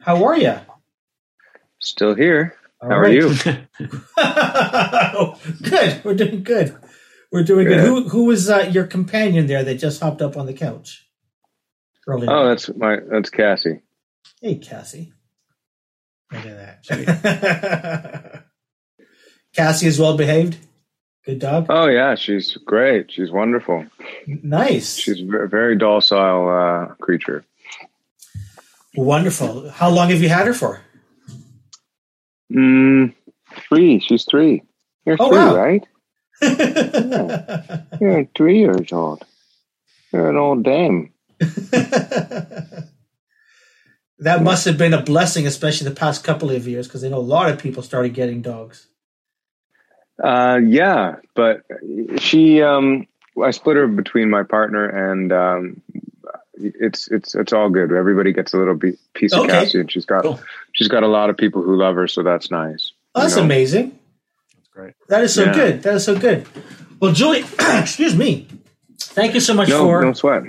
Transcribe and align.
How 0.00 0.24
are 0.24 0.36
you? 0.36 0.56
Still 1.78 2.14
here. 2.14 2.54
All 2.80 2.90
How 2.90 2.96
are 2.96 3.02
right. 3.02 3.12
you? 3.12 3.28
good. 5.70 6.04
We're 6.04 6.14
doing 6.14 6.42
good. 6.42 6.76
We're 7.30 7.44
doing 7.44 7.66
good. 7.66 7.80
Good. 7.80 7.86
Who 7.86 8.08
who 8.08 8.24
was 8.24 8.48
uh, 8.48 8.68
your 8.72 8.86
companion 8.86 9.46
there 9.46 9.62
that 9.62 9.74
just 9.76 10.00
hopped 10.00 10.22
up 10.22 10.36
on 10.36 10.46
the 10.46 10.54
couch? 10.54 11.06
Earlier. 12.06 12.30
Oh, 12.30 12.48
that's 12.48 12.74
my 12.74 12.98
that's 13.10 13.30
Cassie. 13.30 13.80
hey, 14.40 14.56
Cassie. 14.56 15.12
Look 16.32 16.46
at 16.46 16.82
that. 16.88 18.44
Cassie 19.54 19.86
is 19.86 19.98
well 19.98 20.16
behaved. 20.16 20.56
Good 21.26 21.40
dog. 21.40 21.66
Oh 21.68 21.86
yeah, 21.86 22.14
she's 22.14 22.56
great. 22.64 23.12
She's 23.12 23.30
wonderful. 23.30 23.84
Nice. 24.26 24.96
She's 24.96 25.20
a 25.20 25.46
very 25.46 25.76
docile 25.76 26.48
uh, 26.48 26.94
creature. 26.94 27.44
Wonderful. 28.94 29.70
How 29.70 29.88
long 29.90 30.10
have 30.10 30.22
you 30.22 30.28
had 30.28 30.46
her 30.46 30.54
for? 30.54 30.80
Mm, 32.52 33.14
three. 33.68 34.00
She's 34.00 34.24
three. 34.24 34.62
You're 35.06 35.16
Oh, 35.18 35.28
three, 35.28 35.38
wow. 35.38 35.56
right? 35.56 35.86
You're 38.00 38.26
three 38.36 38.58
years 38.60 38.92
old. 38.92 39.24
You're 40.12 40.30
an 40.30 40.36
old 40.36 40.64
dame. 40.64 41.12
that 41.38 42.82
must 44.42 44.64
have 44.64 44.76
been 44.76 44.94
a 44.94 45.02
blessing, 45.02 45.46
especially 45.46 45.88
the 45.88 45.94
past 45.94 46.24
couple 46.24 46.50
of 46.50 46.66
years, 46.66 46.86
because 46.88 47.04
I 47.04 47.08
know 47.08 47.18
a 47.18 47.20
lot 47.20 47.50
of 47.50 47.58
people 47.58 47.82
started 47.82 48.14
getting 48.14 48.42
dogs. 48.42 48.88
Uh, 50.22 50.58
yeah, 50.66 51.16
but 51.34 51.62
she, 52.18 52.60
um, 52.62 53.06
I 53.42 53.52
split 53.52 53.76
her 53.76 53.86
between 53.86 54.28
my 54.28 54.42
partner, 54.42 54.86
and 55.10 55.32
um, 55.32 55.82
it's 56.62 57.08
it's 57.10 57.34
it's 57.34 57.52
all 57.52 57.70
good. 57.70 57.92
Everybody 57.92 58.32
gets 58.32 58.52
a 58.54 58.56
little 58.58 58.74
be- 58.74 58.98
piece 59.14 59.32
of 59.32 59.40
Okay. 59.40 59.50
Cassie, 59.50 59.80
and 59.80 59.90
she's 59.90 60.04
got 60.04 60.22
Cool. 60.22 60.40
she's 60.72 60.88
got 60.88 61.02
a 61.02 61.08
lot 61.08 61.30
of 61.30 61.36
people 61.36 61.62
who 61.62 61.76
love 61.76 61.94
her, 61.96 62.06
so 62.08 62.22
that's 62.22 62.50
nice. 62.50 62.92
Oh, 63.14 63.22
that's 63.22 63.34
You 63.34 63.40
know? 63.40 63.46
amazing. 63.46 63.98
That's 64.54 64.68
great. 64.68 64.94
That 65.08 65.22
is 65.24 65.34
so 65.34 65.44
Yeah. 65.44 65.54
good. 65.54 65.82
That 65.82 65.94
is 65.94 66.04
so 66.04 66.16
good. 66.18 66.46
Well, 67.00 67.12
Julie, 67.12 67.44
excuse 67.60 68.14
me. 68.16 68.46
Thank 69.00 69.34
you 69.34 69.40
so 69.40 69.54
much 69.54 69.68
No, 69.68 69.84
for 69.84 70.02
no 70.02 70.12
sweat. 70.12 70.42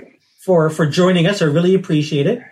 for 0.44 0.68
for 0.70 0.86
joining 0.86 1.26
us. 1.26 1.42
I 1.42 1.46
really 1.46 1.74
appreciate 1.74 2.26
it. 2.26 2.42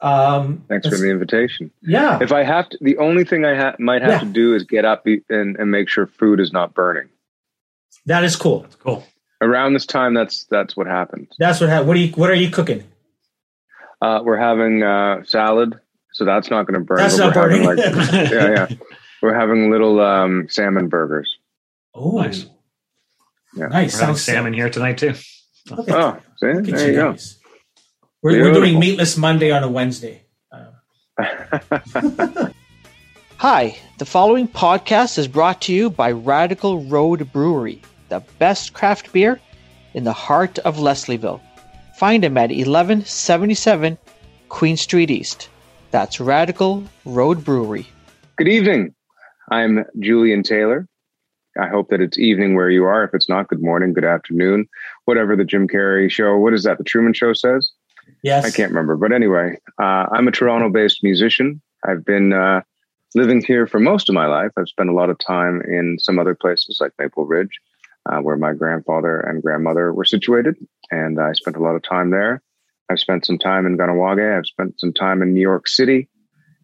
Um, 0.00 0.64
Thanks 0.68 0.86
for 0.88 0.96
the 0.96 1.10
invitation. 1.10 1.70
yeah. 1.82 2.18
If 2.20 2.30
I 2.30 2.42
have 2.42 2.68
to, 2.70 2.78
the 2.80 2.98
only 2.98 3.24
thing 3.24 3.44
I 3.46 3.54
ha- 3.54 3.76
might 3.78 4.02
have 4.02 4.10
Yeah. 4.10 4.18
to 4.20 4.26
do 4.26 4.54
is 4.54 4.64
get 4.64 4.84
up 4.84 5.06
and, 5.06 5.56
and 5.56 5.70
make 5.70 5.88
sure 5.88 6.06
food 6.06 6.40
is 6.40 6.52
not 6.52 6.74
burning. 6.74 7.08
that 8.06 8.22
is 8.22 8.36
cool. 8.36 8.60
That's 8.60 8.76
cool. 8.76 9.02
Around 9.40 9.74
this 9.74 9.84
time, 9.86 10.14
that's 10.14 10.44
that's 10.44 10.76
what 10.76 10.86
happened. 10.86 11.28
That's 11.38 11.60
what. 11.60 11.68
Ha- 11.70 11.82
what 11.82 11.96
are 11.96 12.00
you? 12.00 12.12
What 12.12 12.30
are 12.30 12.34
you 12.34 12.50
cooking? 12.50 12.84
Uh, 14.00 14.20
we're 14.24 14.36
having 14.38 14.82
uh, 14.82 15.24
salad, 15.24 15.78
so 16.12 16.24
that's 16.24 16.50
not 16.50 16.66
going 16.66 16.78
to 16.78 16.84
burn. 16.84 16.98
That's 16.98 17.16
not 17.18 17.34
we're 17.34 17.48
burning. 17.48 17.62
having, 17.64 17.96
like, 17.96 18.12
yeah, 18.30 18.50
yeah. 18.70 18.76
We're 19.22 19.34
having 19.34 19.70
little 19.70 20.00
um, 20.00 20.46
salmon 20.50 20.88
burgers. 20.88 21.36
Oh, 21.94 22.20
Nice. 22.20 22.46
Yeah. 23.56 23.66
nice. 23.68 23.94
We're 23.94 24.00
Sounds 24.00 24.22
salmon 24.22 24.52
here 24.52 24.68
tonight 24.68 24.98
too. 24.98 25.14
Look 25.70 25.88
at, 25.88 25.94
Oh, 25.94 26.18
see, 26.38 26.46
look 26.52 26.68
at 26.68 26.74
there 26.74 26.88
you 26.90 26.94
go. 26.96 27.12
guys. 27.12 27.38
We're, 28.22 28.42
we're 28.42 28.52
doing 28.52 28.78
meatless 28.78 29.16
Monday 29.16 29.50
on 29.50 29.62
a 29.62 29.68
Wednesday. 29.70 30.22
Hi, 33.38 33.76
the 33.98 34.04
following 34.06 34.48
podcast 34.48 35.18
is 35.18 35.28
brought 35.28 35.62
to 35.62 35.72
you 35.72 35.90
by 35.90 36.10
Radical 36.12 36.84
Road 36.84 37.30
Brewery, 37.32 37.80
the 38.08 38.22
best 38.38 38.74
craft 38.74 39.12
beer 39.12 39.40
in 39.94 40.04
the 40.04 40.12
heart 40.12 40.58
of 40.60 40.76
Leslieville. 40.76 41.40
Find 41.96 42.22
them 42.22 42.36
at 42.36 42.50
1177 42.50 43.98
Queen 44.48 44.76
Street 44.76 45.10
East. 45.10 45.48
That's 45.90 46.20
Radical 46.20 46.84
Road 47.04 47.44
Brewery. 47.44 47.86
Good 48.36 48.48
evening. 48.48 48.94
I'm 49.50 49.84
Julian 50.00 50.42
Taylor. 50.42 50.88
I 51.58 51.68
hope 51.68 51.88
that 51.90 52.00
it's 52.00 52.18
evening 52.18 52.56
where 52.56 52.70
you 52.70 52.84
are. 52.84 53.04
If 53.04 53.14
it's 53.14 53.28
not, 53.28 53.48
good 53.48 53.62
morning, 53.62 53.92
good 53.92 54.04
afternoon, 54.04 54.68
whatever 55.04 55.36
the 55.36 55.44
Jim 55.44 55.68
Carrey 55.68 56.10
show. 56.10 56.36
What 56.36 56.52
is 56.52 56.64
that? 56.64 56.78
The 56.78 56.84
Truman 56.84 57.14
Show 57.14 57.32
says. 57.32 57.70
Yes. 58.22 58.44
I 58.44 58.50
can't 58.50 58.70
remember. 58.70 58.96
But 58.96 59.12
anyway, 59.12 59.58
uh, 59.78 60.06
I'm 60.10 60.26
a 60.26 60.32
Toronto 60.32 60.68
based 60.68 61.04
musician. 61.04 61.62
I've 61.84 62.04
been 62.04 62.32
uh, 62.32 62.62
living 63.14 63.42
here 63.42 63.66
for 63.66 63.78
most 63.78 64.08
of 64.08 64.14
my 64.14 64.26
life. 64.26 64.50
I've 64.56 64.68
spent 64.68 64.90
a 64.90 64.94
lot 64.94 65.10
of 65.10 65.18
time 65.18 65.62
in 65.62 65.98
some 66.00 66.18
other 66.18 66.34
places 66.34 66.78
like 66.80 66.92
Maple 66.98 67.24
Ridge, 67.24 67.60
uh, 68.10 68.18
where 68.18 68.36
my 68.36 68.52
grandfather 68.52 69.20
and 69.20 69.42
grandmother 69.42 69.92
were 69.92 70.04
situated. 70.04 70.56
And 70.90 71.20
I 71.20 71.32
spent 71.32 71.56
a 71.56 71.62
lot 71.62 71.74
of 71.74 71.82
time 71.82 72.10
there. 72.10 72.42
I've 72.90 73.00
spent 73.00 73.26
some 73.26 73.38
time 73.38 73.66
in 73.66 73.78
Kahnawake. 73.78 74.36
I've 74.36 74.46
spent 74.46 74.78
some 74.78 74.92
time 74.92 75.22
in 75.22 75.32
New 75.32 75.40
York 75.40 75.68
City. 75.68 76.08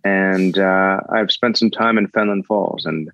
And 0.04 0.58
uh, 0.58 1.00
I've 1.12 1.30
spent 1.30 1.58
some 1.58 1.70
time 1.70 1.98
in 1.98 2.08
Fenelon 2.08 2.44
Falls. 2.44 2.84
And 2.86 3.10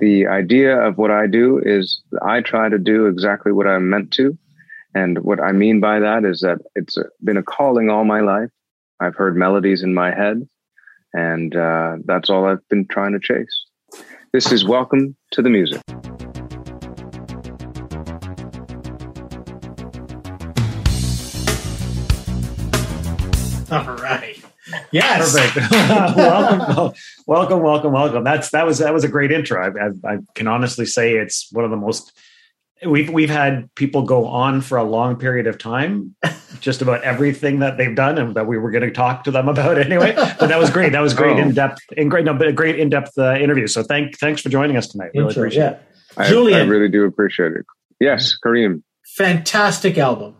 the 0.00 0.26
idea 0.26 0.78
of 0.80 0.98
what 0.98 1.10
I 1.10 1.26
do 1.26 1.60
is 1.64 2.02
I 2.22 2.40
try 2.40 2.68
to 2.68 2.78
do 2.78 3.06
exactly 3.06 3.52
what 3.52 3.66
I'm 3.66 3.90
meant 3.90 4.12
to. 4.12 4.36
And 4.94 5.18
what 5.18 5.40
I 5.40 5.52
mean 5.52 5.80
by 5.80 5.98
that 6.00 6.24
is 6.24 6.40
that 6.40 6.58
it's 6.76 6.96
been 7.22 7.36
a 7.36 7.42
calling 7.42 7.90
all 7.90 8.04
my 8.04 8.20
life. 8.20 8.50
I've 9.00 9.16
heard 9.16 9.36
melodies 9.36 9.82
in 9.82 9.92
my 9.92 10.14
head, 10.14 10.48
and 11.12 11.54
uh, 11.54 11.96
that's 12.04 12.30
all 12.30 12.46
I've 12.46 12.66
been 12.68 12.86
trying 12.86 13.12
to 13.12 13.18
chase. 13.18 13.66
This 14.32 14.52
is 14.52 14.64
Welcome 14.64 15.16
to 15.32 15.42
the 15.42 15.50
Music. 15.50 15.82
All 23.74 23.96
right. 23.96 24.42
Yes. 24.92 25.32
Perfect. 25.32 25.70
welcome, 26.16 26.94
welcome, 27.26 27.60
welcome, 27.60 27.92
welcome. 27.92 28.24
That's 28.24 28.50
that 28.50 28.66
was 28.66 28.78
that 28.78 28.94
was 28.94 29.04
a 29.04 29.08
great 29.08 29.30
intro. 29.30 29.60
I, 29.62 29.86
I, 29.86 30.14
I 30.14 30.18
can 30.34 30.46
honestly 30.46 30.86
say 30.86 31.14
it's 31.16 31.48
one 31.52 31.64
of 31.64 31.70
the 31.70 31.76
most. 31.76 32.12
We've 32.84 33.10
we've 33.10 33.30
had 33.30 33.72
people 33.74 34.02
go 34.02 34.26
on 34.26 34.60
for 34.60 34.78
a 34.78 34.84
long 34.84 35.16
period 35.16 35.46
of 35.46 35.58
time, 35.58 36.14
just 36.60 36.82
about 36.82 37.02
everything 37.02 37.60
that 37.60 37.76
they've 37.76 37.94
done, 37.94 38.18
and 38.18 38.34
that 38.36 38.46
we 38.46 38.58
were 38.58 38.70
going 38.70 38.82
to 38.84 38.90
talk 38.90 39.24
to 39.24 39.30
them 39.30 39.48
about 39.48 39.78
anyway. 39.78 40.14
But 40.14 40.48
that 40.48 40.58
was 40.58 40.70
great. 40.70 40.92
That 40.92 41.00
was 41.00 41.14
great 41.14 41.36
Oh. 41.36 41.40
in 41.42 41.54
depth, 41.54 41.80
in 41.96 42.08
great, 42.08 42.24
no, 42.24 42.34
but 42.34 42.48
a 42.48 42.52
great 42.52 42.78
in 42.78 42.88
depth 42.90 43.16
uh, 43.18 43.34
interview. 43.36 43.66
So 43.66 43.82
thank 43.82 44.18
thanks 44.18 44.40
for 44.42 44.48
joining 44.48 44.76
us 44.76 44.88
tonight. 44.88 45.10
Really 45.14 45.28
Intro, 45.28 45.42
appreciate 45.42 45.62
yeah. 45.62 45.70
it. 45.70 45.82
I, 46.16 46.28
Julian. 46.28 46.60
I 46.60 46.70
really 46.70 46.88
do 46.88 47.04
appreciate 47.04 47.52
it. 47.52 47.66
Yes, 48.00 48.34
Kareem. 48.44 48.82
Fantastic 49.16 49.96
album. 49.98 50.36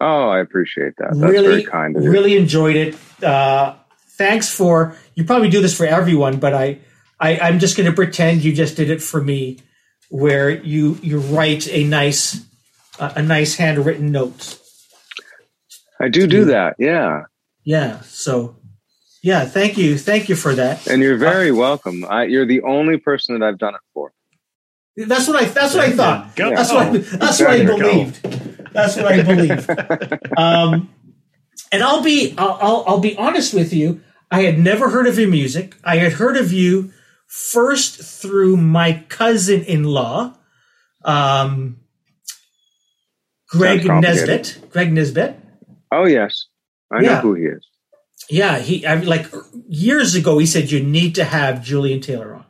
Oh, 0.00 0.28
I 0.28 0.38
appreciate 0.40 0.94
that. 0.98 1.08
That's 1.10 1.20
really, 1.32 1.48
very 1.48 1.64
kind 1.64 1.96
of 1.96 2.04
you. 2.04 2.10
really 2.10 2.36
enjoyed 2.36 2.76
it. 2.76 3.22
Uh, 3.22 3.74
thanks 4.16 4.48
for 4.48 4.94
you. 5.14 5.24
Probably 5.24 5.48
do 5.50 5.60
this 5.60 5.76
for 5.76 5.86
everyone, 5.86 6.38
but 6.38 6.54
I, 6.54 6.78
I 7.18 7.38
I'm 7.38 7.58
just 7.58 7.76
going 7.76 7.88
to 7.90 7.94
pretend 7.94 8.44
you 8.44 8.52
just 8.52 8.76
did 8.76 8.90
it 8.90 9.02
for 9.02 9.20
me, 9.20 9.58
where 10.08 10.50
you 10.50 10.98
you 11.02 11.18
write 11.18 11.66
a 11.68 11.82
nice 11.84 12.46
uh, 13.00 13.12
a 13.16 13.22
nice 13.22 13.56
handwritten 13.56 14.12
note. 14.12 14.58
I 16.00 16.08
do 16.08 16.26
do 16.28 16.44
that. 16.44 16.76
Yeah, 16.78 17.24
Yeah. 17.64 18.00
So, 18.02 18.54
yeah. 19.20 19.44
Thank 19.46 19.76
you. 19.76 19.98
Thank 19.98 20.28
you 20.28 20.36
for 20.36 20.54
that. 20.54 20.86
and 20.86 21.02
you're 21.02 21.16
very 21.16 21.50
welcome. 21.50 22.04
I, 22.08 22.24
you're 22.24 22.46
the 22.46 22.62
only 22.62 22.98
person 22.98 23.36
that 23.38 23.44
I've 23.44 23.58
done 23.58 23.74
it 23.74 23.80
for. 23.92 24.12
That's 24.96 25.26
what 25.26 25.42
I. 25.42 25.46
That's 25.46 25.74
what 25.74 25.84
I 25.84 25.90
thought. 25.90 26.36
Go. 26.36 26.50
That's 26.50 26.72
what. 26.72 26.86
I, 26.86 26.98
that's 26.98 27.40
what 27.40 27.50
I 27.50 27.54
Exactly. 27.56 27.82
believed. 27.82 28.47
That's 28.78 28.96
what 28.96 29.06
I 29.06 29.22
believe. 29.22 29.68
Um, 30.36 30.88
and 31.72 31.82
I'll 31.82 32.02
be. 32.02 32.34
I'll, 32.38 32.58
I'll. 32.60 32.84
I'll 32.86 33.00
be 33.00 33.16
honest 33.16 33.52
with 33.54 33.72
you. 33.72 34.00
I 34.30 34.42
had 34.42 34.58
never 34.58 34.90
heard 34.90 35.06
of 35.06 35.18
your 35.18 35.28
music. 35.28 35.76
I 35.84 35.96
had 35.96 36.12
heard 36.12 36.36
of 36.36 36.52
you 36.52 36.92
first 37.26 38.00
through 38.00 38.56
my 38.56 39.04
cousin-in-law, 39.08 40.34
um, 41.04 41.78
Greg. 43.50 43.84
Nesbitt. 43.86 44.60
Greg 44.70 44.92
Nesbitt. 44.92 45.36
Oh 45.90 46.06
yes, 46.06 46.46
I 46.92 47.02
Yeah. 47.02 47.14
know 47.14 47.20
who 47.20 47.34
he 47.34 47.44
is. 47.44 47.66
Yeah, 48.30 48.58
he 48.58 48.84
I, 48.84 48.96
like 48.96 49.26
years 49.68 50.14
ago 50.14 50.36
he 50.38 50.44
said 50.46 50.70
you 50.70 50.82
need 50.82 51.14
to 51.14 51.24
have 51.24 51.64
Julian 51.64 52.00
Taylor 52.02 52.44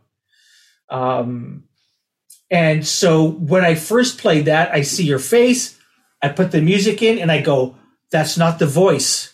on. 0.91 0.91
Um 0.91 1.65
and 2.51 2.85
so 2.87 3.29
when 3.29 3.65
I 3.65 3.75
first 3.77 4.19
played 4.19 4.47
that, 4.47 4.73
I 4.75 4.83
see 4.83 5.05
your 5.05 5.19
face, 5.21 5.78
I 6.23 6.29
put 6.29 6.51
the 6.51 6.61
music 6.61 7.03
in 7.03 7.19
and 7.19 7.31
I 7.31 7.41
go, 7.41 7.77
that's 8.11 8.37
not 8.39 8.59
the 8.59 8.67
voice 8.67 9.33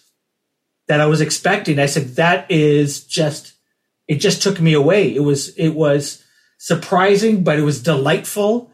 that 0.88 1.00
I 1.00 1.06
was 1.06 1.20
expecting. 1.20 1.78
I 1.78 1.86
said 1.86 2.16
that 2.16 2.50
is 2.50 3.04
just 3.04 3.52
it 4.06 4.16
just 4.16 4.42
took 4.42 4.60
me 4.60 4.74
away. 4.74 5.14
It 5.14 5.20
was 5.20 5.48
it 5.56 5.70
was 5.70 6.22
surprising, 6.58 7.42
but 7.44 7.58
it 7.58 7.62
was 7.62 7.82
delightful. 7.82 8.70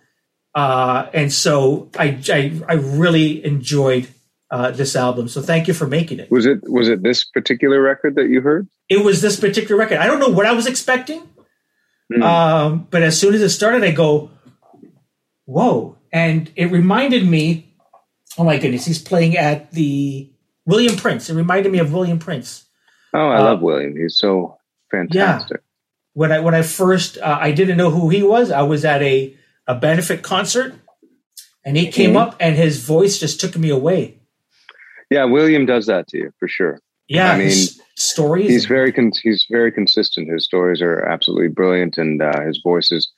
Uh 0.54 1.08
and 1.14 1.32
so 1.32 1.88
I 1.98 2.18
I, 2.32 2.60
I 2.68 2.72
really 2.74 3.44
enjoyed 3.44 4.08
uh, 4.50 4.72
this 4.72 4.96
album. 4.96 5.28
So 5.28 5.40
thank 5.40 5.68
you 5.68 5.74
for 5.74 5.86
making 5.86 6.18
it. 6.18 6.28
Was 6.30 6.44
it 6.46 6.58
was 6.68 6.88
it 6.88 7.04
this 7.04 7.22
particular 7.24 7.80
record 7.80 8.16
that 8.16 8.28
you 8.28 8.40
heard? 8.40 8.66
it 8.88 9.04
was 9.04 9.22
this 9.22 9.38
particular 9.38 9.78
record. 9.78 9.98
I 9.98 10.08
don't 10.08 10.18
know 10.18 10.30
what 10.30 10.46
I 10.46 10.52
was 10.52 10.66
expecting, 10.66 11.22
Hmm. 12.12 12.22
um, 12.24 12.88
but 12.90 13.04
as 13.04 13.16
soon 13.20 13.34
as 13.34 13.40
it 13.42 13.50
started, 13.50 13.84
I 13.84 13.92
go, 13.92 14.30
"Whoa!" 15.44 15.96
And 16.12 16.50
it 16.56 16.72
reminded 16.72 17.24
me, 17.28 17.69
oh 18.38 18.44
my 18.44 18.59
goodness, 18.59 18.85
he's 18.87 19.00
playing 19.03 19.37
at 19.37 19.71
the 19.73 20.31
William 20.67 20.97
Prince. 20.97 21.29
It 21.31 21.35
reminded 21.35 21.73
me 21.73 21.79
of 21.79 21.93
William 21.93 22.19
Prince. 22.19 22.65
Oh, 23.15 23.29
I 23.29 23.38
Uh, 23.38 23.44
love 23.44 23.61
William. 23.62 23.97
He's 23.97 24.17
so 24.17 24.56
fantastic. 24.91 25.59
Yeah. 25.61 25.67
When 26.15 26.32
I 26.32 26.41
when 26.41 26.55
I 26.55 26.62
first 26.62 27.19
uh, 27.19 27.38
I 27.41 27.53
didn't 27.53 27.77
know 27.77 27.91
who 27.91 28.09
he 28.09 28.23
was. 28.23 28.50
I 28.50 28.62
was 28.62 28.85
at 28.85 29.03
a 29.03 29.35
a 29.67 29.75
benefit 29.75 30.23
concert, 30.23 30.75
and 31.65 31.77
he 31.77 31.87
came 31.91 32.12
Mhm. 32.15 32.21
up, 32.21 32.37
and 32.41 32.56
his 32.56 32.85
voice 32.85 33.19
just 33.19 33.41
took 33.41 33.56
me 33.56 33.71
away. 33.71 34.19
Yeah, 35.11 35.25
William 35.25 35.67
does 35.67 35.87
that 35.87 36.06
to 36.09 36.19
you 36.19 36.32
for 36.38 36.49
sure. 36.49 36.81
Yeah, 37.09 37.32
I 37.32 37.38
mean, 37.38 37.47
his 37.49 37.81
stories. 37.97 38.49
He's 38.49 38.67
very 38.67 38.93
con- 38.93 39.12
he's 39.23 39.47
very 39.50 39.73
consistent. 39.73 40.31
His 40.32 40.44
stories 40.44 40.81
are 40.82 41.00
absolutely 41.03 41.49
brilliant, 41.49 41.99
and 41.99 42.21
uh, 42.23 42.41
his 42.43 42.61
voice 42.62 42.91
is 42.93 43.09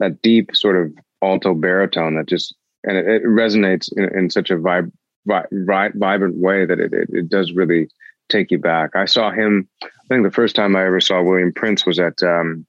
that 0.00 0.20
deep 0.22 0.54
sort 0.54 0.76
of 0.76 0.92
alto 1.22 1.54
baritone 1.54 2.14
that 2.16 2.26
just 2.26 2.54
and 2.84 2.96
it, 2.96 3.06
it 3.06 3.22
resonates 3.24 3.88
in, 3.96 4.18
in 4.18 4.30
such 4.30 4.50
a 4.50 4.56
vib- 4.56 4.92
vi- 5.26 5.46
vi- 5.52 5.92
vibrant 5.94 6.36
way 6.36 6.64
that 6.66 6.78
it, 6.80 6.92
it 6.92 7.08
it 7.12 7.28
does 7.28 7.52
really 7.52 7.88
take 8.28 8.50
you 8.50 8.58
back. 8.58 8.90
I 8.94 9.06
saw 9.06 9.30
him. 9.30 9.68
I 9.82 9.88
think 10.08 10.24
the 10.24 10.30
first 10.30 10.56
time 10.56 10.76
I 10.76 10.84
ever 10.86 11.00
saw 11.00 11.22
William 11.22 11.52
Prince 11.52 11.84
was 11.86 11.98
at 11.98 12.22
um, 12.22 12.66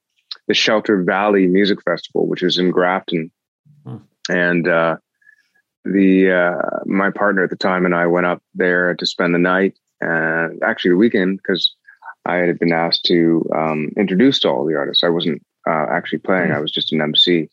the 0.48 0.54
Shelter 0.54 1.04
Valley 1.04 1.48
Music 1.48 1.82
Festival, 1.84 2.28
which 2.28 2.44
is 2.44 2.58
in 2.58 2.72
Grafton, 2.72 3.32
Hmm. 3.86 3.98
and 4.30 4.68
uh, 4.68 4.98
the 5.86 6.32
uh, 6.32 6.80
my 6.86 7.10
partner 7.12 7.44
at 7.44 7.50
the 7.50 7.56
time 7.56 7.86
and 7.86 7.96
I 7.96 8.08
went 8.08 8.26
up 8.26 8.42
there 8.54 8.94
to 8.96 9.06
spend 9.06 9.34
the 9.34 9.40
night 9.40 9.78
and 10.02 10.62
actually 10.64 10.92
the 10.92 10.98
weekend 10.98 11.38
because 11.38 11.74
I 12.26 12.36
had 12.38 12.60
been 12.60 12.74
asked 12.74 13.06
to 13.06 13.50
um, 13.56 13.90
introduce 13.98 14.40
to 14.42 14.50
all 14.50 14.66
the 14.66 14.76
artists. 14.76 15.04
I 15.04 15.10
wasn't 15.10 15.42
uh, 15.68 15.86
actually 15.90 16.20
playing; 16.20 16.52
I 16.52 16.60
was 16.60 16.72
just 16.72 16.92
an 16.94 17.02
MC. 17.02 17.50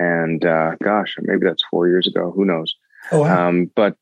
And 0.00 0.42
uh, 0.46 0.76
gosh, 0.82 1.16
maybe 1.20 1.44
that's 1.44 1.62
four 1.70 1.86
years 1.86 2.06
ago. 2.06 2.32
Who 2.34 2.46
knows? 2.46 2.74
oh, 3.12 3.20
wow. 3.20 3.48
Um, 3.48 3.70
but 3.76 3.96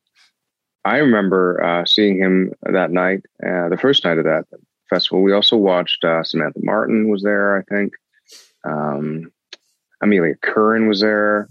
I 0.85 0.99
remember 0.99 1.61
uh, 1.63 1.85
seeing 1.85 2.19
him 2.19 2.53
that 2.63 2.93
night, 2.93 3.25
uh, 3.45 3.69
the 3.69 3.79
first 3.81 4.05
night 4.05 4.19
of 4.19 4.25
that 4.25 4.45
festival. 4.89 5.23
We 5.23 5.33
also 5.33 5.57
watched 5.57 6.05
uh, 6.05 6.23
Samantha 6.23 6.61
Martin 6.63 7.11
was 7.11 7.23
there, 7.23 7.59
I 7.59 7.63
think. 7.63 7.95
Um, 8.65 9.33
Amelia 10.01 10.37
Curran 10.41 10.89
was 10.89 11.01
there. 11.01 11.49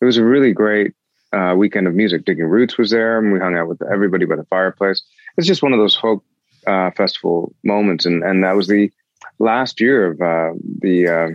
It 0.00 0.04
was 0.04 0.16
a 0.16 0.24
really 0.24 0.52
great 0.52 0.94
uh, 1.32 1.54
weekend 1.56 1.86
of 1.86 1.94
music. 1.94 2.24
Digging 2.24 2.46
Roots 2.46 2.76
was 2.76 2.90
there, 2.90 3.16
and 3.18 3.32
we 3.32 3.38
hung 3.38 3.56
out 3.56 3.68
with 3.68 3.80
everybody 3.90 4.24
by 4.24 4.36
the 4.36 4.44
fireplace. 4.44 5.02
It's 5.36 5.46
just 5.46 5.62
one 5.62 5.72
of 5.72 5.78
those 5.78 5.94
folk 5.94 6.24
uh, 6.66 6.90
festival 6.96 7.54
moments, 7.62 8.06
and 8.06 8.24
and 8.24 8.42
that 8.42 8.56
was 8.56 8.66
the 8.66 8.90
last 9.38 9.80
year 9.80 10.10
of 10.10 10.20
uh, 10.20 10.58
the 10.80 11.08
uh, 11.08 11.28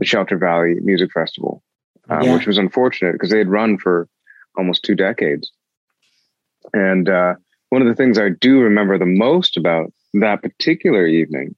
the 0.00 0.06
Shelter 0.06 0.36
Valley 0.36 0.74
Music 0.82 1.12
Festival, 1.12 1.62
uh, 2.10 2.22
Yeah. 2.24 2.34
which 2.34 2.46
was 2.46 2.58
unfortunate 2.58 3.12
because 3.12 3.30
they 3.30 3.38
had 3.38 3.48
run 3.48 3.78
for 3.78 4.08
almost 4.56 4.82
two 4.82 4.96
decades. 4.96 5.52
And 6.72 7.08
uh, 7.08 7.34
one 7.68 7.82
of 7.82 7.88
the 7.88 7.94
things 7.94 8.18
I 8.18 8.30
do 8.30 8.60
remember 8.60 8.98
the 8.98 9.06
most 9.06 9.56
about 9.56 9.92
that 10.14 10.42
particular 10.42 11.06
evening 11.06 11.54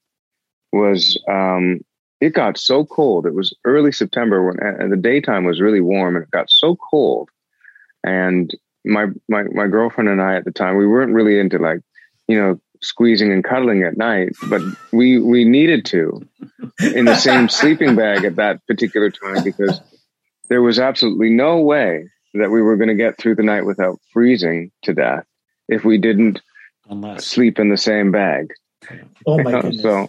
was 0.73 1.23
um, 1.29 1.81
it 2.21 2.35
got 2.35 2.59
so 2.59 2.85
cold. 2.85 3.27
It 3.27 3.35
was 3.35 3.55
early 3.65 3.93
September 3.93 4.45
when 4.45 4.59
and 4.61 4.93
the 4.93 4.97
daytime 4.97 5.45
was 5.45 5.61
really 5.61 5.81
warm, 5.81 6.17
and 6.17 6.25
it 6.25 6.31
got 6.31 6.51
so 6.51 6.77
cold. 6.91 7.31
And 8.05 8.55
my 8.85 9.07
my 9.29 9.45
my 9.45 9.67
girlfriend 9.69 10.09
and 10.09 10.21
I 10.21 10.37
at 10.37 10.45
the 10.45 10.53
time 10.53 10.77
we 10.77 10.87
weren't 10.87 11.13
really 11.15 11.39
into 11.39 11.59
like 11.59 11.81
you 12.29 12.39
know 12.39 12.61
squeezing 12.83 13.33
and 13.33 13.45
cuddling 13.45 13.83
at 13.83 13.97
night, 13.97 14.31
but 14.43 14.61
we 14.93 15.19
we 15.19 15.45
needed 15.45 15.85
to 15.87 16.21
in 16.81 17.07
the 17.07 17.15
same 17.15 17.49
sleeping 17.61 17.95
bag 17.97 18.25
at 18.25 18.37
that 18.37 18.65
particular 18.67 19.11
time 19.11 19.43
because 19.45 19.81
there 20.49 20.63
was 20.63 20.79
absolutely 20.79 21.31
no 21.31 21.59
way 21.61 22.05
that 22.35 22.51
we 22.51 22.63
were 22.63 22.77
going 22.77 22.89
to 22.89 22.95
get 22.95 23.19
through 23.19 23.35
the 23.37 23.43
night 23.43 23.65
without 23.67 23.99
freezing 24.13 24.71
to 24.83 24.93
death 24.95 25.25
if 25.69 25.85
we 25.85 25.99
didn't 25.99 26.41
Unless 26.89 27.27
sleep 27.27 27.59
in 27.59 27.69
the 27.71 27.77
same 27.77 28.11
bag. 28.11 28.49
oh 29.27 29.39
my 29.39 29.51
goodness! 29.63 29.83
so 29.83 30.09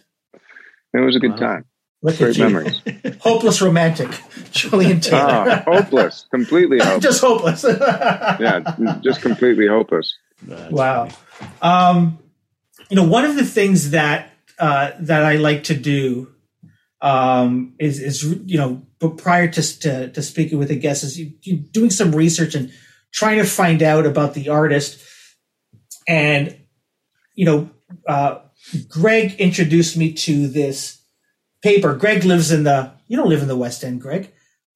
it 0.94 1.00
was 1.00 1.16
a 1.16 1.20
good 1.20 1.32
Wow. 1.32 1.38
time. 1.38 1.66
Look 2.02 2.18
Great 2.18 2.32
at 2.32 2.38
you, 2.38 2.44
memories. 2.44 2.82
hopeless 3.22 3.62
romantic, 3.62 4.10
Julian 4.52 5.00
Taylor. 5.00 5.20
Ah, 5.22 5.64
hopeless, 5.66 6.26
completely 6.32 6.80
hopeless. 6.80 7.02
just 7.04 7.22
hopeless. 7.22 7.64
yeah, 7.64 8.76
just 9.02 9.22
completely 9.22 9.68
hopeless. 9.68 10.14
That's 10.42 10.72
Wow. 10.74 11.08
funny. 11.08 11.52
Um, 11.62 12.20
you 12.94 13.02
know, 13.02 13.08
one 13.08 13.26
of 13.26 13.36
the 13.36 13.44
things 13.44 13.90
that 13.90 14.30
uh, 14.60 14.92
that 15.00 15.24
I 15.24 15.38
like 15.38 15.64
to 15.64 15.74
do 15.74 16.32
um, 17.02 17.74
is 17.80 18.00
is 18.00 18.24
you 18.24 18.60
know, 18.60 18.84
but 19.00 19.18
prior 19.18 19.48
to 19.48 19.80
to, 19.80 20.10
to 20.10 20.22
speaking 20.22 20.60
with 20.60 20.70
a 20.70 20.76
guest, 20.76 21.04
is 21.04 21.20
you, 21.20 21.34
you 21.42 21.58
doing 21.58 21.90
some 21.90 22.16
research 22.16 22.54
and 22.54 22.72
trying 23.12 23.40
to 23.40 23.46
find 23.46 23.82
out 23.82 24.06
about 24.06 24.36
the 24.36 24.50
artist. 24.50 25.04
And 26.08 26.56
you 27.34 27.46
know, 27.46 27.72
uh, 28.08 28.42
Greg 28.90 29.40
introduced 29.40 29.98
me 29.98 30.14
to 30.14 30.48
this 30.48 31.02
paper. 31.64 31.96
Greg 31.96 32.24
lives 32.26 32.52
in 32.52 32.64
the 32.64 32.92
you 33.08 33.18
don't 33.18 33.30
live 33.30 33.42
in 33.42 33.48
the 33.48 33.58
West 33.58 33.84
End, 33.84 34.02
Greg, 34.02 34.32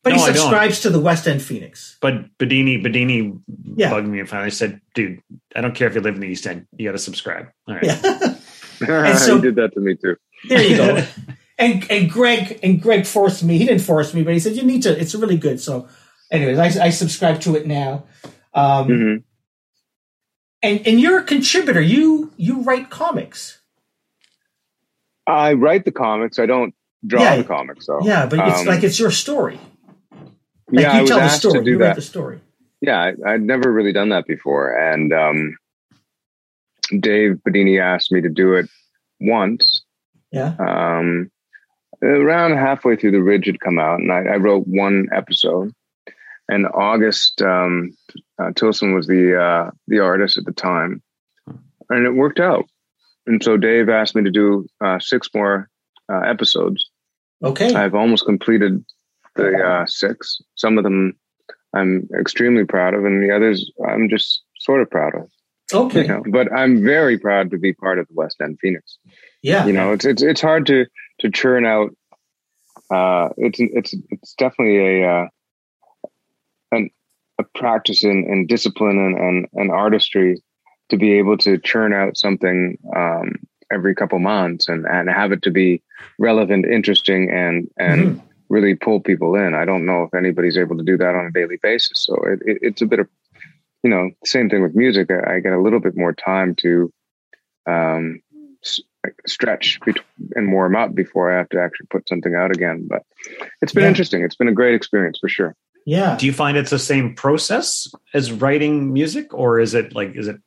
but 0.10 0.16
No, 0.18 0.26
he 0.26 0.34
subscribes 0.34 0.80
to 0.82 0.90
the 0.90 1.00
West 1.00 1.28
End 1.28 1.42
Phoenix. 1.42 1.98
But 2.02 2.38
Bidini, 2.38 2.84
Bidini 2.84 3.40
Yeah. 3.76 3.90
bugged 3.90 4.08
me 4.08 4.20
and 4.20 4.30
finally 4.30 4.52
said, 4.52 4.82
"Dude, 4.96 5.22
I 5.56 5.62
don't 5.62 5.76
care 5.76 5.88
if 5.88 5.96
you 5.96 6.02
live 6.02 6.16
in 6.16 6.22
the 6.22 6.28
East 6.28 6.48
End. 6.48 6.68
You 6.78 6.88
got 6.88 6.94
to 6.94 6.98
subscribe." 7.00 7.48
All 7.68 7.76
right. 7.76 7.84
Yeah. 7.84 9.14
so- 9.16 9.36
he 9.36 9.42
did 9.42 9.56
that 9.56 9.74
to 9.74 9.80
me 9.80 9.96
too. 9.96 10.16
There 10.50 10.62
you 10.64 10.78
go. 10.78 11.04
and 11.58 11.86
and 11.90 12.10
Greg 12.10 12.60
and 12.64 12.82
Greg 12.82 13.06
forced 13.06 13.44
me. 13.44 13.58
He 13.58 13.66
didn't 13.66 13.82
force 13.82 14.14
me, 14.14 14.24
but 14.24 14.34
he 14.34 14.40
said 14.40 14.56
you 14.56 14.64
need 14.64 14.84
to. 14.84 15.00
It's 15.00 15.16
really 15.16 15.38
good. 15.38 15.60
So, 15.60 15.88
anyways, 16.32 16.58
I, 16.60 16.86
I 16.86 16.90
subscribe 16.92 17.42
to 17.42 17.56
it 17.56 17.66
now. 17.68 18.06
Um, 18.54 18.86
hmm 18.88 19.16
And 20.64 20.86
and 20.88 21.00
you're 21.00 21.20
a 21.20 21.24
contributor. 21.24 21.82
You 21.82 22.32
you 22.38 22.62
write 22.62 22.90
comics. 22.90 23.60
I 25.28 25.54
write 25.54 25.84
the 25.86 25.92
comics. 25.92 26.40
I 26.40 26.46
don't 26.46 26.74
draw 27.06 27.22
Yeah. 27.22 27.38
the 27.38 27.44
comics, 27.44 27.86
though. 27.88 28.00
Yeah, 28.02 28.26
but 28.28 28.40
it's 28.48 28.60
Um, 28.62 28.66
like 28.66 28.84
it's 28.84 29.00
your 29.00 29.12
story. 29.12 29.60
Like 30.70 30.84
yeah, 30.84 30.94
you 30.94 30.98
I 30.98 31.02
was 31.02 31.10
tell 31.10 31.20
the 31.20 31.24
asked 31.24 31.40
story. 31.40 31.60
to 31.60 31.64
do 31.64 31.72
you 31.72 31.78
that. 31.80 31.96
the 31.96 32.02
story. 32.02 32.42
yeah, 32.82 33.00
I, 33.00 33.34
I'd 33.34 33.42
never 33.42 33.72
really 33.72 33.94
done 33.94 34.10
that 34.10 34.26
before. 34.28 34.72
And 34.76 35.14
um, 35.14 35.58
Dave 37.00 37.40
Bidini 37.48 37.82
asked 37.82 38.12
me 38.12 38.22
to 38.22 38.30
do 38.30 38.54
it 38.54 38.70
once. 39.22 39.84
Yeah. 40.32 40.56
Um, 40.60 41.32
around 42.04 42.58
halfway 42.58 42.96
through, 42.96 43.12
The 43.12 43.24
Ridge 43.24 43.46
had 43.46 43.60
come 43.60 43.80
out, 43.80 44.00
and 44.00 44.12
I, 44.12 44.34
I 44.34 44.36
wrote 44.38 44.66
one 44.68 45.08
episode. 45.14 45.74
And 46.50 46.66
August 46.74 47.42
um, 47.42 47.96
uh, 48.42 48.52
Tilson 48.56 48.94
was 48.94 49.08
the 49.08 49.38
uh, 49.38 49.72
the 49.88 50.00
artist 50.00 50.38
at 50.38 50.46
the 50.46 50.54
time, 50.54 51.02
and 51.90 52.06
it 52.06 52.12
worked 52.12 52.40
out. 52.40 52.66
And 53.26 53.44
so 53.44 53.58
Dave 53.58 53.90
asked 53.90 54.16
me 54.16 54.24
to 54.24 54.32
do 54.32 54.66
uh, 54.80 55.00
six 55.00 55.30
more 55.36 55.70
uh, 56.10 56.22
episodes. 56.22 56.90
Okay. 57.44 57.74
I've 57.74 57.96
almost 57.96 58.26
completed 58.26 58.86
the 59.38 59.58
uh, 59.64 59.86
six. 59.86 60.42
Some 60.56 60.78
of 60.78 60.84
them 60.84 61.14
I'm 61.74 62.08
extremely 62.20 62.66
proud 62.66 62.94
of, 62.94 63.06
and 63.06 63.24
the 63.24 63.34
others 63.36 63.72
I'm 63.88 64.10
just 64.10 64.42
sort 64.60 64.82
of 64.82 64.90
proud 64.90 65.14
of. 65.16 65.30
okay. 65.74 66.02
You 66.04 66.08
know, 66.08 66.24
but 66.32 66.52
I'm 66.52 66.84
very 66.84 67.18
proud 67.18 67.52
to 67.52 67.58
be 67.58 67.74
part 67.74 68.00
of 68.00 68.08
the 68.08 68.14
West 68.14 68.38
End 68.42 68.58
Phoenix. 68.62 68.98
Yeah. 69.42 69.66
You 69.66 69.74
know, 69.74 69.92
it's 69.94 70.06
it's 70.06 70.22
it's 70.22 70.42
hard 70.42 70.66
to 70.68 70.86
to 71.20 71.30
churn 71.30 71.66
out. 71.66 71.92
Uh, 72.90 73.30
it's 73.38 73.60
it's 73.60 73.94
it's 74.10 74.34
definitely 74.36 75.04
a 75.04 75.10
uh, 75.10 75.28
an 76.72 76.90
a 77.40 77.44
practice 77.56 78.04
in, 78.04 78.26
in 78.30 78.48
discipline 78.48 78.98
and, 78.98 79.18
and 79.18 79.48
and 79.54 79.72
artistry 79.72 80.42
to 80.90 80.98
be 80.98 81.14
able 81.20 81.38
to 81.38 81.58
churn 81.60 81.94
out 81.94 82.18
something 82.18 82.78
um, 82.96 83.36
every 83.72 83.94
couple 83.94 84.18
months 84.20 84.68
and 84.70 84.86
and 84.88 85.10
have 85.10 85.32
it 85.34 85.42
to 85.44 85.52
be 85.52 85.84
relevant, 86.18 86.66
interesting, 86.66 87.30
and 87.30 87.68
and 87.78 88.16
Mhm. 88.16 88.22
Really 88.50 88.76
pull 88.76 89.00
people 89.00 89.36
in. 89.36 89.54
I 89.54 89.66
don't 89.66 89.86
know 89.86 90.04
if 90.04 90.14
anybody's 90.14 90.58
able 90.58 90.78
to 90.78 90.84
do 90.84 90.98
that 90.98 91.16
on 91.16 91.26
a 91.26 91.32
daily 91.32 91.58
basis. 91.62 92.06
So 92.06 92.16
it, 92.24 92.40
it, 92.46 92.58
it's 92.62 92.82
a 92.82 92.86
bit 92.86 93.00
of, 93.00 93.08
you 93.84 93.90
know, 93.90 94.10
same 94.26 94.50
thing 94.50 94.62
with 94.64 94.76
music. 94.76 95.10
I, 95.12 95.36
I 95.36 95.40
get 95.40 95.54
a 95.54 95.62
little 95.62 95.80
bit 95.80 95.96
more 95.98 96.14
time 96.14 96.56
to 96.56 96.92
um, 97.68 98.22
s- 98.64 98.80
stretch 99.26 99.80
bet- 99.86 100.04
and 100.36 100.52
warm 100.54 100.76
up 100.76 100.96
before 100.96 101.32
I 101.34 101.38
have 101.38 101.50
to 101.50 101.62
actually 101.62 101.88
put 101.90 102.08
something 102.08 102.36
out 102.36 102.52
again. 102.52 102.88
But 102.90 103.04
it's 103.62 103.74
been 103.74 103.84
Yeah. 103.84 103.90
interesting. 103.90 104.24
It's 104.24 104.36
been 104.36 104.48
a 104.48 104.54
great 104.54 104.76
experience 104.76 105.20
for 105.20 105.30
sure. 105.30 105.56
Yeah. 105.86 106.18
Do 106.20 106.26
you 106.26 106.34
find 106.34 106.58
it's 106.58 106.70
the 106.72 106.80
same 106.80 107.16
process 107.16 107.88
as 108.14 108.32
writing 108.32 108.92
music, 108.92 109.34
or 109.34 109.60
is 109.60 109.74
it 109.74 109.94
like 109.96 110.16
is 110.16 110.28
it? 110.28 110.38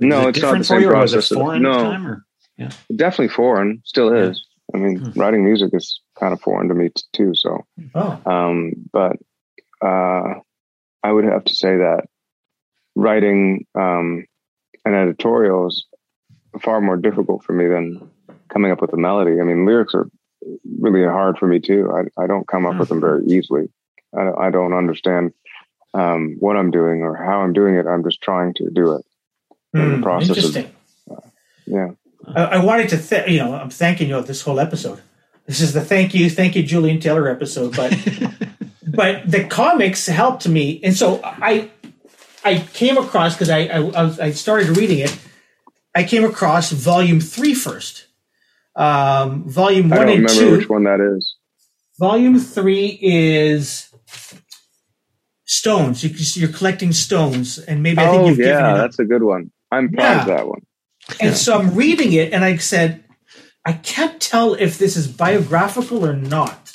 No, 0.00 0.20
is 0.20 0.26
it 0.26 0.28
it's 0.28 0.38
not 0.38 0.42
different 0.42 0.58
the 0.58 0.64
same 0.64 0.76
for 0.76 0.80
you, 0.82 0.90
or 0.90 1.00
was 1.00 1.12
it 1.12 1.16
process. 1.16 1.36
foreign 1.36 1.62
No. 1.62 1.72
time, 1.72 2.06
or 2.06 2.24
Definitely 2.94 3.28
foreign, 3.28 3.82
still 3.84 4.14
Yeah. 4.14 4.30
is. 4.30 4.44
I 4.74 4.78
mean, 4.78 4.98
Hmm. 4.98 5.18
writing 5.20 5.44
music 5.44 5.70
is 5.72 6.00
kind 6.18 6.32
of 6.32 6.40
foreign 6.40 6.68
to 6.68 6.74
me 6.74 6.90
too. 7.12 7.34
So, 7.34 7.64
Oh. 7.94 8.20
um, 8.26 8.72
but 8.92 9.16
uh, 9.82 10.34
I 11.02 11.12
would 11.12 11.24
have 11.24 11.44
to 11.44 11.54
say 11.54 11.76
that 11.78 12.04
writing 12.94 13.66
um, 13.74 14.26
an 14.84 14.94
editorial 14.94 15.68
is 15.68 15.84
far 16.62 16.80
more 16.80 16.96
difficult 16.96 17.44
for 17.44 17.52
me 17.52 17.66
than 17.68 18.10
coming 18.48 18.72
up 18.72 18.80
with 18.80 18.92
a 18.92 18.96
melody. 18.96 19.40
I 19.40 19.44
mean, 19.44 19.64
lyrics 19.66 19.94
are 19.94 20.08
really 20.80 21.04
hard 21.04 21.38
for 21.38 21.46
me 21.46 21.60
too. 21.60 21.90
I, 21.92 22.22
I 22.22 22.26
don't 22.26 22.48
come 22.48 22.66
up 22.66 22.76
with 22.78 22.88
them 22.88 23.00
very 23.00 23.24
easily. 23.26 23.68
I, 24.16 24.46
I 24.46 24.50
don't 24.50 24.72
understand 24.72 25.32
um, 25.94 26.36
what 26.40 26.56
I'm 26.56 26.70
doing 26.70 27.02
or 27.02 27.14
how 27.14 27.40
I'm 27.42 27.52
doing 27.52 27.74
it. 27.76 27.86
I'm 27.86 28.02
just 28.02 28.20
trying 28.22 28.54
to 28.54 28.70
do 28.70 28.92
it. 28.94 29.04
in 29.74 29.90
the 29.90 29.96
Hmm, 29.96 30.02
process 30.02 30.30
of- 30.30 30.36
Interesting. 30.56 30.74
Yeah. 31.66 31.90
I, 32.34 32.44
I 32.44 32.64
wanted 32.64 32.88
to, 32.90 32.98
th- 32.98 33.28
you 33.28 33.38
know, 33.38 33.54
I'm 33.54 33.70
thanking 33.70 34.08
you 34.08 34.20
this 34.22 34.42
whole 34.42 34.58
episode. 34.58 35.00
This 35.48 35.60
is 35.62 35.72
the 35.72 35.80
thank 35.80 36.14
you, 36.14 36.30
thank 36.30 36.54
you, 36.54 36.62
Julian 36.62 37.00
Taylor 37.00 37.28
episode. 37.28 37.74
But 37.74 37.92
but 38.86 39.28
the 39.28 39.44
comics 39.44 40.06
helped 40.06 40.46
me, 40.46 40.78
and 40.84 40.94
so 40.94 41.20
I 41.24 41.70
I 42.44 42.58
came 42.74 42.96
across 42.98 43.34
because 43.34 43.48
I, 43.50 43.60
I 43.62 44.26
I 44.26 44.30
started 44.32 44.76
reading 44.76 44.98
it. 45.00 45.18
I 45.96 46.04
came 46.04 46.24
across 46.24 46.70
volume 46.70 47.18
three 47.20 47.54
first. 47.54 48.06
Um, 48.76 49.48
volume 49.48 49.92
I 49.92 49.96
one 49.98 50.06
don't 50.06 50.16
and 50.18 50.30
remember 50.30 50.50
two. 50.52 50.56
which 50.58 50.68
one 50.68 50.84
that 50.84 51.00
is. 51.00 51.34
Volume 51.98 52.38
three 52.38 52.98
is 53.02 53.88
stones. 55.44 56.04
You, 56.04 56.10
you're 56.40 56.52
collecting 56.56 56.92
stones, 56.92 57.58
and 57.58 57.82
maybe 57.82 57.98
I 58.00 58.10
think 58.10 58.22
Oh 58.22 58.28
you've 58.28 58.36
given 58.36 58.52
yeah, 58.52 58.74
it. 58.74 58.78
that's 58.78 58.98
a 58.98 59.04
good 59.04 59.22
one. 59.22 59.50
I'm 59.72 59.90
proud 59.90 60.02
Yeah. 60.04 60.20
of 60.20 60.26
that 60.28 60.46
one. 60.46 60.60
And 61.20 61.34
so 61.36 61.58
I'm 61.58 61.74
reading 61.74 62.12
it, 62.12 62.32
and 62.32 62.44
I 62.44 62.56
said, 62.58 63.02
I 63.68 63.72
can't 63.72 64.18
tell 64.18 64.54
if 64.54 64.78
this 64.78 64.96
is 64.96 65.06
biographical 65.06 66.06
or 66.06 66.14
not. 66.14 66.72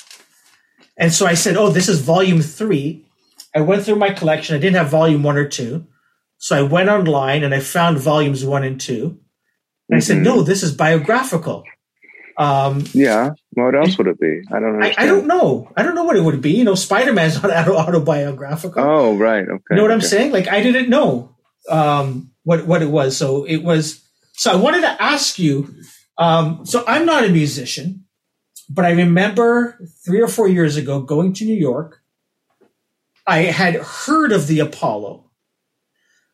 And 0.96 1.12
so 1.12 1.26
I 1.26 1.34
said, 1.34 1.56
Oh, 1.56 1.70
this 1.70 1.88
is 1.88 2.00
volume 2.00 2.40
three. 2.40 3.04
I 3.52 3.62
went 3.62 3.82
through 3.82 3.96
my 3.96 4.10
collection. 4.10 4.54
I 4.54 4.60
didn't 4.60 4.76
have 4.76 4.90
volume 4.90 5.24
one 5.24 5.36
or 5.36 5.48
two. 5.48 5.88
So 6.38 6.56
I 6.56 6.62
went 6.62 6.88
online 6.88 7.42
and 7.42 7.52
I 7.52 7.58
found 7.58 7.98
volumes 7.98 8.44
one 8.44 8.62
and 8.62 8.80
two. 8.80 9.18
And 9.88 9.96
I 9.96 9.98
said, 9.98 10.18
Mhm. 10.18 10.22
No, 10.22 10.42
this 10.42 10.62
is 10.62 10.70
biographical. 10.70 11.64
Um, 12.38 12.84
Yeah. 12.92 13.30
What 13.54 13.74
else 13.74 13.98
would 13.98 14.06
it 14.06 14.20
be? 14.20 14.42
I 14.52 14.60
don't 14.60 14.80
I. 14.80 14.94
I 14.96 15.06
don't 15.06 15.26
know. 15.26 15.72
I 15.76 15.82
don't 15.82 15.96
know 15.96 16.04
what 16.04 16.16
it 16.16 16.22
would 16.22 16.40
be. 16.40 16.52
You 16.52 16.62
know, 16.62 16.76
Spider 16.76 17.12
Man's 17.12 17.42
not 17.42 17.68
autobiographical. 17.68 18.84
Oh 18.84 19.16
right. 19.16 19.42
Okay. 19.42 19.62
You 19.70 19.76
know 19.76 19.82
what 19.82 19.90
I'm 19.90 20.00
saying? 20.00 20.30
Like 20.30 20.46
I 20.46 20.62
didn't 20.62 20.88
know 20.88 21.34
um, 21.68 22.30
what 22.44 22.68
what 22.68 22.82
it 22.82 22.90
was. 22.90 23.16
So 23.16 23.42
it 23.42 23.64
was. 23.64 24.00
So 24.34 24.52
I 24.52 24.54
wanted 24.54 24.82
to 24.82 25.02
ask 25.02 25.40
you. 25.40 25.74
Um, 26.16 26.64
so 26.64 26.84
I'm 26.86 27.06
not 27.06 27.24
a 27.24 27.28
musician, 27.28 28.04
but 28.68 28.84
I 28.84 28.90
remember 28.90 29.78
three 30.04 30.20
or 30.20 30.28
four 30.28 30.48
years 30.48 30.76
ago 30.76 31.00
going 31.00 31.32
to 31.34 31.44
New 31.44 31.56
York. 31.56 32.02
I 33.26 33.38
had 33.42 33.74
heard 33.76 34.32
of 34.32 34.46
the 34.46 34.60
Apollo. 34.60 35.30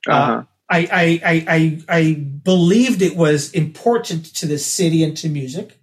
Uh-huh. 0.07 0.45
I, 0.69 0.79
I, 0.79 1.21
I, 1.25 1.45
I, 1.49 1.83
I 1.89 2.15
believed 2.15 3.03
it 3.03 3.17
was 3.17 3.53
important 3.53 4.25
to 4.37 4.47
the 4.47 4.59
city 4.59 5.03
and 5.03 5.17
to 5.19 5.29
music. 5.29 5.81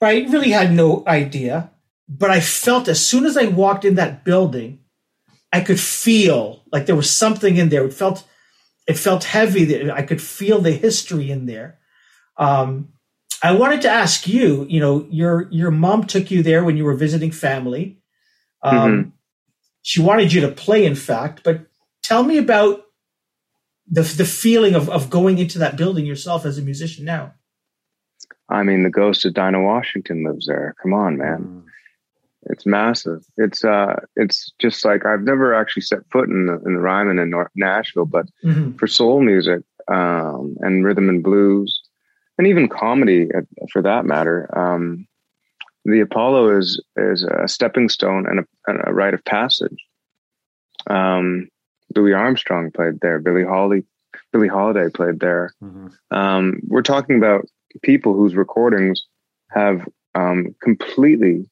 But 0.00 0.10
I 0.10 0.18
really 0.28 0.50
had 0.50 0.72
no 0.72 1.02
idea. 1.06 1.70
But 2.08 2.30
I 2.30 2.40
felt 2.40 2.88
as 2.88 3.04
soon 3.04 3.26
as 3.26 3.36
I 3.36 3.46
walked 3.46 3.84
in 3.84 3.96
that 3.96 4.24
building, 4.24 4.80
I 5.52 5.60
could 5.60 5.80
feel 5.80 6.62
like 6.72 6.86
there 6.86 6.96
was 6.96 7.10
something 7.10 7.56
in 7.56 7.68
there. 7.68 7.84
It 7.84 7.92
felt 7.92 8.24
it 8.86 8.98
felt 8.98 9.24
heavy. 9.24 9.90
I 9.90 10.02
could 10.02 10.22
feel 10.22 10.60
the 10.60 10.72
history 10.72 11.30
in 11.30 11.44
there. 11.46 11.78
Um, 12.38 12.88
I 13.42 13.52
wanted 13.52 13.82
to 13.82 13.90
ask 13.90 14.26
you. 14.26 14.66
You 14.68 14.80
know, 14.80 15.06
your 15.10 15.48
your 15.50 15.70
mom 15.70 16.04
took 16.04 16.30
you 16.30 16.42
there 16.42 16.64
when 16.64 16.76
you 16.76 16.84
were 16.84 16.94
visiting 16.94 17.30
family. 17.30 18.00
Um, 18.62 18.74
Mhm. 18.74 19.12
She 19.82 20.02
wanted 20.02 20.32
you 20.32 20.40
to 20.42 20.48
play, 20.48 20.84
in 20.84 20.94
fact. 20.96 21.42
But 21.44 21.66
tell 22.02 22.22
me 22.24 22.36
about 22.38 22.82
the 23.90 24.02
the 24.02 24.24
feeling 24.24 24.74
of 24.74 24.88
of 24.90 25.08
going 25.10 25.38
into 25.38 25.58
that 25.60 25.76
building 25.76 26.04
yourself 26.06 26.44
as 26.44 26.58
a 26.58 26.62
musician 26.62 27.04
now. 27.04 27.34
I 28.50 28.62
mean, 28.62 28.82
the 28.82 28.90
ghost 28.90 29.24
of 29.24 29.34
Dinah 29.34 29.62
Washington 29.62 30.24
lives 30.24 30.46
there. 30.46 30.74
Come 30.82 30.94
on, 30.94 31.16
man. 31.18 31.44
Mm. 31.44 31.62
It's 32.50 32.64
massive. 32.66 33.24
It's 33.36 33.64
uh, 33.64 34.00
it's 34.16 34.52
just 34.58 34.84
like 34.84 35.04
I've 35.06 35.22
never 35.22 35.54
actually 35.54 35.82
set 35.82 36.00
foot 36.10 36.28
in 36.28 36.46
the, 36.46 36.54
in 36.66 36.74
the 36.74 36.80
Ryman 36.80 37.18
in 37.18 37.30
North 37.30 37.50
Nashville, 37.54 38.06
but 38.06 38.26
Mhm. 38.44 38.78
for 38.78 38.86
soul 38.86 39.20
music 39.20 39.62
um, 39.88 40.56
and 40.60 40.84
rhythm 40.84 41.08
and 41.08 41.22
blues, 41.22 41.80
and 42.38 42.46
even 42.46 42.68
comedy 42.68 43.28
uh, 43.34 43.42
for 43.70 43.82
that 43.82 44.06
matter, 44.06 44.48
um, 44.56 45.06
the 45.84 46.00
Apollo 46.00 46.58
is 46.58 46.82
is 46.96 47.24
a 47.24 47.48
stepping 47.48 47.88
stone 47.88 48.26
and 48.28 48.40
a, 48.40 48.44
and 48.66 48.80
a 48.84 48.92
rite 48.92 49.14
of 49.14 49.24
passage. 49.24 49.84
Um, 50.88 51.48
Louis 51.94 52.12
Armstrong 52.12 52.70
played 52.70 53.00
there. 53.00 53.18
Billy 53.18 53.44
Holly, 53.44 53.84
Billie 54.32 54.48
Holiday 54.48 54.88
played 54.90 55.20
there. 55.20 55.52
Mhm. 55.62 55.92
Um, 56.10 56.60
we're 56.66 56.82
talking 56.82 57.16
about 57.16 57.46
people 57.82 58.14
whose 58.14 58.34
recordings 58.34 59.06
have 59.50 59.86
um, 60.14 60.54
completely 60.62 61.48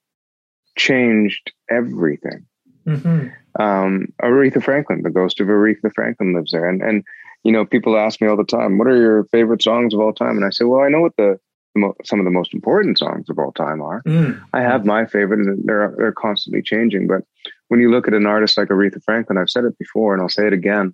changed 0.77 1.53
everything. 1.71 2.47
Mhm. 2.87 3.33
Um, 3.59 4.13
Aretha 4.23 4.63
Franklin, 4.63 5.03
the 5.03 5.11
ghost 5.11 5.41
of 5.41 5.49
Aretha 5.49 5.93
Franklin 5.95 6.35
lives 6.35 6.53
there. 6.53 6.69
And, 6.69 6.83
and, 6.83 7.05
you 7.47 7.53
know, 7.53 7.65
people 7.65 7.97
ask 7.97 8.21
me 8.21 8.27
all 8.27 8.37
the 8.37 8.43
time, 8.43 8.77
what 8.77 8.89
are 8.89 9.01
your 9.01 9.23
favorite 9.27 9.63
songs 9.63 9.95
of 9.95 10.01
all 10.01 10.13
time? 10.13 10.37
And 10.37 10.45
I 10.45 10.51
say, 10.51 10.65
well, 10.65 10.81
I 10.81 10.89
know 10.89 11.01
what 11.01 11.15
the, 11.17 11.39
the 11.77 11.81
mo- 11.81 11.95
some 12.03 12.19
of 12.19 12.25
the 12.25 12.31
most 12.33 12.53
important 12.53 12.99
songs 12.99 13.31
of 13.31 13.39
all 13.39 13.53
time 13.53 13.81
are. 13.81 14.03
Mm. 14.03 14.43
I 14.53 14.63
have 14.63 14.85
my 14.85 15.07
favorite 15.07 15.39
and 15.39 15.63
they're, 15.65 15.95
they're 15.97 16.11
constantly 16.11 16.61
changing. 16.61 17.07
But 17.07 17.21
when 17.69 17.79
you 17.79 17.89
look 17.89 18.09
at 18.09 18.15
an 18.15 18.27
artist 18.27 18.59
like 18.59 18.67
Aretha 18.67 19.01
Franklin, 19.05 19.39
I've 19.39 19.49
said 19.49 19.63
it 19.63 19.79
before 19.79 20.13
and 20.13 20.21
I'll 20.21 20.29
say 20.29 20.49
it 20.49 20.53
again. 20.53 20.93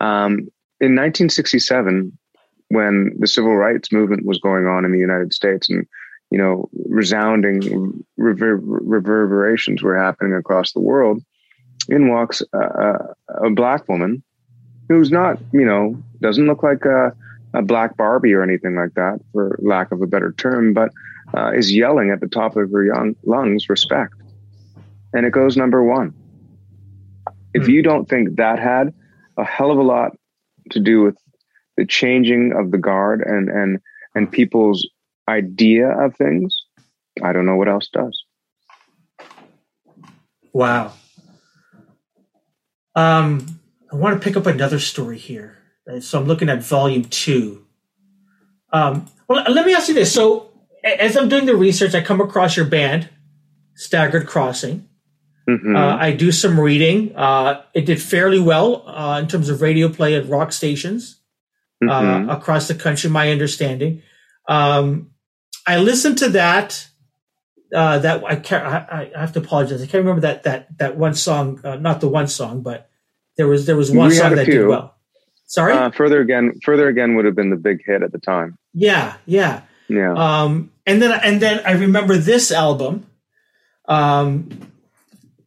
Um, 0.00 0.48
in 0.80 0.96
1967, 0.96 2.18
when 2.70 3.12
the 3.20 3.28
civil 3.28 3.54
rights 3.54 3.92
movement 3.92 4.26
was 4.26 4.40
going 4.40 4.66
on 4.66 4.84
in 4.84 4.90
the 4.90 4.98
United 4.98 5.32
States 5.32 5.70
and, 5.70 5.86
you 6.32 6.38
know, 6.38 6.68
resounding 6.86 8.04
rever- 8.16 8.58
reverberations 8.60 9.80
were 9.80 9.96
happening 9.96 10.34
across 10.34 10.72
the 10.72 10.80
world, 10.80 11.22
in 11.88 12.08
walks 12.08 12.42
a, 12.52 12.98
a 13.28 13.50
black 13.50 13.88
woman 13.88 14.24
who's 14.88 15.10
not, 15.10 15.38
you 15.52 15.64
know, 15.64 15.96
doesn't 16.20 16.46
look 16.46 16.62
like 16.62 16.84
a, 16.84 17.12
a 17.54 17.62
black 17.62 17.96
Barbie 17.96 18.32
or 18.34 18.42
anything 18.42 18.74
like 18.76 18.94
that, 18.94 19.20
for 19.32 19.58
lack 19.62 19.92
of 19.92 20.02
a 20.02 20.06
better 20.06 20.32
term, 20.32 20.72
but 20.74 20.90
uh, 21.36 21.50
is 21.52 21.72
yelling 21.74 22.10
at 22.10 22.20
the 22.20 22.28
top 22.28 22.56
of 22.56 22.70
her 22.70 22.84
young 22.84 23.16
lungs, 23.24 23.68
respect. 23.68 24.14
And 25.12 25.26
it 25.26 25.32
goes 25.32 25.56
number 25.56 25.82
one. 25.82 26.14
If 27.52 27.64
Hmm. 27.64 27.70
you 27.70 27.82
don't 27.82 28.08
think 28.08 28.36
that 28.36 28.58
had 28.58 28.92
a 29.36 29.44
hell 29.44 29.70
of 29.70 29.78
a 29.78 29.82
lot 29.82 30.12
to 30.70 30.80
do 30.80 31.02
with 31.02 31.16
the 31.76 31.86
changing 31.86 32.52
of 32.52 32.70
the 32.70 32.78
guard 32.78 33.22
and, 33.24 33.48
and, 33.48 33.78
and 34.14 34.30
people's 34.30 34.88
idea 35.28 35.88
of 35.88 36.16
things, 36.16 36.56
I 37.22 37.32
don't 37.32 37.46
know 37.46 37.56
what 37.56 37.68
else 37.68 37.88
does. 37.92 38.24
Wow. 40.52 40.92
Um, 42.94 43.60
I 43.94 43.96
want 43.96 44.20
to 44.20 44.24
pick 44.24 44.36
up 44.36 44.46
another 44.46 44.80
story 44.80 45.18
here. 45.18 45.56
Uh, 45.88 46.00
So 46.00 46.18
I'm 46.20 46.26
looking 46.26 46.48
at 46.48 46.62
volume 46.62 47.04
two. 47.04 47.64
Um, 48.72 49.06
well, 49.28 49.44
let 49.50 49.64
me 49.64 49.72
ask 49.72 49.86
you 49.88 49.94
this. 49.94 50.12
So 50.12 50.50
as 50.82 51.16
I'm 51.16 51.28
doing 51.28 51.46
the 51.46 51.54
research, 51.54 51.94
I 51.94 52.00
come 52.02 52.20
across 52.20 52.56
your 52.56 52.66
band, 52.66 53.08
Staggered 53.76 54.26
Crossing. 54.26 54.88
Mhm. 55.48 55.76
Uh, 55.76 55.96
I 56.00 56.10
do 56.12 56.32
some 56.32 56.58
reading. 56.58 57.14
Uh, 57.14 57.62
it 57.72 57.86
did 57.86 58.02
fairly 58.02 58.40
well 58.40 58.82
uh, 58.88 59.20
in 59.20 59.28
terms 59.28 59.48
of 59.48 59.62
radio 59.62 59.88
play 59.88 60.14
at 60.16 60.28
rock 60.28 60.52
stations 60.52 61.20
uh, 61.88 62.26
across 62.30 62.66
the 62.66 62.74
country. 62.74 63.10
My 63.10 63.30
understanding. 63.30 64.02
Um, 64.48 65.10
I 65.66 65.78
listened 65.78 66.18
to 66.18 66.30
that. 66.30 66.88
Uh, 67.72 67.98
that 67.98 68.24
I 68.24 68.36
can't. 68.36 68.64
I, 68.64 69.10
I 69.14 69.20
have 69.20 69.32
to 69.34 69.40
apologize. 69.40 69.82
I 69.82 69.86
can't 69.86 70.02
remember 70.04 70.22
that 70.22 70.42
that 70.44 70.78
that 70.78 70.96
one 70.96 71.14
song. 71.14 71.60
Uh, 71.62 71.76
not 71.76 72.00
the 72.00 72.08
one 72.08 72.26
song, 72.28 72.62
but 72.62 72.88
there 73.36 73.46
was 73.46 73.66
there 73.66 73.76
was 73.76 73.90
one 73.90 74.08
We 74.08 74.14
song 74.14 74.34
that 74.34 74.46
did 74.46 74.66
well. 74.66 74.94
Sorry. 75.46 75.72
Uh, 75.72 75.90
further 75.90 76.20
again, 76.20 76.52
further 76.64 76.88
again 76.88 77.14
would 77.14 77.24
have 77.24 77.36
been 77.36 77.50
the 77.50 77.56
big 77.56 77.84
hit 77.84 78.02
at 78.02 78.12
the 78.12 78.18
time. 78.18 78.58
yeah, 78.72 79.16
yeah. 79.26 79.62
Yeah. 79.88 80.14
Um, 80.14 80.72
and 80.86 81.02
then 81.02 81.12
and 81.22 81.42
then 81.42 81.60
I 81.66 81.72
remember 81.72 82.16
this 82.16 82.50
album. 82.50 83.06
Um, 83.86 84.48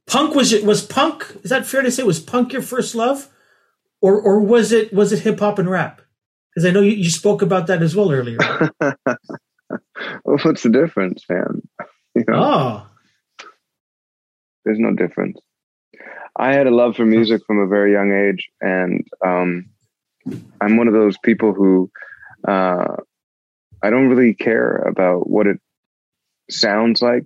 punk 0.06 0.36
was 0.36 0.54
it 0.54 0.64
was 0.64 0.86
punk? 0.86 1.26
Is 1.44 1.50
that 1.50 1.66
fair 1.66 1.82
to 1.82 1.90
say? 1.90 2.04
Was 2.04 2.20
punk 2.20 2.54
your 2.54 2.62
first 2.62 2.94
love, 2.94 3.30
or 4.00 4.22
or 4.22 4.40
was 4.40 4.72
it 4.72 4.94
was 4.94 5.12
it 5.12 5.20
hip 5.22 5.40
hop 5.40 5.58
and 5.58 5.70
rap? 5.70 6.02
Because 6.54 6.70
I 6.70 6.72
know 6.72 6.82
you, 6.82 6.92
you 6.92 7.10
spoke 7.10 7.42
about 7.42 7.68
that 7.68 7.82
as 7.82 7.96
well 7.96 8.12
earlier. 8.12 8.38
Well, 8.80 8.96
What's 10.44 10.64
the 10.64 10.70
difference, 10.70 11.24
man? 11.30 11.62
You 12.16 12.24
know, 12.28 12.44
oh, 12.44 12.88
there's 14.66 14.80
no 14.80 14.92
difference. 14.96 15.40
I 16.38 16.54
had 16.54 16.68
a 16.68 16.72
love 16.72 16.96
for 16.96 17.06
music 17.06 17.42
from 17.46 17.60
a 17.60 17.68
very 17.68 17.92
young 17.92 18.14
age, 18.14 18.50
and 18.62 19.06
um, 19.26 19.70
I'm 20.62 20.78
one 20.78 20.88
of 20.88 20.94
those 20.94 21.18
people 21.18 21.54
who 21.54 21.90
uh, 22.48 22.96
I 23.82 23.90
don't 23.90 24.10
really 24.10 24.34
care 24.34 24.76
about 24.76 25.30
what 25.30 25.48
it 25.48 25.58
sounds 26.50 27.02
like. 27.02 27.24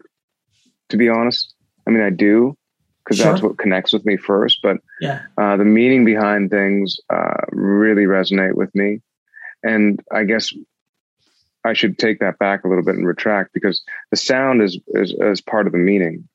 To 0.90 0.98
be 0.98 1.10
honest, 1.10 1.54
I 1.88 1.92
mean 1.92 2.04
I 2.04 2.10
do 2.10 2.58
because 3.04 3.18
that's 3.18 3.42
what 3.42 3.58
connects 3.58 3.94
with 3.94 4.06
me 4.06 4.16
first. 4.18 4.60
But 4.62 4.78
yeah. 5.00 5.24
uh, 5.38 5.58
the 5.58 5.66
meaning 5.66 6.06
behind 6.06 6.50
things 6.50 7.00
uh, 7.10 7.34
really 7.50 8.04
resonate 8.04 8.56
with 8.56 8.74
me. 8.76 9.02
And 9.64 10.02
I 10.12 10.24
guess 10.24 10.54
I 11.66 11.74
should 11.74 11.98
take 11.98 12.20
that 12.20 12.40
back 12.40 12.64
a 12.64 12.68
little 12.68 12.84
bit 12.84 12.96
and 12.96 13.08
retract 13.08 13.54
because 13.54 13.82
the 14.10 14.18
sound 14.18 14.62
is 14.62 14.80
is, 14.88 15.14
is 15.20 15.42
part 15.42 15.68
of 15.68 15.74
the 15.74 15.80
meaning. 15.80 16.28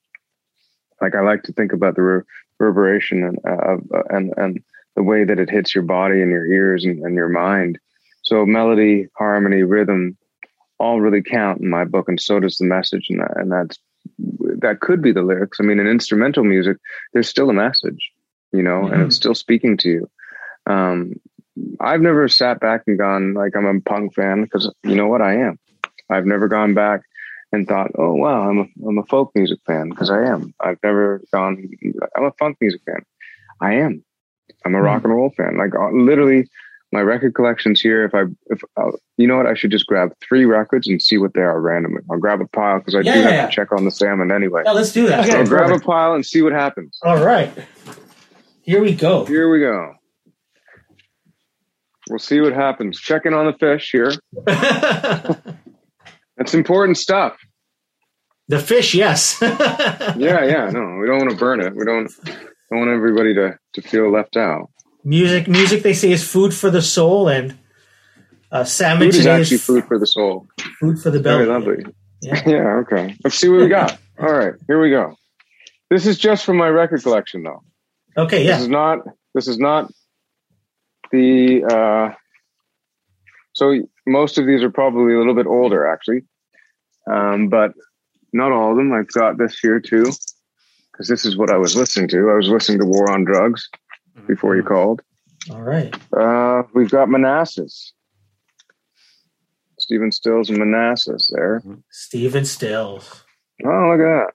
Like 1.00 1.14
I 1.14 1.20
like 1.20 1.42
to 1.44 1.52
think 1.52 1.72
about 1.72 1.94
the 1.96 2.02
reverberation 2.58 3.24
and 3.24 3.38
uh, 3.46 3.76
uh, 3.96 4.02
and 4.10 4.32
and 4.36 4.62
the 4.94 5.02
way 5.02 5.24
that 5.24 5.38
it 5.38 5.50
hits 5.50 5.74
your 5.74 5.84
body 5.84 6.22
and 6.22 6.30
your 6.30 6.46
ears 6.46 6.84
and, 6.84 7.02
and 7.04 7.14
your 7.14 7.28
mind. 7.28 7.78
So 8.22 8.44
melody, 8.46 9.08
harmony, 9.16 9.62
rhythm, 9.62 10.16
all 10.78 11.00
really 11.00 11.22
count 11.22 11.60
in 11.60 11.68
my 11.68 11.84
book, 11.84 12.08
and 12.08 12.20
so 12.20 12.40
does 12.40 12.58
the 12.58 12.64
message, 12.64 13.06
and 13.10 13.20
that, 13.20 13.36
and 13.36 13.52
that's 13.52 13.78
that 14.58 14.80
could 14.80 15.02
be 15.02 15.12
the 15.12 15.22
lyrics. 15.22 15.58
I 15.60 15.64
mean, 15.64 15.78
in 15.78 15.86
instrumental 15.86 16.44
music, 16.44 16.78
there's 17.12 17.28
still 17.28 17.50
a 17.50 17.54
message, 17.54 18.10
you 18.52 18.62
know, 18.62 18.82
mm-hmm. 18.82 18.94
and 18.94 19.02
it's 19.02 19.16
still 19.16 19.34
speaking 19.34 19.76
to 19.78 19.88
you. 19.88 20.10
Um, 20.66 21.14
I've 21.80 22.00
never 22.00 22.28
sat 22.28 22.60
back 22.60 22.82
and 22.86 22.98
gone 22.98 23.34
like 23.34 23.56
I'm 23.56 23.66
a 23.66 23.80
punk 23.80 24.14
fan 24.14 24.44
because 24.44 24.70
you 24.82 24.94
know 24.94 25.06
what 25.06 25.22
I 25.22 25.34
am. 25.34 25.58
I've 26.10 26.26
never 26.26 26.48
gone 26.48 26.74
back 26.74 27.02
and 27.52 27.66
thought, 27.66 27.90
oh 27.96 28.14
wow, 28.14 28.48
I'm 28.48 28.58
a 28.58 28.66
I'm 28.86 28.98
a 28.98 29.04
folk 29.04 29.32
music 29.34 29.60
fan 29.66 29.90
because 29.90 30.10
I 30.10 30.24
am. 30.24 30.54
I've 30.60 30.78
never 30.82 31.22
gone. 31.32 31.70
I'm 32.16 32.24
a 32.24 32.32
funk 32.32 32.58
music 32.60 32.82
fan. 32.84 33.04
I 33.60 33.74
am. 33.74 34.04
I'm 34.64 34.74
a 34.74 34.78
mm-hmm. 34.78 34.84
rock 34.84 35.04
and 35.04 35.12
roll 35.12 35.30
fan. 35.30 35.56
Like 35.56 35.74
uh, 35.74 35.90
literally, 35.90 36.48
my 36.92 37.00
record 37.00 37.34
collection's 37.34 37.80
here. 37.80 38.04
If 38.04 38.14
I 38.14 38.22
if 38.46 38.62
uh, 38.76 38.92
you 39.16 39.26
know 39.26 39.36
what, 39.36 39.46
I 39.46 39.54
should 39.54 39.70
just 39.70 39.86
grab 39.86 40.12
three 40.20 40.44
records 40.44 40.88
and 40.88 41.00
see 41.00 41.18
what 41.18 41.34
they 41.34 41.40
are 41.40 41.60
randomly. 41.60 42.02
I'll 42.10 42.18
grab 42.18 42.40
a 42.40 42.46
pile 42.48 42.78
because 42.78 42.94
I 42.94 43.00
yeah, 43.00 43.14
do 43.14 43.18
yeah, 43.18 43.24
have 43.24 43.34
yeah. 43.34 43.46
to 43.46 43.52
check 43.52 43.72
on 43.72 43.84
the 43.84 43.90
salmon 43.90 44.32
anyway. 44.32 44.62
Yeah, 44.64 44.72
let's 44.72 44.92
do 44.92 45.06
that. 45.06 45.20
Okay, 45.20 45.30
so 45.30 45.38
I'll 45.38 45.46
grab 45.46 45.70
a 45.70 45.80
pile 45.80 46.14
and 46.14 46.24
see 46.24 46.42
what 46.42 46.52
happens. 46.52 46.98
All 47.02 47.24
right, 47.24 47.52
here 48.62 48.82
we 48.82 48.94
go. 48.94 49.24
Here 49.24 49.50
we 49.50 49.60
go. 49.60 49.94
We'll 52.08 52.18
see 52.20 52.40
what 52.40 52.52
happens. 52.52 53.00
Checking 53.00 53.34
on 53.34 53.46
the 53.46 53.52
fish 53.54 53.90
here. 53.90 54.12
That's 56.46 56.54
important 56.54 56.96
stuff. 56.96 57.36
The 58.46 58.60
fish, 58.60 58.94
yes. 58.94 59.38
yeah, 59.42 60.14
yeah. 60.16 60.70
No, 60.70 60.98
we 61.00 61.08
don't 61.08 61.18
want 61.18 61.30
to 61.30 61.36
burn 61.36 61.60
it. 61.60 61.74
We 61.74 61.84
don't 61.84 62.08
don't 62.70 62.78
want 62.78 62.90
everybody 62.92 63.34
to 63.34 63.58
to 63.74 63.82
feel 63.82 64.12
left 64.12 64.36
out. 64.36 64.70
Music, 65.02 65.48
music. 65.48 65.82
They 65.82 65.92
say 65.92 66.12
is 66.12 66.22
food 66.22 66.54
for 66.54 66.70
the 66.70 66.82
soul, 66.82 67.26
and 67.26 67.58
uh, 68.52 68.62
salmon 68.62 69.10
food 69.10 69.18
is 69.18 69.26
actually 69.26 69.58
food 69.58 69.86
for 69.86 69.98
the 69.98 70.06
soul. 70.06 70.46
Food 70.78 71.00
for 71.00 71.10
the 71.10 71.18
belly. 71.18 71.46
Very 71.46 71.58
lovely. 71.58 71.84
Yeah. 72.22 72.42
yeah. 72.46 72.82
Okay. 72.82 73.16
Let's 73.24 73.36
see 73.36 73.48
what 73.48 73.62
we 73.62 73.68
got. 73.68 73.98
All 74.16 74.32
right. 74.32 74.54
Here 74.68 74.80
we 74.80 74.90
go. 74.90 75.16
This 75.90 76.06
is 76.06 76.16
just 76.16 76.44
from 76.44 76.58
my 76.58 76.68
record 76.68 77.02
collection, 77.02 77.42
though. 77.42 77.64
Okay. 78.16 78.44
Yeah. 78.44 78.52
This 78.52 78.62
is 78.62 78.68
not. 78.68 78.98
This 79.34 79.48
is 79.48 79.58
not 79.58 79.90
the. 81.10 81.64
uh 81.64 82.14
So 83.54 83.74
most 84.06 84.38
of 84.38 84.46
these 84.46 84.62
are 84.62 84.70
probably 84.70 85.14
a 85.14 85.18
little 85.18 85.34
bit 85.34 85.46
older, 85.46 85.86
actually, 85.86 86.22
um, 87.10 87.48
but 87.48 87.72
not 88.32 88.52
all 88.52 88.72
of 88.72 88.76
them. 88.76 88.92
I've 88.92 89.12
got 89.12 89.38
this 89.38 89.58
here 89.58 89.80
too 89.80 90.12
because 90.92 91.08
this 91.08 91.24
is 91.24 91.36
what 91.36 91.50
I 91.50 91.56
was 91.56 91.76
listening 91.76 92.08
to. 92.08 92.30
I 92.30 92.36
was 92.36 92.48
listening 92.48 92.78
to 92.78 92.86
War 92.86 93.10
on 93.10 93.24
Drugs 93.24 93.68
before 94.26 94.56
you 94.56 94.62
mm-hmm. 94.62 94.72
called. 94.72 95.02
All 95.50 95.62
right. 95.62 95.94
Uh, 96.12 96.62
we've 96.74 96.90
got 96.90 97.08
Manassas. 97.08 97.92
Stephen 99.78 100.10
Stills 100.10 100.48
and 100.48 100.58
Manassas 100.58 101.30
there. 101.34 101.60
Mm-hmm. 101.60 101.74
Stephen 101.90 102.44
Stills. 102.44 103.24
Oh, 103.64 103.90
look 103.90 104.00
at 104.00 104.04
that. 104.04 104.30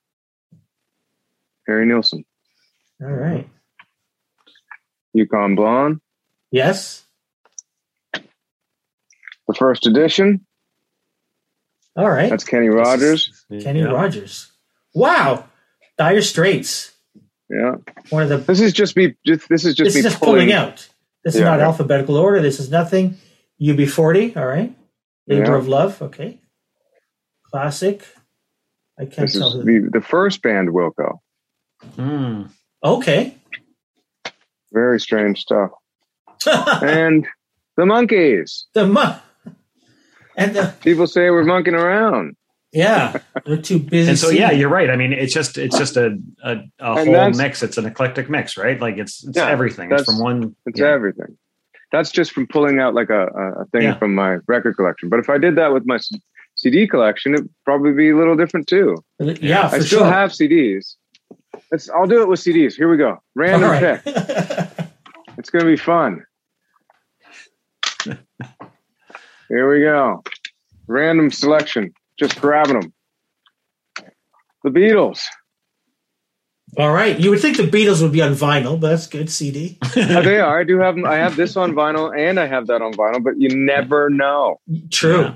Harry 1.67 1.85
Nilsson. 1.85 2.23
All 3.01 3.07
right. 3.07 3.49
Yukon 5.13 5.55
Blonde. 5.55 5.99
Yes. 6.51 7.03
The 8.13 9.53
first 9.57 9.87
edition. 9.87 10.45
All 11.95 12.10
right. 12.10 12.29
That's 12.29 12.43
Kenny 12.43 12.69
Rogers. 12.69 13.45
Kenny 13.62 13.79
yeah. 13.79 13.86
Rogers. 13.86 14.51
Wow. 14.93 15.45
Dire 15.98 16.21
Straits. 16.21 16.91
Yeah. 17.50 17.75
One 18.10 18.24
of 18.24 18.29
the. 18.29 18.38
This 18.38 18.62
is 18.62 18.74
just 18.74 18.95
me. 18.95 19.15
Just, 19.25 19.50
this 19.50 19.65
is 19.65 19.75
just 19.75 19.88
this 19.88 19.95
me 19.95 20.00
is 20.00 20.05
just 20.05 20.19
pulling, 20.19 20.48
pulling 20.48 20.53
out. 20.53 20.88
This 21.24 21.36
is 21.36 21.41
not 21.41 21.60
alphabetical 21.60 22.17
order. 22.17 22.41
This 22.41 22.60
is 22.60 22.71
nothing. 22.71 23.17
UB40. 23.62 24.38
All 24.38 24.45
right. 24.45 24.75
Labor 25.27 25.51
yeah. 25.51 25.57
of 25.57 25.67
Love. 25.67 26.01
Okay. 26.01 26.39
Classic. 27.51 28.03
I 28.98 29.05
can't 29.05 29.27
this 29.27 29.38
tell. 29.38 29.63
the, 29.63 29.89
the 29.91 30.01
first 30.01 30.41
band 30.41 30.69
Wilco. 30.69 31.19
Hmm. 31.95 32.43
Okay. 32.84 33.36
Very 34.71 34.99
strange 34.99 35.39
stuff. 35.39 35.71
and 36.45 37.27
the 37.77 37.84
Monkees. 37.84 38.63
The 38.73 38.88
mon- 38.88 39.19
and 40.36 40.56
the 40.56 40.74
people 40.82 41.08
say 41.08 41.30
we're 41.30 41.44
monkeying 41.44 41.76
around. 41.76 42.36
Yeah, 42.72 43.20
they're 43.46 43.62
too 43.62 43.80
busy. 43.80 44.10
and 44.10 44.17
so, 44.17 44.30
yeah, 44.30 44.52
you're 44.52 44.70
right. 44.70 44.89
I 44.89 44.96
mean, 44.96 45.12
it's 45.12 45.34
just 45.34 45.58
it's 45.58 45.78
just 45.78 45.98
a 45.98 46.17
a, 46.44 46.58
a 46.80 47.06
whole 47.06 47.30
mix. 47.32 47.63
It's 47.63 47.78
an 47.78 47.86
eclectic 47.86 48.30
mix, 48.30 48.58
right? 48.58 48.80
Like 48.80 48.98
it's 48.98 49.24
it's 49.26 49.38
yeah, 49.38 49.50
everything. 49.50 49.91
It's 49.91 50.06
from 50.06 50.20
one. 50.20 50.56
It's 50.65 50.80
yeah. 50.80 50.88
everything. 50.88 51.38
That's 51.91 52.12
just 52.12 52.32
from 52.32 52.48
pulling 52.48 52.80
out 52.80 52.94
like 52.94 53.10
a, 53.10 53.28
a 53.28 53.65
thing 53.74 53.82
yeah. 53.84 53.98
from 53.98 54.15
my 54.15 54.38
record 54.48 54.78
collection. 54.78 55.10
But 55.10 55.20
if 55.20 55.30
I 55.30 55.38
did 55.38 55.58
that 55.58 55.74
with 55.74 55.86
my 55.86 56.00
CD 56.56 56.88
collection, 56.88 57.34
it'd 57.34 57.50
probably 57.65 57.91
be 57.91 58.12
a 58.12 58.17
little 58.17 58.38
different 58.38 58.67
too. 58.67 59.04
Yeah, 59.20 59.67
I 59.67 59.80
still 59.80 60.00
sure. 60.00 60.06
have 60.06 60.32
CDs. 60.32 60.96
Let's, 61.72 61.89
I'll 61.89 62.08
do 62.08 62.22
it 62.22 62.30
with 62.30 62.39
CDs. 62.39 62.76
Here 62.76 62.89
we 62.89 62.96
go. 62.98 63.22
Random 63.36 63.72
right. 63.72 64.04
pick. 64.04 64.15
it's 65.38 65.50
gonna 65.50 65.65
be 65.65 65.76
fun. 65.76 66.24
Here 69.51 69.69
we 69.69 69.81
go. 69.81 70.23
Random 70.87 71.29
selection 71.29 71.93
just 72.17 72.39
grabbing 72.39 72.79
them. 72.79 72.93
The 74.63 74.69
Beatles. 74.69 75.23
All 76.77 76.93
right, 76.93 77.19
you 77.19 77.31
would 77.31 77.41
think 77.41 77.57
the 77.57 77.63
Beatles 77.63 78.01
would 78.01 78.13
be 78.13 78.21
on 78.21 78.31
vinyl, 78.31 78.79
but 78.79 78.91
that's 78.91 79.07
good 79.07 79.29
CD. 79.29 79.77
oh, 79.83 80.21
they 80.21 80.39
are. 80.39 80.61
I 80.61 80.63
do 80.63 80.79
have. 80.79 80.97
I 81.03 81.15
have 81.15 81.35
this 81.35 81.57
on 81.57 81.73
vinyl, 81.73 82.17
and 82.17 82.39
I 82.39 82.47
have 82.47 82.67
that 82.67 82.81
on 82.81 82.93
vinyl, 82.93 83.21
but 83.21 83.33
you 83.37 83.49
never 83.49 84.09
know. 84.09 84.61
True. 84.89 85.21
Yeah. 85.21 85.35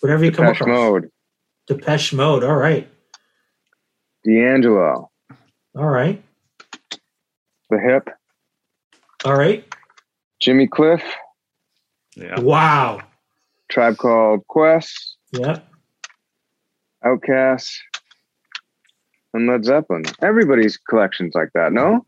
Whatever 0.00 0.24
you 0.24 0.30
Depeche 0.32 0.58
come 0.58 0.68
across. 0.68 0.68
Mode. 0.68 1.10
Depeche 1.68 2.12
Mode. 2.12 2.42
All 2.42 2.56
right. 2.56 2.88
D'Angelo. 4.24 5.10
All 5.76 5.88
right. 5.88 6.20
The 7.70 7.78
Hip. 7.78 8.10
All 9.24 9.36
right. 9.36 9.64
Jimmy 10.40 10.66
Cliff. 10.66 11.02
Yeah. 12.16 12.40
Wow. 12.40 13.00
Tribe 13.70 13.96
Called 13.96 14.46
Quest. 14.48 15.16
Yeah. 15.32 15.60
OutKast, 17.04 17.70
and 19.34 19.46
Led 19.46 19.64
Zeppelin. 19.64 20.04
Everybody's 20.22 20.76
collections 20.76 21.34
like 21.34 21.50
that, 21.54 21.72
no? 21.72 22.04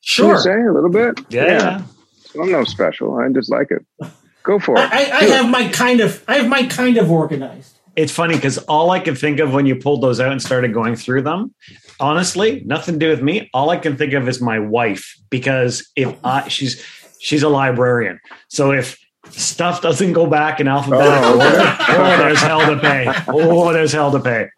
Sure. 0.00 0.38
say 0.38 0.52
a 0.52 0.72
little 0.72 0.90
bit? 0.90 1.18
Yeah. 1.30 1.44
yeah. 1.44 1.82
So 2.24 2.42
I'm 2.42 2.52
no 2.52 2.64
special. 2.64 3.16
I 3.18 3.28
just 3.30 3.50
like 3.50 3.70
it. 3.70 4.10
Go 4.42 4.58
for 4.58 4.76
it. 4.76 4.92
I, 4.92 5.10
I 5.10 5.24
have 5.24 5.46
it. 5.46 5.48
my 5.48 5.68
kind 5.68 6.00
of 6.00 6.22
I 6.28 6.36
have 6.36 6.48
my 6.48 6.64
kind 6.66 6.98
of 6.98 7.10
organized. 7.10 7.74
It's 7.96 8.12
funny 8.12 8.36
because 8.36 8.58
all 8.58 8.90
I 8.90 9.00
can 9.00 9.14
think 9.14 9.40
of 9.40 9.54
when 9.54 9.64
you 9.64 9.74
pulled 9.74 10.02
those 10.02 10.20
out 10.20 10.30
and 10.30 10.40
started 10.40 10.74
going 10.74 10.96
through 10.96 11.22
them, 11.22 11.54
honestly, 11.98 12.62
nothing 12.66 12.96
to 12.96 12.98
do 12.98 13.08
with 13.08 13.22
me. 13.22 13.48
All 13.54 13.70
I 13.70 13.78
can 13.78 13.96
think 13.96 14.12
of 14.12 14.28
is 14.28 14.40
my 14.40 14.58
wife 14.58 15.16
because 15.30 15.90
if 15.96 16.14
I 16.22 16.46
she's 16.48 16.84
she's 17.18 17.42
a 17.42 17.48
librarian. 17.48 18.20
So 18.48 18.70
if 18.70 18.98
stuff 19.30 19.82
doesn't 19.82 20.12
go 20.12 20.26
back 20.26 20.60
in 20.60 20.68
alphabetical 20.68 21.24
oh, 21.24 21.32
order, 21.34 21.76
oh, 21.88 22.16
there's 22.18 22.42
hell 22.42 22.60
to 22.60 22.78
pay. 22.78 23.06
Oh, 23.28 23.72
there's 23.72 23.92
hell 23.92 24.12
to 24.12 24.20
pay. 24.20 24.48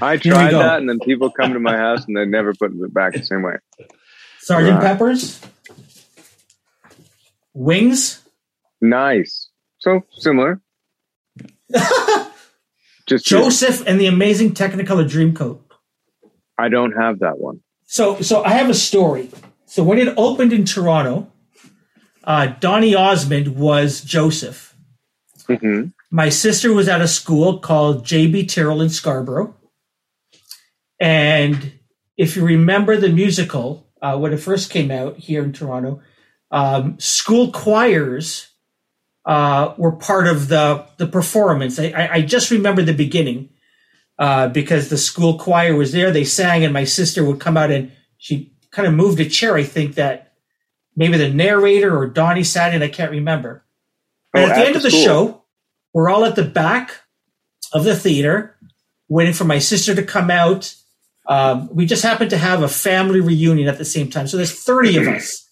I 0.00 0.16
tried 0.16 0.52
that, 0.52 0.78
and 0.78 0.88
then 0.88 0.98
people 1.00 1.30
come 1.30 1.52
to 1.52 1.60
my 1.60 1.76
house 1.76 2.04
and 2.06 2.16
they 2.16 2.24
never 2.24 2.52
put 2.54 2.72
it 2.72 2.94
back 2.94 3.14
the 3.14 3.22
same 3.22 3.42
way. 3.42 3.54
Sergeant 4.40 4.80
Peppers, 4.80 5.40
Wings. 7.54 8.22
Nice. 8.80 9.48
So 9.78 10.02
similar. 10.10 10.60
Just 13.06 13.26
Joseph 13.26 13.86
and 13.86 14.00
the 14.00 14.06
Amazing 14.06 14.54
Technicolor 14.54 15.08
Dreamcoat. 15.08 15.60
I 16.58 16.68
don't 16.68 16.92
have 16.92 17.20
that 17.20 17.38
one. 17.38 17.60
So, 17.86 18.20
so 18.20 18.42
I 18.44 18.50
have 18.50 18.70
a 18.70 18.74
story. 18.74 19.30
So 19.66 19.84
when 19.84 19.98
it 19.98 20.12
opened 20.16 20.52
in 20.52 20.64
Toronto, 20.64 21.30
uh, 22.24 22.46
Donny 22.60 22.94
Osmond 22.94 23.56
was 23.56 24.00
Joseph. 24.02 24.74
Mm-hmm. 25.48 25.88
My 26.10 26.28
sister 26.28 26.72
was 26.72 26.88
at 26.88 27.00
a 27.00 27.08
school 27.08 27.58
called 27.58 28.04
JB 28.04 28.52
Tyrrell 28.52 28.80
in 28.80 28.88
Scarborough. 28.88 29.54
And 31.00 31.78
if 32.16 32.36
you 32.36 32.44
remember 32.44 32.96
the 32.96 33.08
musical, 33.08 33.90
uh, 34.00 34.16
when 34.16 34.32
it 34.32 34.38
first 34.38 34.70
came 34.70 34.90
out 34.90 35.18
here 35.18 35.42
in 35.42 35.52
Toronto, 35.52 36.00
um, 36.50 36.98
school 36.98 37.50
choirs 37.50 38.48
uh, 39.26 39.74
were 39.76 39.92
part 39.92 40.26
of 40.26 40.48
the, 40.48 40.86
the 40.98 41.06
performance. 41.06 41.78
I, 41.78 41.86
I, 41.88 42.12
I 42.12 42.20
just 42.22 42.50
remember 42.50 42.82
the 42.82 42.94
beginning 42.94 43.50
uh, 44.18 44.48
because 44.48 44.88
the 44.88 44.98
school 44.98 45.38
choir 45.38 45.74
was 45.74 45.92
there. 45.92 46.10
They 46.10 46.24
sang, 46.24 46.64
and 46.64 46.72
my 46.72 46.84
sister 46.84 47.24
would 47.24 47.40
come 47.40 47.56
out 47.56 47.70
and 47.70 47.90
she 48.18 48.54
kind 48.70 48.86
of 48.86 48.94
moved 48.94 49.20
a 49.20 49.28
chair, 49.28 49.56
I 49.56 49.64
think, 49.64 49.96
that 49.96 50.23
maybe 50.96 51.16
the 51.16 51.28
narrator 51.28 51.96
or 51.96 52.06
Donny 52.06 52.44
sat 52.44 52.74
in, 52.74 52.82
I 52.82 52.88
can't 52.88 53.10
remember. 53.10 53.64
But 54.32 54.42
oh, 54.42 54.46
at 54.46 54.56
the 54.56 54.66
end 54.66 54.76
of 54.76 54.82
the 54.82 54.90
school. 54.90 55.04
show, 55.04 55.44
we're 55.92 56.10
all 56.10 56.24
at 56.24 56.36
the 56.36 56.44
back 56.44 57.00
of 57.72 57.84
the 57.84 57.96
theater 57.96 58.56
waiting 59.08 59.34
for 59.34 59.44
my 59.44 59.58
sister 59.58 59.94
to 59.94 60.02
come 60.02 60.30
out. 60.30 60.74
Um, 61.28 61.68
we 61.72 61.86
just 61.86 62.02
happened 62.02 62.30
to 62.30 62.38
have 62.38 62.62
a 62.62 62.68
family 62.68 63.20
reunion 63.20 63.68
at 63.68 63.78
the 63.78 63.84
same 63.84 64.10
time. 64.10 64.26
So 64.26 64.36
there's 64.36 64.52
30 64.52 64.96
of 64.98 65.08
us, 65.08 65.48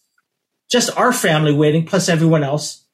just 0.70 0.96
our 0.96 1.12
family 1.12 1.52
waiting, 1.52 1.86
plus 1.86 2.08
everyone 2.08 2.42
else. 2.44 2.84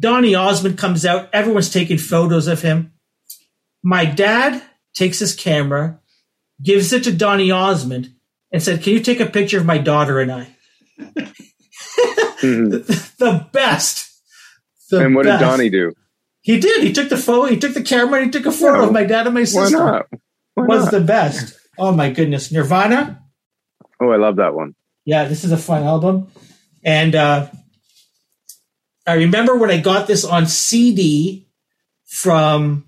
Donny 0.00 0.34
Osmond 0.34 0.78
comes 0.78 1.06
out. 1.06 1.28
Everyone's 1.32 1.70
taking 1.70 1.98
photos 1.98 2.46
of 2.46 2.62
him. 2.62 2.92
My 3.82 4.04
dad 4.04 4.62
takes 4.94 5.18
his 5.18 5.34
camera, 5.34 6.00
gives 6.62 6.92
it 6.92 7.04
to 7.04 7.12
Donny 7.12 7.50
Osmond, 7.50 8.12
and 8.52 8.62
said, 8.62 8.82
"Can 8.82 8.92
you 8.92 9.00
take 9.00 9.20
a 9.20 9.26
picture 9.26 9.58
of 9.58 9.66
my 9.66 9.78
daughter 9.78 10.20
and 10.20 10.32
I?" 10.32 10.48
Mhm. 12.44 13.16
the 13.18 13.46
best. 13.52 14.10
The 14.90 15.04
and 15.06 15.14
what 15.14 15.24
best. 15.24 15.40
did 15.40 15.46
Donny 15.46 15.70
do? 15.70 15.92
He 16.42 16.60
did. 16.60 16.82
He 16.82 16.92
took 16.92 17.08
the 17.08 17.16
photo. 17.16 17.48
He 17.50 17.56
took 17.58 17.72
the 17.74 17.82
camera. 17.82 18.20
and 18.20 18.26
He 18.26 18.30
took 18.30 18.46
a 18.46 18.52
photo 18.52 18.80
Yeah. 18.80 18.86
of 18.86 18.92
my 18.92 19.04
dad 19.04 19.26
and 19.26 19.34
my 19.34 19.44
sister. 19.44 19.60
Why 19.60 19.64
sister. 19.66 19.78
not? 19.84 20.06
Why 20.54 20.66
Was 20.66 20.82
not? 20.84 20.90
the 20.92 21.00
best. 21.00 21.56
Oh 21.78 21.92
my 21.92 22.10
goodness, 22.10 22.52
Nirvana. 22.52 23.20
oh, 24.00 24.10
I 24.10 24.16
love 24.16 24.36
that 24.36 24.54
one. 24.54 24.74
Yeah, 25.04 25.24
this 25.26 25.42
is 25.44 25.52
a 25.52 25.56
fun 25.56 25.82
album, 25.84 26.28
and 26.84 27.14
uh, 27.14 27.48
I 29.06 29.14
remember 29.14 29.56
when 29.56 29.70
I 29.70 29.80
got 29.80 30.06
this 30.06 30.24
on 30.24 30.46
CD 30.46 31.48
from 32.06 32.84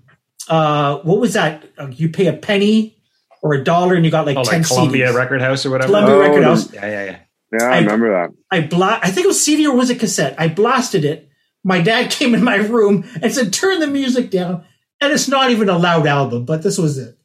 uh, 0.47 0.97
what 0.99 1.19
was 1.19 1.33
that? 1.33 1.65
Uh, 1.77 1.87
you 1.91 2.09
pay 2.09 2.27
a 2.27 2.33
penny 2.33 2.95
or 3.43 3.53
a 3.53 3.63
dollar, 3.63 3.93
and 3.95 4.05
you 4.05 4.11
got 4.11 4.25
like 4.25 4.37
Oh, 4.37 4.43
ten 4.43 4.61
like 4.61 4.67
Columbia 4.67 5.09
CDs. 5.11 5.15
Record 5.15 5.41
House 5.41 5.65
or 5.65 5.71
whatever. 5.71 5.87
Columbia 5.91 6.15
Oh, 6.15 6.19
Record 6.19 6.43
House. 6.43 6.73
Yeah, 6.73 6.85
yeah, 6.85 7.05
yeah. 7.05 7.19
Yeah, 7.51 7.65
I, 7.67 7.75
I- 7.77 7.79
remember 7.79 8.09
that. 8.11 8.29
I 8.51 8.61
bla- 8.61 8.99
I 9.01 9.11
think 9.11 9.25
it 9.25 9.27
was 9.27 9.43
CD 9.43 9.67
or 9.67 9.75
was 9.75 9.89
it 9.89 9.99
cassette? 9.99 10.35
I 10.37 10.47
blasted 10.47 11.05
it. 11.05 11.29
My 11.63 11.81
dad 11.81 12.11
came 12.17 12.33
in 12.35 12.43
my 12.43 12.55
room 12.57 13.03
and 13.21 13.33
said, 13.33 13.53
"Turn 13.53 13.79
the 13.79 13.87
music 13.87 14.29
down." 14.31 14.65
And 14.99 15.13
it's 15.13 15.27
not 15.27 15.51
even 15.51 15.69
a 15.69 15.77
loud 15.77 16.07
album, 16.07 16.45
but 16.45 16.63
this 16.63 16.77
was 16.79 16.97
it. 16.97 17.17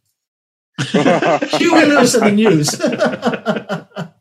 Huey 0.90 1.84
Lewis 1.86 2.14
and 2.14 2.26
the 2.26 2.32
News. 2.32 2.78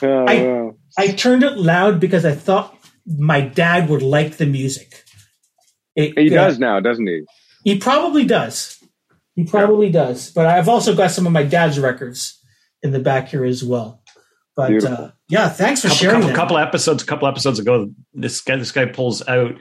Oh, 0.00 0.24
I- 0.26 0.42
wow. 0.42 0.74
I 0.96 1.08
turned 1.08 1.42
it 1.42 1.56
loud 1.58 1.98
because 2.00 2.24
I 2.24 2.32
thought 2.32 2.76
my 3.06 3.40
dad 3.40 3.88
would 3.88 4.02
like 4.02 4.36
the 4.36 4.46
music. 4.46 5.04
It- 5.96 6.16
He 6.16 6.26
yeah, 6.30 6.46
does 6.46 6.58
now, 6.60 6.78
doesn't 6.80 7.06
he? 7.06 7.22
He 7.64 7.78
probably 7.78 8.24
does. 8.24 8.78
He 9.34 9.44
probably 9.44 9.90
does. 9.90 10.30
But 10.30 10.46
I've 10.46 10.68
also 10.68 10.94
got 10.94 11.10
some 11.10 11.26
of 11.26 11.32
my 11.32 11.42
dad's 11.42 11.78
records 11.80 12.40
in 12.82 12.92
the 12.92 13.00
back 13.00 13.28
here 13.28 13.44
as 13.44 13.64
well. 13.64 14.02
But 14.58 14.84
uh, 14.84 15.10
yeah, 15.28 15.48
thanks 15.50 15.82
for 15.82 15.86
couple, 15.86 15.96
sharing 15.98 16.14
couple, 16.16 16.28
that. 16.30 16.34
couple 16.36 16.58
episodes, 16.58 17.00
a 17.04 17.06
couple 17.06 17.28
episodes 17.28 17.60
ago, 17.60 17.92
this 18.12 18.40
guy, 18.40 18.56
this 18.56 18.72
guy 18.72 18.86
pulls 18.86 19.26
out 19.28 19.54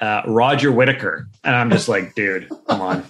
uh, 0.00 0.22
Roger 0.26 0.72
Whittaker, 0.72 1.28
and 1.44 1.54
I'm 1.54 1.68
just 1.70 1.90
like, 1.90 2.14
dude, 2.14 2.48
come 2.66 2.80
on. 2.80 3.04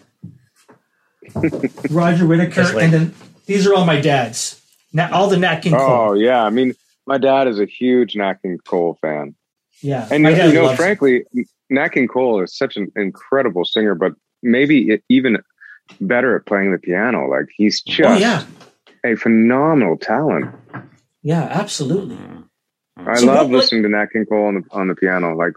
Roger 1.89 2.27
Whittaker, 2.27 2.65
like- 2.65 2.83
and 2.83 2.93
then 2.93 3.15
these 3.47 3.65
are 3.65 3.75
all 3.75 3.85
my 3.85 4.01
dad's. 4.01 4.61
Now 4.93 5.09
all 5.13 5.29
the 5.29 5.37
Nat 5.37 5.61
King 5.61 5.75
Cole. 5.77 6.11
Oh, 6.11 6.13
yeah. 6.15 6.43
I 6.43 6.51
mean, 6.51 6.75
my 7.07 7.17
dad 7.17 7.47
is 7.47 7.61
a 7.61 7.65
huge 7.65 8.17
Nat 8.17 8.43
King 8.43 8.59
Cole 8.67 8.99
fan. 9.01 9.37
yeah, 9.83 10.09
And, 10.11 10.25
my 10.25 10.31
you 10.31 10.53
know, 10.53 10.65
loves 10.65 10.77
frankly, 10.79 11.23
Nat 11.69 11.91
King 11.91 12.09
Cole 12.09 12.43
is 12.43 12.57
such 12.57 12.77
an 12.77 12.91
incredible 12.97 13.65
singer, 13.65 13.95
but 13.95 14.15
maybe 14.43 14.91
it- 14.91 15.05
even 15.09 15.39
better 16.01 16.35
at 16.35 16.45
playing 16.47 16.73
the 16.73 16.79
piano. 16.79 17.29
Like, 17.29 17.47
he's 17.57 17.81
just 17.83 18.11
Oh 18.11 18.17
yeah, 18.17 18.45
a 19.05 19.15
phenomenal 19.15 19.97
talent. 19.97 20.53
Yeah, 21.23 21.43
absolutely. 21.43 22.17
Mm-hmm. 22.17 23.09
I 23.09 23.15
So 23.15 23.27
love 23.27 23.37
what- 23.37 23.51
what- 23.51 23.57
listening 23.59 23.83
to 23.85 23.89
Nat 23.89 24.07
King 24.13 24.27
Cole 24.27 24.47
on 24.47 24.55
the, 24.57 24.63
on 24.71 24.89
the 24.89 24.95
piano. 24.95 25.35
Like, 25.37 25.53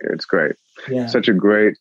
it's 0.00 0.24
great. 0.24 0.56
Yeah. 0.88 1.06
Such 1.06 1.28
a 1.28 1.32
great. 1.34 1.76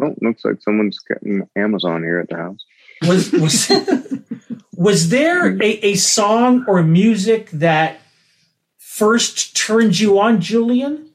Oh, 0.00 0.14
looks 0.20 0.44
like 0.44 0.60
someone's 0.60 0.98
getting 1.00 1.48
Amazon 1.56 2.02
here 2.02 2.20
at 2.20 2.28
the 2.28 2.36
house. 2.36 2.58
was 3.06 3.32
was 3.32 3.70
was 4.76 5.08
there 5.08 5.48
a, 5.62 5.66
a 5.86 5.94
song 5.96 6.64
or 6.68 6.82
music 6.82 7.50
that 7.50 7.98
first 8.78 9.56
turned 9.56 9.98
you 9.98 10.18
on, 10.20 10.40
Julian? 10.40 11.08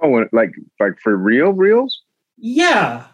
Oh, 0.00 0.24
like 0.32 0.52
like 0.78 0.98
for 1.02 1.16
real 1.16 1.50
reels? 1.52 2.02
Yeah. 2.36 3.04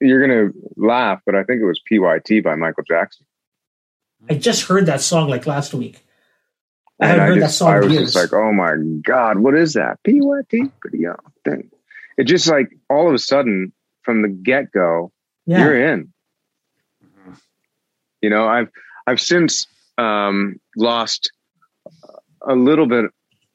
You're 0.00 0.26
gonna 0.26 0.52
laugh, 0.76 1.20
but 1.26 1.34
I 1.34 1.42
think 1.44 1.60
it 1.60 1.66
was 1.66 1.80
PYT 1.86 2.42
by 2.42 2.54
Michael 2.54 2.84
Jackson. 2.88 3.26
I 4.30 4.34
just 4.34 4.62
heard 4.68 4.86
that 4.86 5.00
song 5.00 5.28
like 5.28 5.46
last 5.46 5.74
week. 5.74 6.04
I 7.00 7.04
And 7.06 7.10
haven't 7.10 7.22
I 7.22 7.26
heard 7.34 7.42
that 7.42 7.50
song 7.50 7.68
I 7.72 7.78
was 7.80 7.92
years. 7.92 8.12
just 8.12 8.32
like, 8.32 8.40
oh 8.40 8.52
my 8.52 8.74
god, 9.02 9.38
what 9.38 9.54
is 9.54 9.74
that? 9.74 9.98
PYT, 10.04 10.72
pretty 10.80 10.98
young 10.98 11.16
thing. 11.44 11.70
It 12.16 12.24
just 12.24 12.48
like 12.48 12.76
all 12.90 13.08
of 13.08 13.14
a 13.14 13.18
sudden 13.18 13.72
from 14.02 14.22
the 14.22 14.28
get 14.28 14.72
go, 14.72 15.12
yeah. 15.46 15.58
you're 15.64 15.92
in. 15.92 16.12
You 18.20 18.30
know, 18.30 18.48
I've 18.48 18.68
I've 19.06 19.20
since 19.20 19.66
um, 19.96 20.56
lost 20.76 21.30
a 22.42 22.54
little 22.56 22.86
bit 22.86 23.06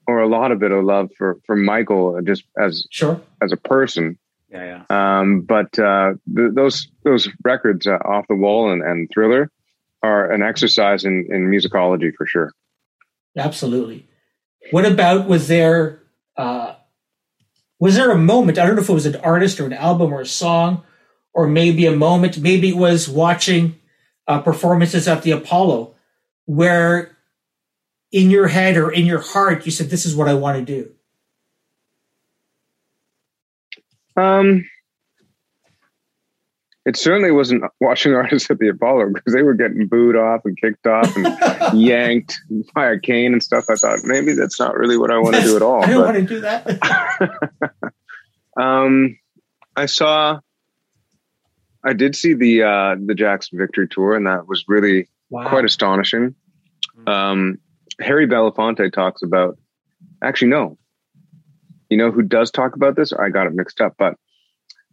or 0.08 0.20
a 0.20 0.28
lot 0.28 0.52
of 0.52 0.60
bit 0.60 0.72
of 0.72 0.84
love 0.86 1.10
for 1.18 1.38
for 1.46 1.56
Michael 1.56 2.22
just 2.24 2.44
as 2.58 2.88
Sure. 2.90 3.20
as 3.42 3.52
a 3.52 3.58
person. 3.58 4.18
Yeah, 4.50 4.84
yeah. 4.90 5.20
Um, 5.20 5.42
but 5.42 5.78
uh, 5.80 6.14
th- 6.34 6.52
those 6.54 6.88
those 7.04 7.28
records, 7.44 7.88
uh, 7.88 7.98
off 8.06 8.26
the 8.30 8.36
wall 8.36 8.72
and, 8.72 8.82
and 8.82 9.10
Thriller, 9.14 9.50
are 10.04 10.32
an 10.32 10.44
exercise 10.44 11.06
in 11.06 11.26
in 11.30 11.50
musicology 11.50 12.14
for 12.16 12.28
sure. 12.28 12.54
Absolutely. 13.38 14.08
What 14.72 14.86
about 14.86 15.28
was 15.28 15.48
there 15.48 16.04
uh 16.38 16.76
was 17.80 17.96
there 17.96 18.12
a 18.12 18.18
moment, 18.18 18.58
I 18.58 18.66
don't 18.66 18.76
know 18.76 18.82
if 18.82 18.90
it 18.90 18.94
was 18.94 19.06
an 19.06 19.18
artist 19.18 19.60
or 19.60 19.66
an 19.66 19.74
album 19.74 20.14
or 20.14 20.22
a 20.22 20.26
song, 20.26 20.84
or 21.34 21.48
maybe 21.48 21.86
a 21.86 21.96
moment, 21.96 22.38
maybe 22.38 22.70
it 22.70 22.78
was 22.78 23.10
watching 23.10 23.78
uh, 24.26 24.40
performances 24.40 25.06
at 25.08 25.24
the 25.24 25.32
Apollo, 25.32 25.94
where 26.46 27.18
in 28.12 28.30
your 28.30 28.48
head 28.48 28.78
or 28.78 28.90
in 28.90 29.06
your 29.06 29.20
heart 29.20 29.66
you 29.66 29.72
said, 29.72 29.90
This 29.90 30.06
is 30.06 30.16
what 30.16 30.30
I 30.30 30.34
want 30.34 30.60
to 30.60 30.64
do. 30.64 30.92
Um, 34.16 34.64
it 36.86 36.98
certainly 36.98 37.32
wasn't 37.32 37.64
watching 37.80 38.14
artists 38.16 38.50
at 38.52 38.60
the 38.60 38.70
Apollo 38.70 39.12
because 39.14 39.34
they 39.34 39.44
were 39.44 39.54
getting 39.54 39.88
booed 39.88 40.16
off 40.16 40.42
and 40.46 40.58
kicked 40.60 40.86
off 40.88 41.16
and 41.16 41.80
yanked 41.80 42.40
by 42.76 42.92
a 42.92 43.00
cane 43.00 43.34
and 43.34 43.44
stuff. 43.44 43.66
I 43.70 43.76
thought 43.76 44.00
maybe 44.04 44.34
that's 44.34 44.60
not 44.60 44.76
really 44.76 44.98
what 44.98 45.12
I 45.12 45.18
want 45.18 45.36
to 45.36 45.42
do 45.42 45.56
at 45.56 45.62
all. 45.62 45.84
I 45.84 45.88
don't 45.88 46.04
want 46.04 46.18
to 46.18 46.24
do 46.24 46.42
that. 46.42 47.74
um, 48.58 49.18
I 49.76 49.86
saw, 49.86 50.40
I 51.84 51.94
did 51.94 52.16
see 52.16 52.34
the 52.34 52.64
uh, 52.64 52.96
the 53.04 53.16
Jackson 53.16 53.58
Victory 53.58 53.88
Tour, 53.90 54.16
and 54.16 54.28
that 54.28 54.48
was 54.48 54.66
really 54.68 55.08
wow. 55.30 55.50
quite 55.50 55.66
astonishing. 55.66 56.36
Um, 57.08 57.60
Harry 58.00 58.28
Belafonte 58.28 58.92
talks 58.92 59.24
about, 59.24 59.58
actually, 60.22 60.50
no. 60.50 60.78
You 61.90 61.98
know 61.98 62.12
who 62.12 62.24
does 62.24 62.50
talk 62.50 62.76
about 62.76 62.96
this? 62.96 63.14
I 63.14 63.30
got 63.30 63.48
it 63.48 63.54
mixed 63.54 63.82
up, 63.82 63.96
but 64.00 64.16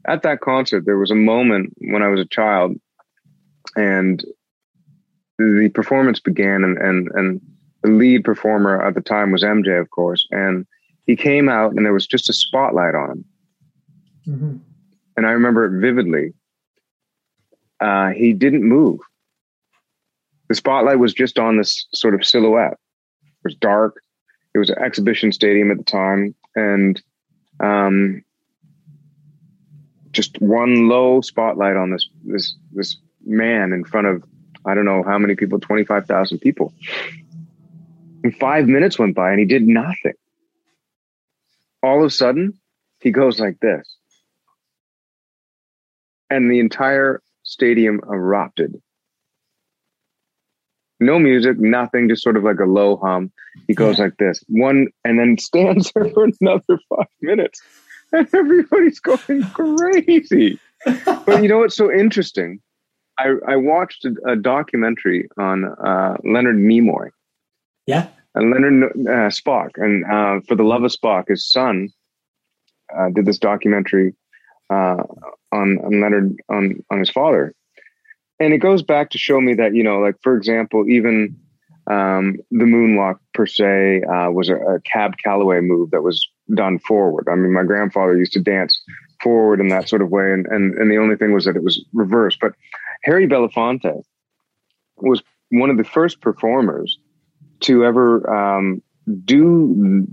at 0.07 0.23
that 0.23 0.41
concert, 0.41 0.85
there 0.87 0.99
was 0.99 1.11
a 1.11 1.15
moment 1.17 1.75
when 1.79 2.03
I 2.03 2.09
was 2.09 2.21
a 2.21 2.25
child, 2.27 2.77
and 3.77 4.25
the 5.39 5.71
performance 5.75 6.21
began, 6.21 6.65
and 6.65 6.79
and 6.79 7.09
and 7.15 7.41
the 7.83 7.91
lead 7.91 8.25
performer 8.25 8.83
at 8.83 8.95
the 8.95 9.01
time 9.01 9.33
was 9.33 9.43
MJ, 9.43 9.81
of 9.81 9.91
course, 9.91 10.27
and 10.31 10.67
he 11.07 11.17
came 11.17 11.49
out, 11.49 11.73
and 11.73 11.85
there 11.85 11.93
was 11.93 12.07
just 12.07 12.29
a 12.31 12.33
spotlight 12.33 12.95
on 12.95 13.11
him, 13.11 13.25
Mhm. 14.29 14.61
and 15.17 15.27
I 15.27 15.31
remember 15.33 15.65
it 15.67 15.81
vividly. 15.81 16.35
Uh, 17.81 18.11
he 18.11 18.33
didn't 18.35 18.63
move. 18.69 19.01
The 20.49 20.55
spotlight 20.55 20.99
was 20.99 21.15
just 21.15 21.39
on 21.39 21.57
this 21.57 21.87
sort 21.95 22.15
of 22.15 22.25
silhouette. 22.27 22.77
It 23.23 23.45
was 23.45 23.55
dark. 23.55 24.03
It 24.55 24.59
was 24.59 24.69
an 24.69 24.79
exhibition 24.79 25.33
stadium 25.33 25.71
at 25.71 25.79
the 25.79 25.85
time, 25.85 26.35
and 26.55 27.01
um, 27.61 28.23
just 30.13 30.41
one 30.41 30.89
low 30.89 31.21
spotlight 31.21 31.77
on 31.77 31.91
this 31.91 32.09
this 32.25 32.55
this 32.73 32.97
man 33.25 33.73
in 33.73 33.85
front 33.85 34.07
of 34.07 34.23
I 34.67 34.75
don't 34.75 34.85
know 34.85 35.03
how 35.03 35.19
many 35.19 35.35
people, 35.37 35.59
twenty 35.61 35.85
five 35.85 36.07
thousand 36.07 36.39
people. 36.41 36.73
And 38.23 38.37
five 38.37 38.67
minutes 38.67 38.99
went 38.99 39.15
by, 39.15 39.31
and 39.31 39.39
he 39.41 39.47
did 39.47 39.63
nothing. 39.67 40.13
All 41.83 42.01
of 42.01 42.05
a 42.07 42.11
sudden, 42.11 42.53
he 43.01 43.11
goes 43.11 43.41
like 43.41 43.59
this, 43.61 43.97
and 46.29 46.51
the 46.51 46.61
entire 46.61 47.23
stadium 47.43 48.01
erupted. 48.05 48.81
No 51.03 51.19
music, 51.19 51.59
nothing, 51.59 52.11
just 52.11 52.23
sort 52.23 52.37
of 52.37 52.45
like 52.45 52.61
a 52.61 52.67
low 52.67 52.97
hum. 52.99 53.33
He 53.67 53.75
goes 53.75 53.97
Yeah. 53.99 54.05
like 54.05 54.17
this, 54.19 54.45
one, 54.49 54.89
and 55.05 55.19
then 55.19 55.39
stands 55.39 55.91
there 55.95 56.11
for 56.11 56.29
another 56.41 56.79
five 56.91 57.07
minutes, 57.23 57.63
and 58.13 58.29
everybody's 58.35 59.01
going 59.01 59.43
crazy. 59.55 60.59
but 60.85 61.43
you 61.43 61.49
know 61.49 61.59
what's 61.59 61.77
so 61.77 61.93
interesting? 61.93 62.61
I, 63.19 63.35
I 63.47 63.57
watched 63.57 64.05
a, 64.07 64.15
a 64.33 64.37
documentary 64.37 65.29
on 65.39 65.65
uh, 65.65 66.17
Leonard 66.25 66.57
Nimoy, 66.57 67.11
Yeah. 67.87 68.09
and 68.35 68.51
Leonard 68.51 68.85
uh, 69.07 69.29
Spock, 69.31 69.71
and 69.77 70.05
uh, 70.05 70.41
for 70.49 70.55
the 70.55 70.63
love 70.65 70.85
of 70.85 70.91
Spock, 70.93 71.29
his 71.29 71.45
son 71.49 71.91
uh, 72.97 73.11
did 73.15 73.27
this 73.27 73.39
documentary 73.39 74.15
uh, 74.71 75.03
on, 75.53 75.79
on 75.85 76.01
Leonard 76.01 76.37
on 76.49 76.83
on 76.91 76.99
his 76.99 77.11
father, 77.11 77.55
and 78.39 78.55
it 78.55 78.59
goes 78.59 78.83
back 78.83 79.11
to 79.11 79.19
show 79.19 79.41
me 79.41 79.53
that 79.55 79.75
you 79.75 79.83
know, 79.83 79.99
like 79.99 80.17
for 80.23 80.35
example, 80.37 80.89
even 80.89 81.37
um, 81.91 82.37
the 82.51 82.65
moonwalk 82.65 83.19
per 83.35 83.47
se 83.47 84.03
uh, 84.03 84.31
was 84.31 84.49
a, 84.49 84.57
a 84.57 84.81
cab 84.81 85.17
Calloway 85.23 85.61
move 85.61 85.91
that 85.91 86.03
was 86.03 86.27
done 86.55 86.79
forward. 86.79 87.29
I 87.31 87.35
mean, 87.35 87.53
my 87.53 87.65
grandfather 87.65 88.17
used 88.17 88.33
to 88.33 88.41
dance 88.41 88.81
forward 89.23 89.61
in 89.61 89.69
that 89.69 89.89
sort 89.89 90.03
of 90.03 90.11
way, 90.11 90.33
and 90.33 90.47
and, 90.47 90.75
and 90.75 90.91
the 90.91 90.99
only 90.99 91.17
thing 91.17 91.33
was 91.33 91.45
that 91.45 91.57
it 91.57 91.63
was 91.63 91.85
reversed. 91.93 92.39
But 92.41 92.53
Harry 93.03 93.27
Belafonte 93.27 94.03
was 94.97 95.23
one 95.51 95.71
of 95.71 95.77
the 95.77 95.85
first 95.85 96.21
performers 96.21 96.99
to 97.61 97.85
ever 97.85 98.29
um, 98.33 98.83
do 99.25 100.07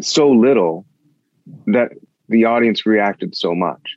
so 0.00 0.30
little 0.30 0.86
that 1.66 1.90
the 2.28 2.44
audience 2.44 2.86
reacted 2.86 3.36
so 3.36 3.54
much. 3.54 3.96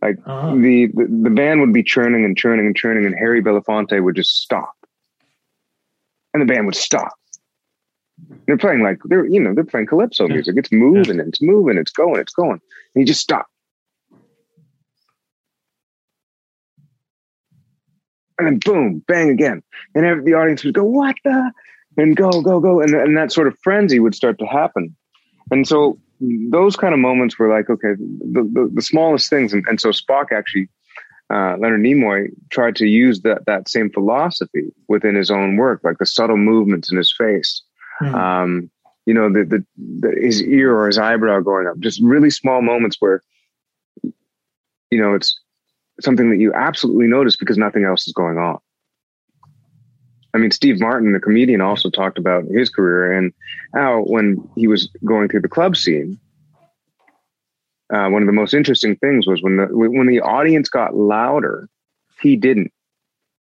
Like 0.00 0.18
uh-huh. 0.26 0.56
the, 0.56 0.88
the, 0.94 1.06
the 1.24 1.30
band 1.30 1.60
would 1.60 1.72
be 1.72 1.84
churning 1.84 2.24
and 2.24 2.36
churning 2.36 2.66
and 2.66 2.76
churning, 2.76 3.06
and 3.06 3.14
Harry 3.14 3.42
Belafonte 3.42 4.02
would 4.02 4.16
just 4.16 4.42
stop, 4.42 4.74
and 6.34 6.42
the 6.42 6.52
band 6.52 6.66
would 6.66 6.74
stop. 6.74 7.12
They're 8.46 8.58
playing 8.58 8.82
like 8.82 8.98
they're 9.04 9.26
you 9.26 9.40
know 9.40 9.54
they're 9.54 9.64
playing 9.64 9.86
calypso 9.86 10.26
yeah. 10.26 10.34
music. 10.34 10.56
It's 10.56 10.72
moving, 10.72 11.16
yeah. 11.18 11.24
it's 11.26 11.42
moving, 11.42 11.78
it's 11.78 11.92
going, 11.92 12.20
it's 12.20 12.32
going. 12.32 12.60
And 12.94 13.00
he 13.00 13.04
just 13.04 13.20
stopped, 13.20 13.50
and 18.38 18.46
then 18.46 18.58
boom, 18.58 19.04
bang 19.06 19.30
again, 19.30 19.62
and 19.94 20.26
the 20.26 20.34
audience 20.34 20.64
would 20.64 20.74
go, 20.74 20.84
"What 20.84 21.16
the?" 21.24 21.52
and 21.96 22.16
go, 22.16 22.30
go, 22.42 22.60
go, 22.60 22.80
and 22.80 22.94
and 22.94 23.16
that 23.16 23.32
sort 23.32 23.46
of 23.46 23.58
frenzy 23.62 24.00
would 24.00 24.14
start 24.14 24.38
to 24.38 24.46
happen. 24.46 24.96
And 25.50 25.66
so 25.66 25.98
those 26.50 26.76
kind 26.76 26.94
of 26.94 27.00
moments 27.00 27.38
were 27.38 27.48
like, 27.48 27.68
okay, 27.68 27.94
the, 27.96 28.42
the, 28.52 28.70
the 28.74 28.82
smallest 28.82 29.28
things. 29.28 29.52
And, 29.52 29.64
and, 29.68 29.80
so 29.80 29.90
Spock 29.90 30.26
actually, 30.32 30.68
uh, 31.30 31.56
Leonard 31.58 31.80
Nimoy 31.80 32.28
tried 32.50 32.76
to 32.76 32.86
use 32.86 33.22
that, 33.22 33.44
that 33.46 33.68
same 33.68 33.90
philosophy 33.90 34.72
within 34.88 35.14
his 35.14 35.30
own 35.30 35.56
work, 35.56 35.80
like 35.82 35.98
the 35.98 36.06
subtle 36.06 36.36
movements 36.36 36.90
in 36.92 36.96
his 36.96 37.12
face. 37.16 37.62
Mm. 38.02 38.14
Um, 38.14 38.70
you 39.06 39.14
know, 39.14 39.32
the, 39.32 39.44
the, 39.44 39.64
the, 39.76 40.20
his 40.20 40.42
ear 40.42 40.74
or 40.74 40.86
his 40.86 40.98
eyebrow 40.98 41.40
going 41.40 41.66
up, 41.66 41.78
just 41.78 42.00
really 42.02 42.30
small 42.30 42.62
moments 42.62 42.96
where, 43.00 43.22
you 44.02 45.00
know, 45.00 45.14
it's 45.14 45.38
something 46.00 46.30
that 46.30 46.38
you 46.38 46.52
absolutely 46.54 47.06
notice 47.06 47.36
because 47.36 47.58
nothing 47.58 47.84
else 47.84 48.06
is 48.06 48.12
going 48.12 48.38
on. 48.38 48.58
I 50.34 50.38
mean, 50.38 50.50
Steve 50.50 50.80
Martin, 50.80 51.12
the 51.12 51.20
comedian, 51.20 51.60
also 51.60 51.90
talked 51.90 52.18
about 52.18 52.44
his 52.44 52.70
career 52.70 53.16
and 53.18 53.32
how 53.74 54.02
when 54.02 54.48
he 54.56 54.66
was 54.66 54.88
going 55.04 55.28
through 55.28 55.42
the 55.42 55.48
club 55.48 55.76
scene, 55.76 56.18
uh, 57.92 58.08
one 58.08 58.22
of 58.22 58.26
the 58.26 58.32
most 58.32 58.54
interesting 58.54 58.96
things 58.96 59.26
was 59.26 59.42
when 59.42 59.58
the 59.58 59.66
when 59.66 60.06
the 60.06 60.20
audience 60.20 60.70
got 60.70 60.96
louder, 60.96 61.68
he 62.22 62.36
didn't. 62.36 62.72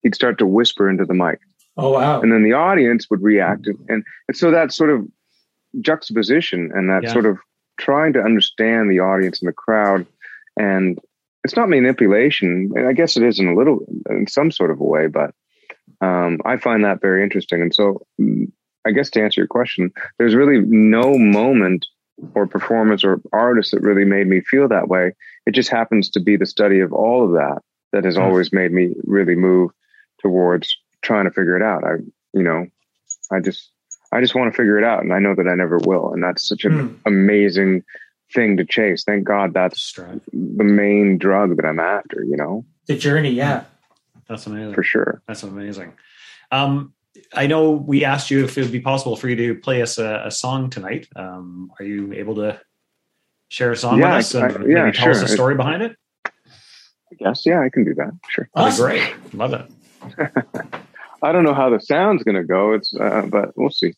He'd 0.04 0.16
start 0.16 0.38
to 0.38 0.48
whisper 0.48 0.90
into 0.90 1.04
the 1.04 1.14
mic. 1.14 1.40
Oh 1.78 1.92
wow! 1.92 2.22
And 2.22 2.32
then 2.32 2.44
the 2.44 2.54
audience 2.54 3.10
would 3.10 3.22
react, 3.22 3.68
and, 3.68 4.04
and 4.28 4.36
so 4.36 4.52
that 4.52 4.72
sort 4.72 4.90
of 4.90 5.08
juxtaposition 5.82 6.72
and 6.74 6.90
that 6.90 7.04
yeah. 7.04 7.14
sort 7.14 7.26
of 7.26 7.38
trying 7.80 8.14
to 8.14 8.22
understand 8.22 8.90
the 8.90 9.00
audience 9.00 9.42
and 9.42 9.48
the 9.48 9.54
crowd, 9.54 10.06
and 10.58 11.00
it's 11.44 11.56
not 11.56 11.70
manipulation. 11.70 12.72
I 12.78 12.94
guess 12.94 13.16
it 13.16 13.24
is 13.24 13.40
in 13.40 13.48
a 13.48 13.56
little, 13.56 13.86
in 14.10 14.28
some 14.28 14.52
sort 14.52 14.72
of 14.72 14.80
a 14.80 14.84
way, 14.84 15.08
but 15.08 15.34
um, 16.02 16.40
I 16.46 16.58
find 16.58 16.84
that 16.84 17.02
very 17.02 17.24
interesting. 17.24 17.62
And 17.62 17.74
so, 17.74 18.06
I 18.86 18.92
guess 18.92 19.10
to 19.12 19.22
answer 19.22 19.42
your 19.42 19.48
question, 19.48 19.92
there's 20.18 20.36
really 20.36 20.62
no 20.62 21.18
moment 21.18 21.86
or 22.34 22.48
performance 22.48 23.04
or 23.04 23.22
artist 23.32 23.72
that 23.72 23.82
really 23.82 24.06
made 24.06 24.28
me 24.28 24.42
feel 24.42 24.68
that 24.68 24.88
way. 24.88 25.14
It 25.46 25.52
just 25.52 25.70
happens 25.70 26.10
to 26.12 26.20
be 26.20 26.36
the 26.36 26.46
study 26.46 26.80
of 26.80 26.92
all 26.92 27.24
of 27.24 27.34
that 27.34 27.62
that 27.94 28.04
has 28.04 28.18
mm. 28.18 28.24
always 28.24 28.52
made 28.52 28.72
me 28.72 28.94
really 29.04 29.36
move 29.36 29.72
towards 30.20 30.76
trying 31.08 31.26
to 31.26 31.32
figure 31.32 31.56
it 31.56 31.64
out. 31.64 31.84
I, 31.84 31.96
you 32.34 32.44
know, 32.44 32.68
I 33.32 33.40
just, 33.40 33.72
I 34.12 34.22
just 34.22 34.36
want 34.36 34.54
to 34.54 34.58
figure 34.58 34.78
it 34.78 34.84
out, 34.84 35.04
and 35.04 35.14
I 35.14 35.20
know 35.20 35.34
that 35.36 35.48
I 35.48 35.56
never 35.56 35.80
will. 35.80 36.14
And 36.14 36.24
that's 36.24 36.48
such 36.48 36.66
an 36.66 36.90
mm. 36.90 37.00
amazing 37.06 37.84
thing 38.34 38.58
to 38.58 38.66
chase. 38.66 39.04
Thank 39.04 39.24
God 39.24 39.54
that's 39.54 39.94
the 39.94 40.64
main 40.64 41.18
drug 41.18 41.56
that 41.58 41.66
I'm 41.66 41.80
after. 41.80 42.24
You 42.24 42.38
know, 42.38 42.66
the 42.88 42.98
journey. 42.98 43.32
Yeah. 43.32 43.64
That's 44.28 44.46
amazing. 44.46 44.74
For 44.74 44.84
sure. 44.84 45.22
That's 45.28 45.44
amazing. 45.44 45.94
Um, 46.52 46.94
I 47.34 47.48
know 47.48 47.72
we 47.72 48.04
asked 48.04 48.30
you 48.30 48.44
if 48.44 48.58
it 48.58 48.62
would 48.62 48.72
be 48.72 48.80
possible 48.80 49.16
for 49.16 49.30
you 49.30 49.36
to 49.36 49.56
play 49.56 49.82
us 49.82 49.98
a, 49.98 50.24
a 50.26 50.32
song 50.32 50.70
tonight. 50.70 51.08
Um, 51.16 51.72
are 51.80 51.86
you 51.86 52.14
able 52.14 52.36
to 52.36 52.60
share 53.50 53.72
a 53.72 53.78
song 53.78 54.00
yeah, 54.00 54.18
with 54.18 54.26
us 54.26 54.34
and 54.34 54.44
I, 54.44 54.48
yeah, 54.48 54.84
maybe 54.84 54.98
tell 54.98 55.06
sure. 55.06 55.12
us 55.12 55.22
the 55.22 55.28
story 55.30 55.56
behind 55.56 55.82
it? 55.82 55.96
I 56.26 57.16
guess, 57.18 57.46
yeah, 57.46 57.62
I 57.62 57.70
can 57.70 57.86
do 57.86 57.94
that. 57.96 58.12
Sure. 58.30 58.50
That'd 58.54 58.74
be 58.74 58.82
great. 58.82 59.34
Love 59.34 59.54
it. 59.54 60.74
I 61.22 61.32
don't 61.32 61.44
know 61.44 61.54
how 61.54 61.70
the 61.70 61.80
sound's 61.80 62.24
going 62.24 62.36
to 62.36 62.44
go. 62.44 62.74
It's, 62.74 62.94
uh, 62.94 63.24
but 63.28 63.52
we'll 63.56 63.70
see. 63.70 63.94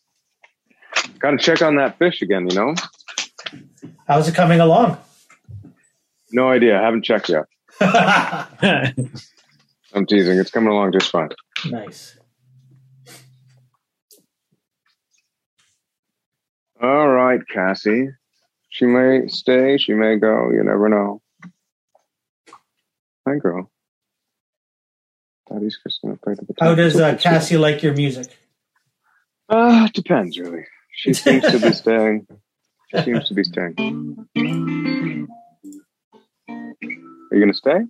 Got 1.18 1.32
to 1.32 1.38
check 1.38 1.62
on 1.62 1.76
that 1.76 1.98
fish 1.98 2.22
again, 2.22 2.48
you 2.48 2.56
know? 2.56 2.74
How's 4.06 4.28
it 4.28 4.34
coming 4.34 4.60
along? 4.60 4.98
No 6.32 6.48
idea. 6.48 6.78
I 6.78 6.82
haven't 6.82 7.04
checked 7.04 7.28
yet. 7.28 7.44
I'm 9.92 10.06
teasing. 10.06 10.38
It's 10.38 10.50
coming 10.50 10.70
along 10.70 10.92
just 10.92 11.10
fine. 11.10 11.30
Nice. 11.66 12.16
All 16.82 17.08
right, 17.08 17.40
Cassie. 17.46 18.08
She 18.70 18.86
may 18.86 19.26
stay, 19.28 19.76
she 19.76 19.92
may 19.92 20.16
go. 20.16 20.50
You 20.50 20.62
never 20.64 20.88
know. 20.88 21.20
Hi, 23.26 23.36
girl. 23.36 23.69
Daddy's 25.52 25.78
just 25.82 26.00
going 26.02 26.14
to 26.16 26.20
play 26.22 26.34
the 26.34 26.44
guitar. 26.44 26.68
How 26.68 26.74
does 26.74 27.00
uh, 27.00 27.16
Cassie 27.16 27.56
like 27.56 27.82
your 27.82 27.94
music? 27.94 28.28
Uh, 29.48 29.86
it 29.88 29.92
depends, 29.94 30.38
really. 30.38 30.64
She 30.92 31.12
seems 31.14 31.42
to 31.44 31.58
be 31.58 31.72
staying. 31.72 32.26
She 32.88 33.02
seems 33.02 33.28
to 33.28 33.34
be 33.34 33.42
staying. 33.42 33.74
Are 37.32 37.36
you 37.36 37.40
going 37.40 37.52
to 37.52 37.58
stay? 37.58 37.80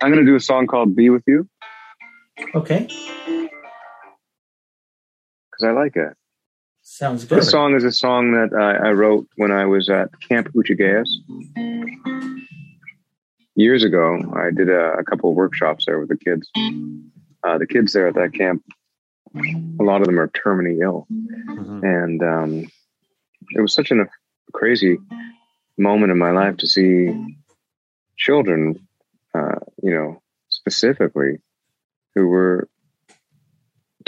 I'm 0.00 0.12
going 0.12 0.24
to 0.24 0.30
do 0.30 0.36
a 0.36 0.40
song 0.40 0.66
called 0.66 0.94
Be 0.94 1.10
With 1.10 1.24
You. 1.26 1.48
Okay. 2.54 2.86
Because 5.50 5.64
I 5.64 5.72
like 5.72 5.96
it. 5.96 6.14
Sounds 6.98 7.24
good. 7.24 7.38
This 7.38 7.50
song 7.52 7.76
is 7.76 7.84
a 7.84 7.92
song 7.92 8.32
that 8.32 8.58
I, 8.58 8.88
I 8.88 8.90
wrote 8.90 9.28
when 9.36 9.52
I 9.52 9.66
was 9.66 9.88
at 9.88 10.08
Camp 10.28 10.52
Oochigeas. 10.52 11.08
Years 13.54 13.84
ago, 13.84 14.18
I 14.34 14.50
did 14.50 14.68
a, 14.68 14.94
a 14.94 15.04
couple 15.04 15.30
of 15.30 15.36
workshops 15.36 15.84
there 15.86 16.00
with 16.00 16.08
the 16.08 16.16
kids. 16.16 16.50
Uh, 17.44 17.56
the 17.58 17.68
kids 17.68 17.92
there 17.92 18.08
at 18.08 18.16
that 18.16 18.34
camp, 18.34 18.64
a 19.36 19.84
lot 19.84 20.00
of 20.00 20.08
them 20.08 20.18
are 20.18 20.26
terminally 20.26 20.82
ill. 20.82 21.06
Mm-hmm. 21.08 21.84
And 21.84 22.20
um, 22.20 22.70
it 23.50 23.60
was 23.60 23.72
such 23.72 23.92
an, 23.92 24.00
a 24.00 24.06
crazy 24.52 24.98
moment 25.76 26.10
in 26.10 26.18
my 26.18 26.32
life 26.32 26.56
to 26.56 26.66
see 26.66 27.14
children 28.16 28.88
uh, 29.36 29.60
you 29.84 29.94
know, 29.94 30.20
specifically, 30.48 31.38
who 32.16 32.26
were 32.26 32.68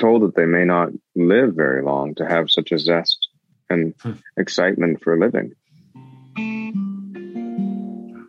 told 0.01 0.23
that 0.23 0.35
they 0.35 0.47
may 0.47 0.65
not 0.65 0.89
live 1.15 1.55
very 1.55 1.83
long 1.83 2.15
to 2.17 2.27
have 2.27 2.51
such 2.51 2.73
a 2.73 2.79
zest 2.79 3.29
and 3.69 3.95
hmm. 4.03 4.13
excitement 4.37 5.03
for 5.03 5.19
living. 5.19 5.53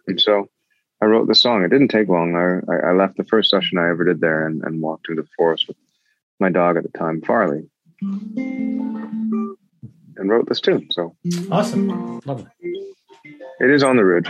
And 0.08 0.20
so 0.20 0.50
I 1.02 1.06
wrote 1.06 1.28
the 1.28 1.36
song. 1.36 1.64
It 1.64 1.70
didn't 1.70 1.88
take 1.88 2.10
long. 2.10 2.36
I, 2.36 2.90
I 2.90 2.92
left 2.94 3.18
the 3.18 3.24
first 3.24 3.50
session 3.50 3.78
I 3.78 3.90
ever 3.90 4.04
did 4.04 4.22
there 4.22 4.46
and, 4.46 4.62
and 4.64 4.82
walked 4.82 5.06
through 5.06 5.16
the 5.16 5.28
forest 5.38 5.68
with 5.68 5.78
my 6.40 6.50
dog 6.50 6.78
at 6.78 6.84
the 6.84 6.90
time, 6.98 7.22
Farley, 7.22 7.70
and 8.02 9.58
wrote 10.18 10.50
this 10.50 10.62
tune. 10.62 10.88
So 10.92 11.16
awesome. 11.50 12.20
Love 12.26 12.46
it. 12.46 12.48
It 13.60 13.70
is 13.70 13.84
on 13.84 13.96
the 13.96 14.04
ridge. 14.06 14.30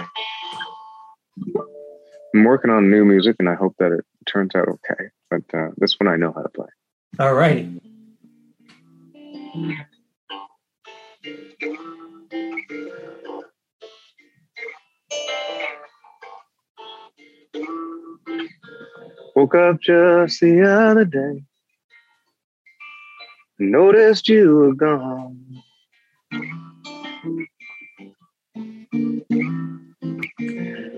I'm 2.33 2.43
working 2.43 2.71
on 2.71 2.89
new 2.89 3.03
music, 3.03 3.37
and 3.39 3.49
I 3.49 3.55
hope 3.55 3.75
that 3.79 3.91
it 3.91 4.05
turns 4.25 4.55
out 4.55 4.67
okay. 4.67 5.05
But 5.29 5.43
uh, 5.53 5.69
this 5.77 5.99
one 5.99 6.07
I 6.07 6.15
know 6.15 6.31
how 6.33 6.41
to 6.41 6.49
play. 6.49 6.67
All 7.19 7.33
right. 7.33 7.67
Woke 19.35 19.55
up 19.55 19.81
just 19.81 20.39
the 20.41 20.61
other 20.67 21.05
day, 21.05 21.43
noticed 23.59 24.27
you 24.29 24.55
were 24.55 24.73
gone. 24.73 25.63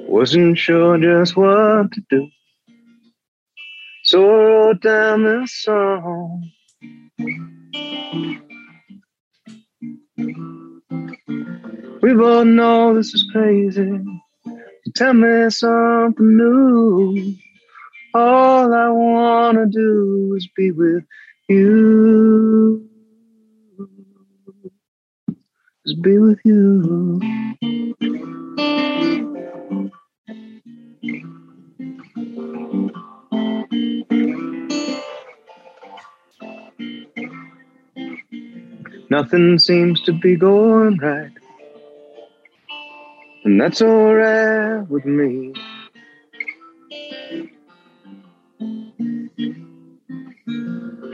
Wasn't 0.07 0.57
sure 0.57 0.97
just 0.97 1.35
what 1.35 1.91
to 1.91 2.01
do. 2.09 2.29
So 4.13 4.23
I 4.29 4.43
wrote 4.45 4.81
down 4.83 5.23
this 5.23 5.55
song. 5.63 6.51
We 12.03 12.13
both 12.13 12.45
know 12.45 12.93
this 12.93 13.11
is 13.15 13.27
crazy. 13.31 13.91
tell 14.95 15.15
me 15.15 15.49
something 15.49 16.37
new. 16.37 17.35
All 18.13 18.71
I 18.71 18.89
wanna 18.89 19.65
do 19.65 20.35
is 20.37 20.47
be 20.55 20.69
with 20.69 21.05
you. 21.49 22.87
Is 25.85 25.95
be 25.95 26.19
with 26.19 26.39
you. 26.45 27.19
Nothing 39.13 39.59
seems 39.59 40.01
to 40.05 40.11
be 40.11 40.35
going 40.35 40.97
right. 40.97 41.29
And 43.43 43.61
that's 43.61 43.79
alright 43.79 44.89
with 44.89 45.05
me. 45.05 45.53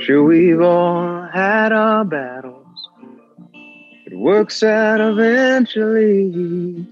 Sure, 0.02 0.24
we've 0.24 0.62
all 0.62 1.28
had 1.28 1.74
our 1.74 2.06
battles. 2.06 2.90
It 4.06 4.18
works 4.18 4.64
out 4.64 5.02
eventually. 5.02 6.88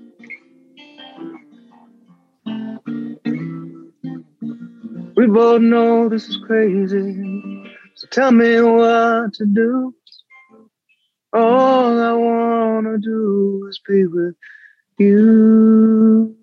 We 5.15 5.25
both 5.27 5.61
know 5.61 6.09
this 6.09 6.27
is 6.27 6.37
crazy. 6.45 7.63
So 7.95 8.07
tell 8.11 8.33
me 8.33 8.59
what 8.59 9.33
to 9.35 9.45
do. 9.45 9.95
All 11.37 12.01
I 12.01 12.13
wanna 12.13 12.97
do 12.97 13.67
is 13.69 13.79
be 13.87 14.07
with 14.07 14.33
you. 14.97 16.35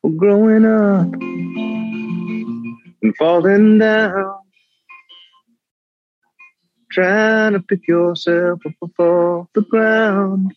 Well, 0.00 0.12
growing 0.12 0.64
up 0.64 1.12
and 3.02 3.16
falling 3.18 3.78
down, 3.78 4.34
trying 6.92 7.54
to 7.54 7.60
pick 7.60 7.88
yourself 7.88 8.60
up 8.64 9.00
off 9.00 9.48
the 9.54 9.62
ground. 9.62 10.54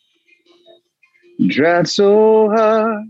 You 1.40 1.50
tried 1.52 1.90
so 1.90 2.52
hard, 2.52 3.06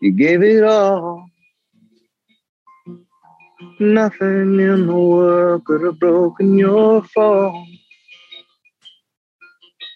you 0.00 0.12
gave 0.12 0.44
it 0.44 0.62
all. 0.62 1.25
Nothing 3.78 4.58
in 4.58 4.86
the 4.86 4.94
world 4.94 5.66
could 5.66 5.82
have 5.82 5.98
broken 5.98 6.56
your 6.56 7.02
fall. 7.02 7.66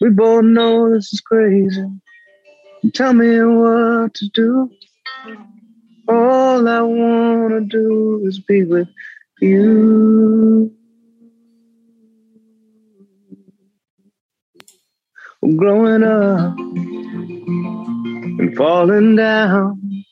We 0.03 0.11
both 0.11 0.45
know 0.45 0.93
this 0.93 1.11
is 1.15 1.21
crazy. 1.23 1.87
Tell 2.93 3.15
me 3.15 3.41
what 3.43 4.13
to 4.15 4.29
do. 4.35 4.71
All 6.09 6.69
I 6.69 6.83
wanna 6.83 7.63
do 7.63 8.23
is 8.27 8.39
be 8.41 8.65
with 8.65 8.89
you. 9.41 10.71
Growing 15.57 16.03
up 16.03 16.59
and 18.39 18.55
falling 18.57 19.17
down, 19.17 20.05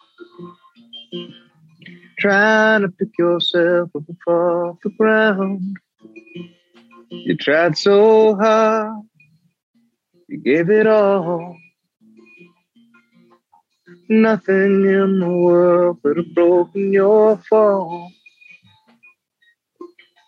trying 2.18 2.82
to 2.82 2.88
pick 2.88 3.16
yourself 3.18 3.90
up 3.94 4.02
off 4.26 4.78
the 4.82 4.90
ground. 4.98 5.76
You 7.10 7.36
tried 7.36 7.78
so 7.78 8.34
hard, 8.34 9.02
you 10.28 10.38
gave 10.38 10.70
it 10.70 10.86
all. 10.86 11.56
Nothing 14.08 14.84
in 14.84 15.20
the 15.20 15.28
world 15.28 16.02
could 16.02 16.16
have 16.16 16.34
broken 16.34 16.92
your 16.92 17.36
fall. 17.36 18.10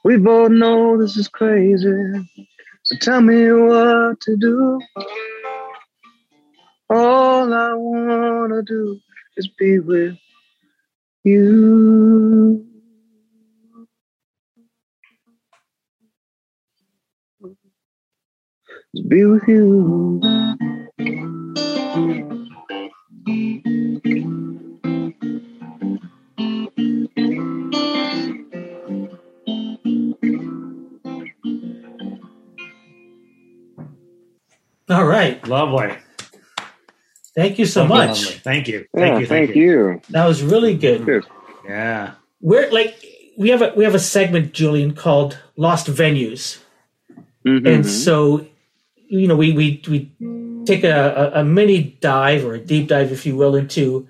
We 0.04 0.16
both 0.16 0.50
know 0.50 0.98
this 0.98 1.16
is 1.16 1.28
crazy, 1.28 1.94
so 2.84 2.96
tell 3.00 3.20
me 3.20 3.52
what 3.52 4.20
to 4.20 4.36
do. 4.36 4.80
All 6.88 7.52
I 7.52 7.74
wanna 7.74 8.62
do 8.62 8.98
is 9.36 9.48
be 9.58 9.78
with 9.78 10.16
you. 11.24 12.66
Just 18.96 19.08
be 19.08 19.24
with 19.24 19.42
you. 19.48 20.20
All 34.90 35.06
right. 35.06 35.46
Lovely. 35.48 35.96
Thank 37.34 37.58
you 37.58 37.64
so 37.66 37.82
Lovely, 37.84 37.96
much. 38.06 38.22
lovely. 38.24 38.38
Thank 38.40 38.68
you. 38.68 38.86
Yeah, 38.94 39.00
Thank 39.00 39.20
you. 39.20 39.26
thank, 39.26 39.54
you. 39.54 40.00
That 40.10 40.26
was 40.26 40.42
really 40.42 40.76
good. 40.76 41.04
Good. 41.04 41.26
Yeah. 41.64 42.14
We're 42.40 42.70
like 42.70 42.96
we 43.38 43.50
have 43.50 43.62
a 43.62 43.72
we 43.76 43.84
have 43.84 43.94
a 43.94 44.00
segment, 44.00 44.52
Julian, 44.52 44.94
called 44.94 45.38
Lost 45.56 45.86
Venues. 45.86 46.58
Mhm. 47.46 47.66
And 47.66 47.86
so, 47.86 48.46
you 49.08 49.28
know, 49.28 49.36
we 49.36 49.52
we 49.52 49.82
we 49.88 50.64
take 50.66 50.82
a, 50.84 51.30
a, 51.34 51.40
a 51.40 51.44
mini 51.44 51.96
dive 52.00 52.44
or 52.44 52.54
a 52.54 52.58
deep 52.58 52.88
dive, 52.88 53.12
if 53.12 53.24
you 53.24 53.36
will, 53.36 53.54
into 53.54 54.08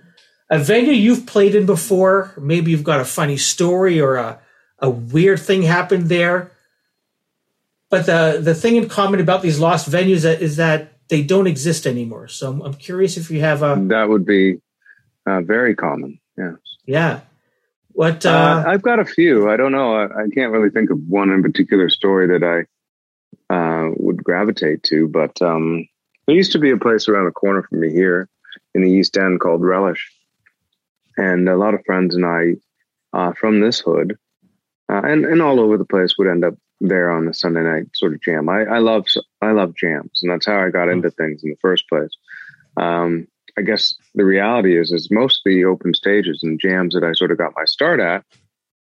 a 0.51 0.59
venue 0.59 0.93
you've 0.93 1.27
played 1.27 1.55
in 1.55 1.67
before. 1.67 2.33
Maybe 2.41 2.71
you've 2.71 2.83
got 2.85 3.01
a 3.01 3.05
funny 3.05 3.37
story 3.37 4.01
or 4.01 4.17
a, 4.17 4.41
a 4.79 4.89
weird 4.91 5.41
thing 5.41 5.63
happened 5.63 6.09
there. 6.09 6.51
But 7.91 8.07
the 8.07 8.41
the 8.43 8.55
thing 8.55 8.77
in 8.77 8.89
common 8.89 9.21
about 9.21 9.43
these 9.43 9.59
lost 9.61 9.91
venues 9.91 10.25
is 10.41 10.57
that 10.57 10.90
they 11.11 11.23
don't 11.23 11.47
exist 11.47 11.87
anymore. 11.87 12.29
So 12.29 12.51
I'm, 12.51 12.63
I'm 12.63 12.75
curious 12.75 13.17
if 13.17 13.31
you 13.31 13.41
have 13.41 13.63
a 13.63 13.77
that 13.89 14.09
would 14.09 14.25
be 14.25 14.61
uh, 15.27 15.43
very 15.43 15.75
common. 15.75 16.19
Yeah. 16.39 16.53
yeah. 16.87 17.21
What 17.93 18.25
Uh, 18.25 18.31
uh, 18.31 18.65
I've 18.67 18.83
got 18.83 18.99
a 19.01 19.05
few. 19.05 19.51
I 19.51 19.57
don't 19.57 19.73
know. 19.73 19.95
I, 19.95 20.05
I 20.05 20.29
can't 20.35 20.53
really 20.53 20.71
think 20.71 20.91
of 20.91 20.99
one 21.07 21.31
in 21.31 21.43
particular 21.43 21.91
story 21.91 22.27
that 22.29 22.43
I 22.43 23.55
uh, 23.55 23.91
would 23.97 24.25
gravitate 24.25 24.83
to, 24.85 25.09
but 25.09 25.43
um, 25.43 25.87
there 26.27 26.37
used 26.37 26.53
to 26.53 26.59
be 26.59 26.71
a 26.71 26.79
place 26.79 27.09
around 27.09 27.27
the 27.27 27.33
corner 27.33 27.63
from 27.63 27.81
me 27.81 27.91
here 27.91 28.29
in 28.75 28.83
the 28.83 28.91
East 28.91 29.19
End 29.19 29.41
called 29.41 29.63
Relish, 29.63 30.11
and 31.17 31.49
a 31.49 31.57
lot 31.57 31.75
of 31.75 31.85
friends 31.85 32.15
and 32.15 32.25
I 32.25 32.55
uh, 33.13 33.33
from 33.33 33.61
this 33.61 33.81
hood 33.81 34.17
uh, 34.91 35.03
and 35.05 35.25
and 35.25 35.41
all 35.43 35.61
over 35.61 35.77
the 35.77 35.85
place 35.85 36.17
would 36.19 36.29
end 36.29 36.45
up 36.45 36.55
there 36.81 37.11
on 37.11 37.27
the 37.27 37.35
Sunday 37.35 37.63
night 37.63 37.85
sort 37.95 38.15
of 38.15 38.23
jam. 38.23 38.49
I, 38.49 38.63
I 38.63 38.79
love 38.79 39.07
I 39.43 39.53
love 39.53 39.75
jams, 39.77 40.21
and 40.23 40.31
that's 40.31 40.47
how 40.47 40.59
I 40.59 40.71
got 40.71 40.89
into 40.89 41.11
things 41.11 41.43
in 41.43 41.51
the 41.51 41.57
first 41.61 41.89
place. 41.89 42.11
Um, 42.77 43.27
I 43.59 43.63
guess 43.63 43.95
the 44.15 44.25
reality 44.25 44.79
is, 44.79 44.93
is 44.93 45.11
most 45.11 45.43
of 45.45 45.51
the 45.51 45.65
open 45.65 45.93
stages 45.95 46.43
and 46.43 46.61
jams 46.61 46.95
that 46.95 47.05
I 47.05 47.13
sort 47.13 47.31
of 47.31 47.39
got 47.39 47.53
my 47.57 47.65
start 47.65 48.01
at 48.01 48.25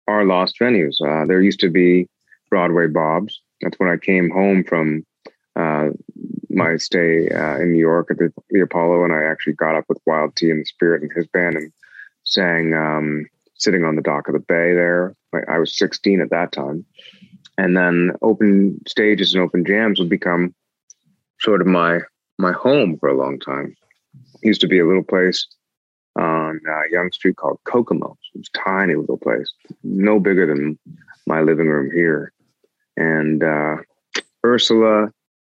are 0.08 0.24
lost 0.24 0.58
venues. 0.60 0.96
Uh, 1.00 1.26
there 1.26 1.40
used 1.40 1.60
to 1.60 1.70
be 1.70 2.08
Broadway 2.50 2.86
Bob's. 2.86 3.40
That's 3.60 3.78
when 3.78 3.88
I 3.88 3.96
came 3.96 4.30
home 4.30 4.64
from 4.64 5.04
uh, 5.56 5.88
my 6.50 6.76
stay 6.76 7.28
uh, 7.28 7.56
in 7.56 7.72
New 7.72 7.78
York 7.78 8.10
at 8.10 8.18
the, 8.18 8.32
the 8.50 8.60
Apollo, 8.60 9.04
and 9.04 9.12
I 9.12 9.24
actually 9.24 9.54
got 9.54 9.76
up 9.76 9.84
with 9.88 9.98
Wild 10.06 10.36
T 10.36 10.50
and 10.50 10.60
the 10.60 10.66
Spirit 10.66 11.02
and 11.02 11.12
his 11.14 11.26
band 11.28 11.56
and 11.56 11.72
sang 12.24 12.74
um, 12.74 13.26
sitting 13.54 13.84
on 13.84 13.96
the 13.96 14.02
dock 14.02 14.28
of 14.28 14.34
the 14.34 14.40
bay 14.40 14.74
there. 14.74 15.14
I, 15.34 15.54
I 15.54 15.58
was 15.58 15.76
16 15.76 16.20
at 16.20 16.30
that 16.30 16.52
time. 16.52 16.84
And 17.58 17.76
then 17.76 18.12
open 18.22 18.80
stages 18.86 19.34
and 19.34 19.42
open 19.42 19.64
jams 19.64 19.98
would 19.98 20.10
become 20.10 20.54
sort 21.40 21.60
of 21.60 21.66
my 21.66 22.00
my 22.38 22.52
home 22.52 22.98
for 22.98 23.08
a 23.08 23.16
long 23.16 23.38
time. 23.38 23.74
It 24.42 24.46
used 24.46 24.60
to 24.60 24.68
be 24.68 24.78
a 24.78 24.86
little 24.86 25.02
place 25.02 25.46
on 26.16 26.60
uh, 26.68 26.82
Yonge 26.90 27.14
Street 27.14 27.36
called 27.36 27.60
Kokomo. 27.64 28.16
It 28.34 28.38
was 28.38 28.50
a 28.54 28.58
tiny 28.58 28.94
little 28.94 29.18
place, 29.18 29.52
no 29.82 30.18
bigger 30.20 30.46
than 30.46 30.78
my 31.26 31.40
living 31.40 31.68
room 31.68 31.90
here. 31.90 32.32
And 32.96 33.42
uh, 33.42 33.76
Ursula 34.44 35.12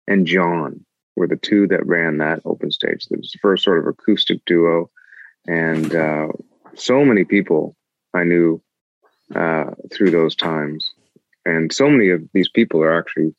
and 0.06 0.26
John 0.26 0.84
were 1.16 1.26
the 1.26 1.36
two 1.36 1.66
that 1.68 1.86
ran 1.86 2.18
that 2.18 2.40
open 2.44 2.70
stage. 2.70 3.06
It 3.10 3.18
was 3.18 3.30
the 3.32 3.38
first 3.40 3.64
sort 3.64 3.78
of 3.78 3.86
acoustic 3.86 4.44
duo, 4.46 4.90
and 5.46 5.94
uh, 5.94 6.28
so 6.74 7.04
many 7.04 7.24
people 7.24 7.76
I 8.14 8.24
knew 8.24 8.62
uh, 9.34 9.70
through 9.92 10.10
those 10.10 10.34
times. 10.34 10.90
And 11.44 11.72
so 11.72 11.88
many 11.88 12.10
of 12.10 12.22
these 12.32 12.48
people 12.48 12.82
are 12.82 12.98
actually 12.98 13.34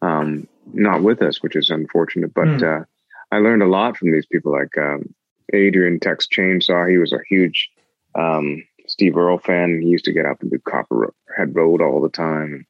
um, 0.00 0.46
not 0.72 1.02
with 1.02 1.22
us, 1.22 1.42
which 1.42 1.56
is 1.56 1.70
unfortunate. 1.70 2.32
But 2.34 2.48
Hmm. 2.60 2.64
uh, 2.64 2.84
I 3.30 3.38
learned 3.38 3.62
a 3.62 3.66
lot 3.66 3.96
from 3.96 4.12
these 4.12 4.26
people, 4.26 4.52
like 4.52 4.76
um, 4.76 5.14
Adrian 5.52 5.98
Tex 6.00 6.26
Chainsaw. 6.26 6.88
He 6.90 6.98
was 6.98 7.12
a 7.12 7.20
huge 7.28 7.70
um, 8.14 8.62
Steve 8.86 9.16
Earle 9.16 9.38
fan. 9.38 9.80
He 9.80 9.88
used 9.88 10.04
to 10.04 10.12
get 10.12 10.26
up 10.26 10.42
and 10.42 10.50
do 10.50 10.58
Copperhead 10.58 11.54
Road 11.54 11.80
all 11.80 12.00
the 12.00 12.10
time. 12.10 12.66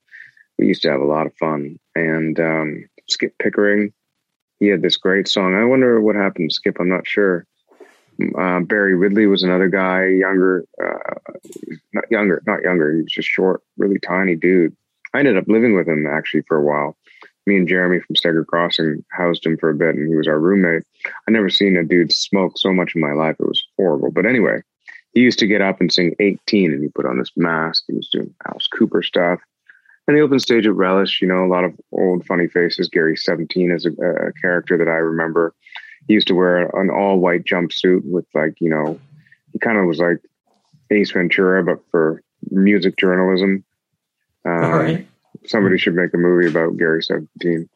We 0.58 0.66
used 0.68 0.82
to 0.82 0.90
have 0.90 1.00
a 1.00 1.04
lot 1.06 1.26
of 1.26 1.34
fun. 1.36 1.78
And 1.94 2.38
um, 2.38 2.84
Skip 3.08 3.36
Pickering, 3.38 3.92
he 4.60 4.68
had 4.68 4.82
this 4.82 4.96
great 4.96 5.26
song. 5.26 5.54
I 5.56 5.64
wonder 5.64 6.00
what 6.00 6.14
happened 6.14 6.52
Skip. 6.52 6.76
I'm 6.78 6.88
not 6.88 7.06
sure. 7.06 7.46
Uh, 8.38 8.60
Barry 8.60 8.94
Ridley 8.94 9.26
was 9.26 9.42
another 9.42 9.68
guy, 9.68 10.06
younger, 10.06 10.64
uh, 10.82 11.22
not 11.92 12.04
younger, 12.10 12.42
not 12.46 12.62
younger. 12.62 12.92
He 12.92 13.02
was 13.02 13.12
just 13.12 13.28
short, 13.28 13.62
really 13.76 13.98
tiny 13.98 14.36
dude. 14.36 14.76
I 15.14 15.18
ended 15.20 15.36
up 15.36 15.48
living 15.48 15.74
with 15.74 15.88
him 15.88 16.06
actually 16.06 16.42
for 16.48 16.56
a 16.56 16.64
while. 16.64 16.96
Me 17.46 17.56
and 17.56 17.66
Jeremy 17.66 18.00
from 18.00 18.14
Steger 18.14 18.44
Crossing 18.44 19.04
housed 19.10 19.44
him 19.44 19.56
for 19.56 19.70
a 19.70 19.74
bit, 19.74 19.96
and 19.96 20.08
he 20.08 20.14
was 20.14 20.28
our 20.28 20.38
roommate. 20.38 20.84
I 21.26 21.30
never 21.30 21.50
seen 21.50 21.76
a 21.76 21.84
dude 21.84 22.12
smoke 22.12 22.52
so 22.56 22.72
much 22.72 22.94
in 22.94 23.00
my 23.00 23.12
life. 23.12 23.36
It 23.40 23.48
was 23.48 23.62
horrible. 23.76 24.12
But 24.12 24.26
anyway, 24.26 24.60
he 25.12 25.20
used 25.20 25.40
to 25.40 25.48
get 25.48 25.60
up 25.60 25.80
and 25.80 25.92
sing 25.92 26.14
18, 26.20 26.72
and 26.72 26.82
he 26.82 26.88
put 26.88 27.06
on 27.06 27.18
this 27.18 27.32
mask. 27.36 27.84
He 27.88 27.94
was 27.94 28.08
doing 28.12 28.32
Alice 28.46 28.68
Cooper 28.68 29.02
stuff. 29.02 29.40
And 30.06 30.16
the 30.16 30.20
open 30.20 30.38
stage 30.38 30.66
at 30.66 30.74
Relish, 30.74 31.20
you 31.20 31.28
know, 31.28 31.44
a 31.44 31.52
lot 31.52 31.64
of 31.64 31.74
old 31.92 32.24
funny 32.26 32.48
faces. 32.48 32.88
Gary 32.88 33.16
17 33.16 33.70
is 33.70 33.86
a, 33.86 33.90
a 33.90 34.32
character 34.40 34.78
that 34.78 34.88
I 34.88 34.96
remember. 34.96 35.54
He 36.06 36.14
used 36.14 36.28
to 36.28 36.34
wear 36.34 36.68
an 36.80 36.90
all 36.90 37.18
white 37.18 37.44
jumpsuit 37.44 38.02
with 38.04 38.26
like, 38.34 38.54
you 38.60 38.70
know, 38.70 39.00
he 39.52 39.58
kind 39.58 39.78
of 39.78 39.86
was 39.86 39.98
like 39.98 40.18
Ace 40.90 41.12
Ventura, 41.12 41.62
but 41.62 41.78
for 41.90 42.22
music 42.50 42.96
journalism. 42.96 43.64
Um, 44.44 44.64
All 44.64 44.70
right. 44.72 45.06
Somebody 45.46 45.78
should 45.78 45.94
make 45.94 46.14
a 46.14 46.18
movie 46.18 46.48
about 46.48 46.76
Gary 46.76 47.02
17. 47.02 47.68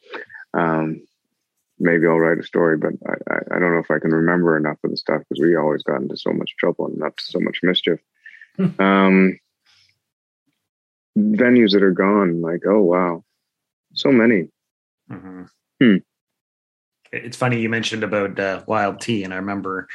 Um, 0.54 1.02
maybe 1.78 2.06
I'll 2.06 2.18
write 2.18 2.38
a 2.38 2.44
story, 2.44 2.76
but 2.76 2.92
I, 3.06 3.34
I, 3.34 3.38
I 3.56 3.58
don't 3.58 3.74
know 3.74 3.80
if 3.80 3.90
I 3.90 3.98
can 3.98 4.12
remember 4.12 4.56
enough 4.56 4.78
of 4.84 4.90
the 4.90 4.96
stuff 4.96 5.22
because 5.28 5.42
we 5.42 5.56
always 5.56 5.82
got 5.82 6.00
into 6.00 6.16
so 6.16 6.32
much 6.32 6.54
trouble 6.58 6.86
and 6.86 7.02
up 7.02 7.16
to 7.16 7.24
so 7.24 7.40
much 7.40 7.60
mischief. 7.62 8.00
um, 8.78 9.38
venues 11.18 11.72
that 11.72 11.82
are 11.82 11.92
gone, 11.92 12.40
like, 12.40 12.62
oh, 12.66 12.82
wow. 12.82 13.24
So 13.94 14.12
many. 14.12 14.48
Mm-hmm. 15.10 15.42
Hmm. 15.82 15.96
It's 17.12 17.36
funny 17.36 17.60
you 17.60 17.68
mentioned 17.68 18.04
about 18.04 18.38
uh, 18.38 18.62
Wild 18.66 19.00
T, 19.00 19.24
and 19.24 19.32
I 19.32 19.36
remember 19.36 19.88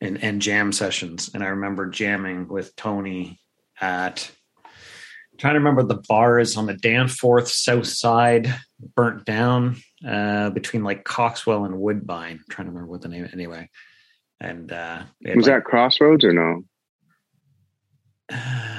and 0.00 0.22
and 0.22 0.42
jam 0.42 0.72
sessions, 0.72 1.30
and 1.32 1.42
I 1.42 1.48
remember 1.48 1.86
jamming 1.86 2.48
with 2.48 2.74
Tony 2.76 3.40
at. 3.80 4.30
I'm 4.64 5.38
trying 5.38 5.54
to 5.54 5.60
remember 5.60 5.82
the 5.82 6.02
bars 6.08 6.56
on 6.56 6.64
the 6.64 6.72
Danforth 6.72 7.48
South 7.48 7.86
Side, 7.86 8.54
burnt 8.94 9.26
down 9.26 9.76
uh, 10.06 10.48
between 10.48 10.82
like 10.82 11.04
Coxwell 11.04 11.66
and 11.66 11.78
Woodbine. 11.78 12.38
I'm 12.38 12.44
trying 12.48 12.66
to 12.66 12.72
remember 12.72 12.90
what 12.90 13.02
the 13.02 13.08
name 13.08 13.28
anyway. 13.32 13.68
And 14.40 14.72
uh, 14.72 15.02
Was 15.22 15.46
like, 15.46 15.56
that 15.56 15.64
Crossroads 15.64 16.24
or 16.24 16.32
no? 16.32 16.62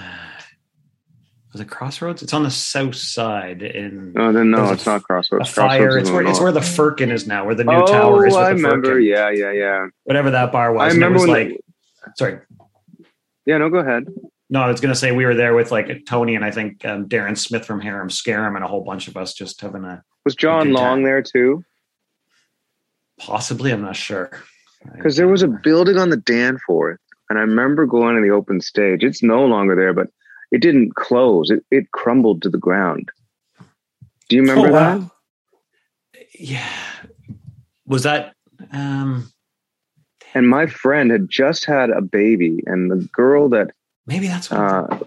was 1.51 1.61
it 1.61 1.69
Crossroads? 1.69 2.21
It's 2.21 2.33
on 2.33 2.43
the 2.43 2.51
south 2.51 2.95
side 2.95 3.61
in 3.63 4.13
Oh, 4.17 4.31
then 4.31 4.51
no, 4.51 4.65
a 4.65 4.73
it's 4.73 4.85
not 4.85 5.01
a 5.01 5.03
Crossroads. 5.03 5.49
fire. 5.49 5.79
Crossroads 5.89 6.09
It's 6.09 6.11
where 6.11 6.25
it's 6.27 6.37
the 6.39 6.43
where 6.43 6.51
the. 6.51 6.61
Firkin 6.61 7.11
is 7.11 7.25
now, 7.27 7.45
where 7.45 7.55
the 7.55 7.63
new 7.63 7.71
oh, 7.73 7.85
tower 7.87 8.25
is. 8.27 8.35
I 8.35 8.49
the 8.49 8.55
remember. 8.55 8.87
Firkin. 8.89 9.05
Yeah, 9.07 9.29
yeah, 9.31 9.51
yeah. 9.51 9.87
whatever 10.03 10.31
that 10.31 10.51
bar 10.51 10.73
was. 10.73 10.91
I 10.91 10.93
remember 10.93 11.19
was 11.19 11.27
like, 11.29 11.59
sorry, 12.17 12.39
yeah, 13.45 13.57
no, 13.57 13.69
go 13.69 13.77
ahead. 13.79 14.05
no, 14.49 14.61
I 14.61 14.67
was 14.67 14.81
going 14.81 14.93
to 14.93 14.99
say 14.99 15.11
we 15.13 15.25
were 15.25 15.35
there 15.35 15.55
with 15.55 15.71
like 15.71 16.05
Tony 16.05 16.35
and 16.35 16.43
I 16.45 16.51
think 16.51 16.83
um, 16.85 17.07
Darren 17.07 17.37
Smith 17.37 17.65
from 17.65 17.79
Harem 17.81 18.09
Scarem 18.09 18.55
and 18.55 18.63
a 18.63 18.67
whole 18.67 18.83
bunch 18.83 19.07
of 19.07 19.15
us 19.17 19.33
just 19.33 19.61
having 19.61 19.83
a 19.85 20.03
Was 20.25 20.35
John 20.35 20.71
Long 20.73 20.97
time. 20.97 21.03
there 21.03 21.21
too? 21.21 21.63
possibly. 23.19 23.71
I'm 23.71 23.81
not 23.81 23.95
sure 23.95 24.29
Because 24.95 25.15
there 25.15 25.27
was 25.27 25.41
a 25.43 25.47
building 25.47 25.97
on 25.97 26.09
the 26.11 26.17
Danforth, 26.17 26.99
and 27.29 27.39
I 27.39 27.41
remember 27.41 27.85
going 27.85 28.15
to 28.15 28.21
the 28.21 28.29
open 28.29 28.61
stage. 28.61 29.03
It's 29.03 29.23
no 29.23 29.43
longer 29.45 29.75
there, 29.75 29.93
but 29.93 30.07
it 30.51 30.61
didn't 30.61 30.95
close. 30.95 31.49
It 31.51 31.63
it 31.71 31.91
crumbled 31.91 32.41
to 32.43 32.49
the 32.49 32.57
ground. 32.57 33.09
Do 34.29 34.35
you 34.35 34.41
remember 34.43 34.69
Oh, 34.69 34.71
that? 34.73 34.99
wow. 34.99 35.11
yeah. 36.37 36.69
Was 37.85 38.03
that 38.03 38.33
um 38.71 39.31
And 40.33 40.47
my 40.49 40.67
friend 40.67 41.11
had 41.11 41.29
just 41.29 41.65
had 41.65 41.89
a 41.89 42.01
baby, 42.01 42.63
and 42.65 42.91
the 42.91 43.07
girl 43.13 43.49
that 43.49 43.71
maybe 44.05 44.27
that's 44.27 44.49
what 44.51 44.59
uh, 44.59 44.99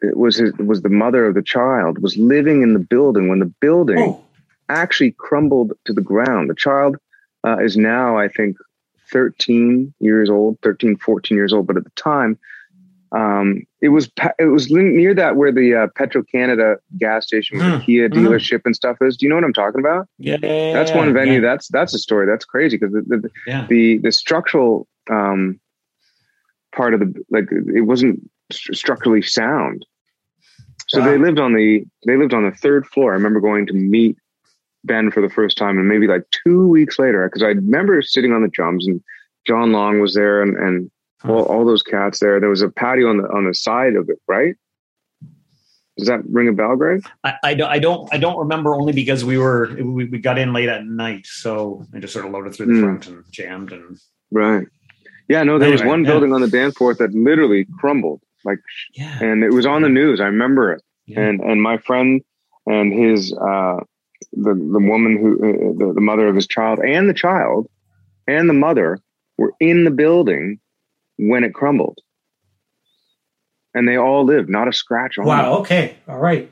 it 0.00 0.16
was 0.16 0.36
his, 0.36 0.52
was 0.54 0.82
the 0.82 0.88
mother 0.88 1.26
of 1.26 1.34
the 1.34 1.42
child 1.42 1.98
was 1.98 2.16
living 2.16 2.62
in 2.62 2.72
the 2.72 2.78
building 2.80 3.28
when 3.28 3.38
the 3.38 3.52
building 3.60 3.98
Oh, 3.98 4.24
actually 4.68 5.12
crumbled 5.12 5.72
to 5.84 5.92
the 5.92 6.00
ground. 6.00 6.48
The 6.50 6.54
child 6.54 6.96
uh, 7.46 7.58
is 7.58 7.76
now, 7.76 8.16
I 8.18 8.28
think, 8.28 8.56
13 9.12 9.92
years 10.00 10.30
old, 10.30 10.58
13, 10.62 10.96
14 10.96 11.36
years 11.36 11.52
old. 11.52 11.66
But 11.66 11.76
at 11.76 11.84
the 11.84 11.90
time, 11.90 12.38
um, 13.14 13.62
it 13.80 13.90
was 13.90 14.10
it 14.38 14.46
was 14.50 14.70
near 14.70 15.14
that 15.14 15.36
where 15.36 15.52
the 15.52 15.74
uh, 15.74 15.86
Petro 15.96 16.22
Canada 16.22 16.76
gas 16.98 17.26
station, 17.26 17.58
with 17.58 17.66
the 17.66 17.72
Mm, 17.72 17.84
Kia 17.84 18.08
mhm. 18.08 18.14
dealership 18.14 18.62
and 18.64 18.74
stuff 18.74 18.96
is. 19.02 19.16
Do 19.16 19.26
you 19.26 19.30
know 19.30 19.36
what 19.36 19.44
I'm 19.44 19.52
talking 19.52 19.80
about? 19.80 20.08
yeah, 20.18 20.36
yeah, 20.42 20.72
That's 20.72 20.92
one 20.94 21.12
venue. 21.12 21.34
Yeah, 21.34 21.40
That's 21.40 21.68
that's 21.68 21.94
a 21.94 21.98
story. 21.98 22.26
That's 22.26 22.44
crazy 22.44 22.76
because 22.78 22.92
the, 22.94 23.02
the 23.02 23.30
yeah. 23.46 23.66
the 23.68 23.98
the 23.98 24.12
structural 24.12 24.86
um, 25.10 25.60
part 26.74 26.94
of 26.94 27.00
the 27.00 27.12
like 27.30 27.44
it 27.74 27.82
wasn't 27.82 28.20
st- 28.50 28.76
structurally 28.76 29.22
sound. 29.22 29.84
So 30.88 31.00
Wow. 31.00 31.06
they 31.10 31.18
lived 31.18 31.38
on 31.38 31.54
the 31.54 31.84
they 32.06 32.16
lived 32.16 32.34
on 32.34 32.44
the 32.44 32.50
third 32.56 32.86
floor. 32.86 33.12
I 33.12 33.14
remember 33.14 33.40
going 33.40 33.66
to 33.66 33.72
meet 33.74 34.16
Ben 34.84 35.10
for 35.10 35.20
the 35.20 35.28
first 35.30 35.56
time, 35.58 35.78
and 35.78 35.88
maybe 35.88 36.06
like 36.06 36.24
two 36.44 36.66
weeks 36.66 36.98
later, 36.98 37.28
because 37.28 37.42
I 37.42 37.48
remember 37.48 38.00
sitting 38.02 38.32
on 38.32 38.42
the 38.42 38.48
drums 38.48 38.86
and 38.86 39.00
John 39.46 39.72
Long 39.72 40.00
was 40.00 40.14
there, 40.14 40.42
and 40.42 40.56
and 40.56 40.90
all, 41.24 41.42
all 41.44 41.64
those 41.64 41.82
cats 41.82 42.20
there. 42.20 42.40
There 42.40 42.48
was 42.48 42.62
a 42.62 42.68
patio 42.68 43.08
on 43.10 43.18
the 43.18 43.24
on 43.28 43.46
the 43.46 43.54
side 43.54 43.94
of 43.96 44.08
it, 44.08 44.18
right? 44.28 44.54
Does 45.98 46.08
that 46.08 46.20
ring 46.24 46.48
a 46.48 46.52
bell, 46.52 46.74
Greg? 46.76 47.04
I, 47.22 47.34
I 47.44 47.54
don't 47.54 47.68
I 47.70 47.78
don't 47.78 48.08
I 48.14 48.18
don't 48.18 48.38
remember 48.38 48.74
only 48.74 48.92
because 48.92 49.24
we 49.24 49.36
were 49.36 49.70
we, 49.78 50.06
we 50.06 50.18
got 50.18 50.38
in 50.38 50.52
late 50.52 50.68
at 50.68 50.86
night, 50.86 51.26
so 51.26 51.84
I 51.94 51.98
just 51.98 52.12
sort 52.14 52.24
of 52.24 52.32
loaded 52.32 52.54
through 52.54 52.66
the 52.66 52.72
Hmm. 52.74 52.80
front 52.82 53.06
and 53.08 53.24
jammed 53.30 53.72
and 53.72 53.98
Right. 54.30 54.66
Yeah, 55.28 55.42
no, 55.42 55.58
there 55.58 55.70
was 55.70 55.82
Anyway, 55.82 55.92
one 55.92 56.04
yeah. 56.04 56.10
building 56.10 56.32
on 56.32 56.40
the 56.40 56.48
Danforth 56.48 56.98
that 56.98 57.12
literally 57.14 57.66
crumbled, 57.78 58.20
like, 58.44 58.58
yeah. 58.94 59.18
and 59.22 59.44
it 59.44 59.50
was 59.52 59.66
on 59.66 59.82
the 59.82 59.88
news. 59.88 60.20
I 60.20 60.24
remember 60.26 60.72
it. 60.72 60.82
yeah. 61.06 61.20
and 61.20 61.40
and 61.40 61.60
my 61.62 61.76
friend 61.76 62.22
and 62.66 62.92
his 62.92 63.32
uh 63.34 63.76
the 64.32 64.54
the 64.54 64.80
woman 64.80 65.18
who 65.18 65.34
uh, 65.36 65.72
the, 65.86 65.92
the 65.94 66.00
mother 66.00 66.26
of 66.26 66.34
his 66.34 66.46
child 66.46 66.78
and 66.78 67.08
the 67.08 67.14
child 67.14 67.68
and 68.26 68.48
the 68.48 68.54
mother 68.54 68.98
were 69.36 69.52
in 69.60 69.84
the 69.84 69.90
building 69.90 70.58
when 71.18 71.44
it 71.44 71.54
crumbled 71.54 71.98
and 73.74 73.88
they 73.88 73.96
all 73.96 74.24
lived 74.24 74.48
not 74.48 74.68
a 74.68 74.72
scratch 74.72 75.18
on 75.18 75.24
them. 75.24 75.28
wow. 75.36 75.58
Okay. 75.58 75.96
All 76.08 76.18
right. 76.18 76.50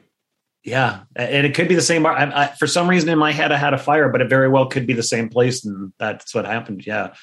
Yeah, 0.62 1.00
and 1.16 1.46
it 1.46 1.54
could 1.54 1.68
be 1.68 1.74
the 1.74 1.80
same. 1.80 2.04
I, 2.04 2.42
I, 2.42 2.46
for 2.48 2.66
some 2.66 2.86
reason, 2.86 3.08
in 3.08 3.18
my 3.18 3.32
head, 3.32 3.50
I 3.50 3.56
had 3.56 3.72
a 3.72 3.78
fire, 3.78 4.10
but 4.10 4.20
it 4.20 4.28
very 4.28 4.46
well 4.46 4.66
could 4.66 4.86
be 4.86 4.92
the 4.92 5.02
same 5.02 5.30
place, 5.30 5.64
and 5.64 5.90
that's 5.98 6.34
what 6.34 6.44
happened. 6.44 6.86
Yeah. 6.86 7.14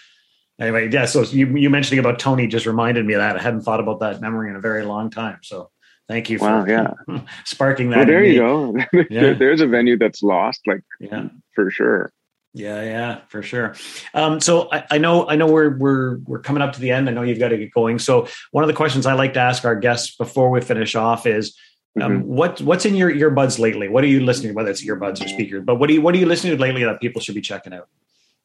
Anyway, 0.59 0.89
yeah. 0.91 1.05
So 1.05 1.21
you 1.21 1.45
you 1.55 1.69
mentioning 1.69 1.99
about 1.99 2.17
Tony 2.17 2.47
just 2.47 2.65
reminded 2.65 3.05
me 3.05 3.13
of 3.13 3.19
that. 3.19 3.35
I 3.38 3.41
hadn't 3.43 3.61
thought 3.61 3.79
about 3.79 3.99
that 3.99 4.21
memory 4.21 4.49
in 4.49 4.55
a 4.55 4.59
very 4.59 4.83
long 4.85 5.11
time. 5.11 5.38
So 5.43 5.69
thank 6.07 6.31
you 6.31 6.39
for 6.39 6.45
Wow, 6.45 6.65
yeah. 6.65 6.93
sparking 7.45 7.91
that. 7.91 7.97
well 7.97 8.01
in 8.07 8.07
there 8.07 8.21
me. 8.21 8.33
you 8.33 8.39
go 8.39 8.75
Yeah. 9.11 9.33
there's 9.33 9.61
a 9.61 9.67
venue 9.67 9.99
that's 9.99 10.23
lost 10.23 10.61
like 10.65 10.81
Yeah. 10.99 11.27
for 11.53 11.69
sure 11.69 12.11
Yeah, 12.58 12.82
yeah, 12.84 13.20
for 13.30 13.41
sure. 13.43 13.76
Um, 14.14 14.39
so 14.39 14.68
I, 14.72 14.84
I 14.91 14.97
know, 14.97 15.28
I 15.30 15.36
know 15.36 15.47
we're 15.47 15.78
we're 15.78 16.18
we're 16.26 16.39
coming 16.39 16.62
up 16.64 16.74
to 16.74 16.80
the 16.80 16.91
end. 16.91 17.08
I 17.10 17.14
know 17.14 17.22
you've 17.22 17.39
got 17.39 17.49
to 17.49 17.58
get 17.58 17.72
going. 17.72 17.99
So 17.99 18.28
one 18.51 18.64
of 18.64 18.68
the 18.68 18.74
questions 18.74 19.05
I 19.05 19.14
like 19.14 19.34
to 19.36 19.39
ask 19.39 19.64
our 19.66 19.76
guests 19.76 20.16
before 20.16 20.49
we 20.49 20.60
finish 20.62 20.95
off 20.95 21.26
is, 21.26 21.55
um, 22.01 22.24
Mhm. 22.24 22.26
what 22.26 22.62
what's 22.62 22.86
in 22.86 22.95
your 22.95 23.12
earbuds 23.12 23.60
lately? 23.60 23.88
What 23.89 24.03
are 24.03 24.08
you 24.08 24.22
listening? 24.22 24.51
to, 24.51 24.55
Whether 24.55 24.72
it's 24.72 24.84
earbuds 24.86 25.24
or 25.24 25.28
speakers, 25.28 25.64
but 25.64 25.76
what 25.76 25.88
do 25.88 25.93
you 25.93 26.01
what 26.01 26.16
are 26.16 26.18
you 26.18 26.26
listening 26.26 26.55
to 26.58 26.62
lately 26.62 26.84
that 26.84 26.99
people 26.99 27.22
should 27.22 27.36
be 27.36 27.41
checking 27.41 27.74
out? 27.74 27.88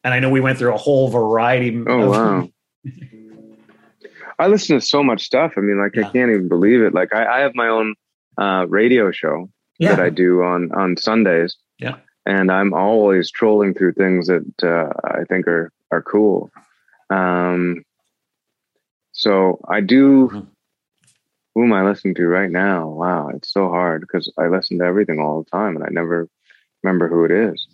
And 0.03 0.13
I 0.13 0.19
know 0.19 0.29
we 0.29 0.41
went 0.41 0.57
through 0.59 0.73
a 0.73 0.77
whole 0.77 1.07
variety. 1.09 1.71
oh 1.87 2.01
of, 2.03 2.09
wow 2.11 2.49
i 4.39 4.47
listen 4.47 4.77
to 4.79 4.85
so 4.85 5.01
much 5.03 5.21
stuff 5.23 5.53
i 5.57 5.61
mean 5.61 5.79
like 5.79 5.95
Yeah. 5.95 6.07
i 6.07 6.11
can't 6.11 6.29
even 6.31 6.47
believe 6.49 6.81
it 6.81 6.93
like 6.93 7.13
i, 7.13 7.37
I 7.37 7.39
have 7.41 7.53
my 7.55 7.67
own 7.67 7.95
uh 8.37 8.65
radio 8.67 9.11
show 9.11 9.49
that 9.79 9.99
I 9.99 10.09
do 10.09 10.43
on 10.43 10.71
on 10.73 10.95
Sundays. 10.97 11.55
Yeah. 11.77 11.95
And 12.25 12.51
I'm 12.51 12.73
always 12.73 13.31
trolling 13.31 13.73
through 13.73 13.93
things 13.93 14.27
that 14.27 14.45
uh, 14.63 14.89
I 15.03 15.23
think 15.25 15.47
are 15.47 15.71
are 15.91 16.01
cool. 16.01 16.51
Um, 17.09 17.83
so 19.11 19.59
I 19.67 19.81
do. 19.81 20.29
Mhm. 20.29 20.47
Who 21.55 21.63
am 21.65 21.73
I 21.73 21.83
listening 21.83 22.15
to 22.15 22.25
right 22.27 22.49
now? 22.49 22.87
Wow, 22.89 23.29
it's 23.29 23.51
so 23.53 23.69
hard 23.69 24.01
because 24.01 24.31
I 24.39 24.47
listen 24.47 24.79
to 24.79 24.85
everything 24.85 25.19
all 25.19 25.43
the 25.43 25.49
time, 25.51 25.75
and 25.75 25.85
I 25.85 25.89
never 25.91 26.27
remember 26.81 27.07
who 27.07 27.25
it 27.25 27.31
is. 27.31 27.67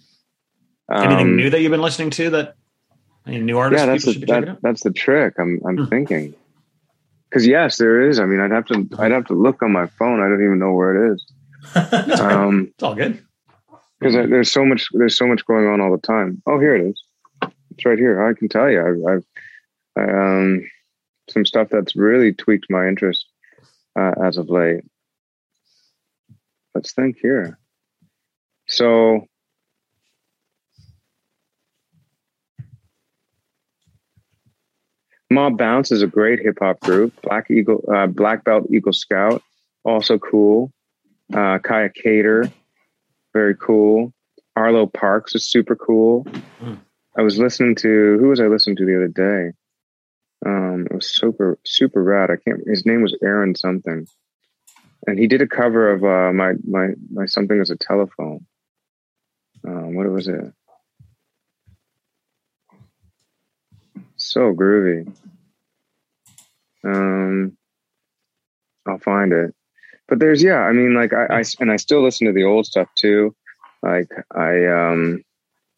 Anything 0.91 1.27
Um, 1.27 1.35
new 1.37 1.49
that 1.49 1.61
you've 1.61 1.71
been 1.71 1.81
listening 1.81 2.09
to 2.11 2.29
that 2.31 2.55
any 3.25 3.39
new 3.39 3.57
artists 3.57 3.81
yeah, 3.81 3.85
that's 3.85 4.03
people 4.03 4.09
the, 4.09 4.13
should 4.13 4.21
be 4.21 4.27
checking 4.27 4.45
that, 4.47 4.61
that's 4.61 4.83
the 4.83 4.91
trick. 4.91 5.35
I'm 5.39 5.61
I'm 5.65 5.77
Hmm. 5.77 5.85
thinking 5.85 6.35
because 7.29 7.47
yes, 7.47 7.77
there 7.77 8.01
is. 8.09 8.19
I 8.19 8.25
mean, 8.25 8.41
I'd 8.41 8.51
have 8.51 8.65
to 8.65 8.85
I'd 8.99 9.11
have 9.13 9.27
to 9.27 9.33
look 9.33 9.63
on 9.63 9.71
my 9.71 9.87
phone. 9.97 10.19
I 10.19 10.27
don't 10.27 10.43
even 10.43 10.59
know 10.59 10.73
where 10.73 11.11
it 11.11 11.13
is. 11.13 11.25
Um, 12.19 12.71
It's 12.73 12.83
all 12.83 12.95
good 12.95 13.23
because 13.99 14.13
there's 14.13 14.51
so 14.51 14.65
much 14.65 14.87
there's 14.93 15.17
so 15.17 15.27
much 15.27 15.45
going 15.45 15.67
on 15.67 15.81
all 15.81 15.91
the 15.91 16.01
time. 16.01 16.41
Oh, 16.45 16.59
here 16.59 16.75
it 16.75 16.89
is. 16.89 17.03
It's 17.71 17.85
right 17.85 17.97
here. 17.97 18.25
I 18.25 18.33
can 18.33 18.49
tell 18.49 18.69
you, 18.69 18.81
I've, 19.07 19.23
I've 19.97 20.09
um, 20.09 20.65
some 21.29 21.45
stuff 21.45 21.69
that's 21.69 21.95
really 21.95 22.33
tweaked 22.33 22.67
my 22.69 22.87
interest 22.87 23.25
uh, 23.97 24.13
as 24.23 24.37
of 24.37 24.49
late. 24.49 24.83
Let's 26.73 26.93
think 26.93 27.17
here. 27.21 27.57
So. 28.67 29.25
Mob 35.31 35.59
Bounce 35.59 35.91
is 35.91 36.01
a 36.01 36.07
great 36.07 36.39
hip 36.39 36.57
hop 36.59 36.79
group. 36.79 37.13
Black 37.21 37.51
Eagle, 37.51 37.83
uh, 37.93 38.07
Black 38.07 38.43
Belt 38.43 38.65
Eagle 38.73 38.93
Scout, 38.93 39.43
also 39.83 40.17
cool. 40.17 40.71
Uh, 41.31 41.59
Kaya 41.59 41.89
Cater, 41.89 42.51
very 43.33 43.55
cool. 43.55 44.13
Arlo 44.55 44.87
Parks 44.87 45.35
is 45.35 45.47
super 45.47 45.75
cool. 45.75 46.23
Hmm. 46.59 46.75
I 47.17 47.21
was 47.21 47.37
listening 47.37 47.75
to 47.75 48.17
who 48.19 48.29
was 48.29 48.39
I 48.39 48.47
listening 48.47 48.77
to 48.77 48.85
the 48.85 48.95
other 48.95 49.07
day? 49.07 49.53
Um, 50.45 50.87
it 50.89 50.95
was 50.95 51.13
super 51.13 51.57
super 51.65 52.03
rad. 52.03 52.31
I 52.31 52.37
can't. 52.37 52.67
His 52.67 52.85
name 52.85 53.01
was 53.01 53.15
Aaron 53.21 53.55
something, 53.55 54.07
and 55.05 55.19
he 55.19 55.27
did 55.27 55.41
a 55.41 55.47
cover 55.47 55.91
of 55.91 56.03
uh, 56.03 56.31
my 56.33 56.53
my 56.65 56.89
my 57.11 57.25
something 57.25 57.59
as 57.59 57.69
a 57.69 57.75
telephone. 57.75 58.45
Um, 59.67 59.95
what 59.95 60.09
was 60.09 60.27
it? 60.27 60.53
So 64.15 64.53
groovy. 64.53 65.13
Um, 66.83 67.57
I'll 68.87 68.99
find 68.99 69.33
it. 69.33 69.53
But 70.09 70.19
there's 70.19 70.41
yeah, 70.43 70.57
I 70.61 70.71
mean, 70.73 70.95
like 70.95 71.13
I, 71.13 71.25
I 71.39 71.43
and 71.59 71.71
I 71.71 71.75
still 71.75 72.03
listen 72.03 72.25
to 72.27 72.33
the 72.33 72.43
old 72.43 72.65
stuff 72.65 72.87
too. 72.95 73.35
Like 73.83 74.09
I 74.35 74.65
um, 74.65 75.23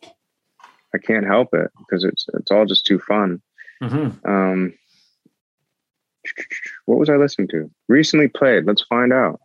I 0.03 0.97
can't 1.03 1.25
help 1.25 1.53
it 1.53 1.69
because 1.79 2.03
it's 2.03 2.25
it's 2.33 2.49
all 2.51 2.65
just 2.65 2.85
too 2.85 2.99
fun. 2.99 3.41
Mhm. 3.83 4.25
Um, 4.27 4.73
what 6.85 6.97
was 6.99 7.09
I 7.09 7.17
listening 7.17 7.49
to? 7.49 7.69
Recently 7.89 8.27
played. 8.29 8.65
Let's 8.65 8.83
find 8.83 9.11
out. 9.11 9.39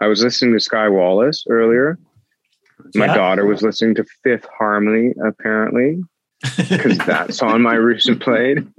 I 0.00 0.06
was 0.06 0.22
listening 0.22 0.52
to 0.52 0.60
Skye 0.60 0.88
Wallace 0.88 1.44
earlier. 1.48 1.98
My 2.94 3.06
Yeah. 3.06 3.14
daughter 3.14 3.46
was 3.46 3.62
listening 3.62 3.94
to 3.96 4.04
Fifth 4.22 4.44
Harmony, 4.58 5.14
apparently, 5.24 6.02
because 6.40 6.98
that's 6.98 7.42
on 7.42 7.62
my 7.62 7.74
recent 7.74 8.20
played. 8.20 8.66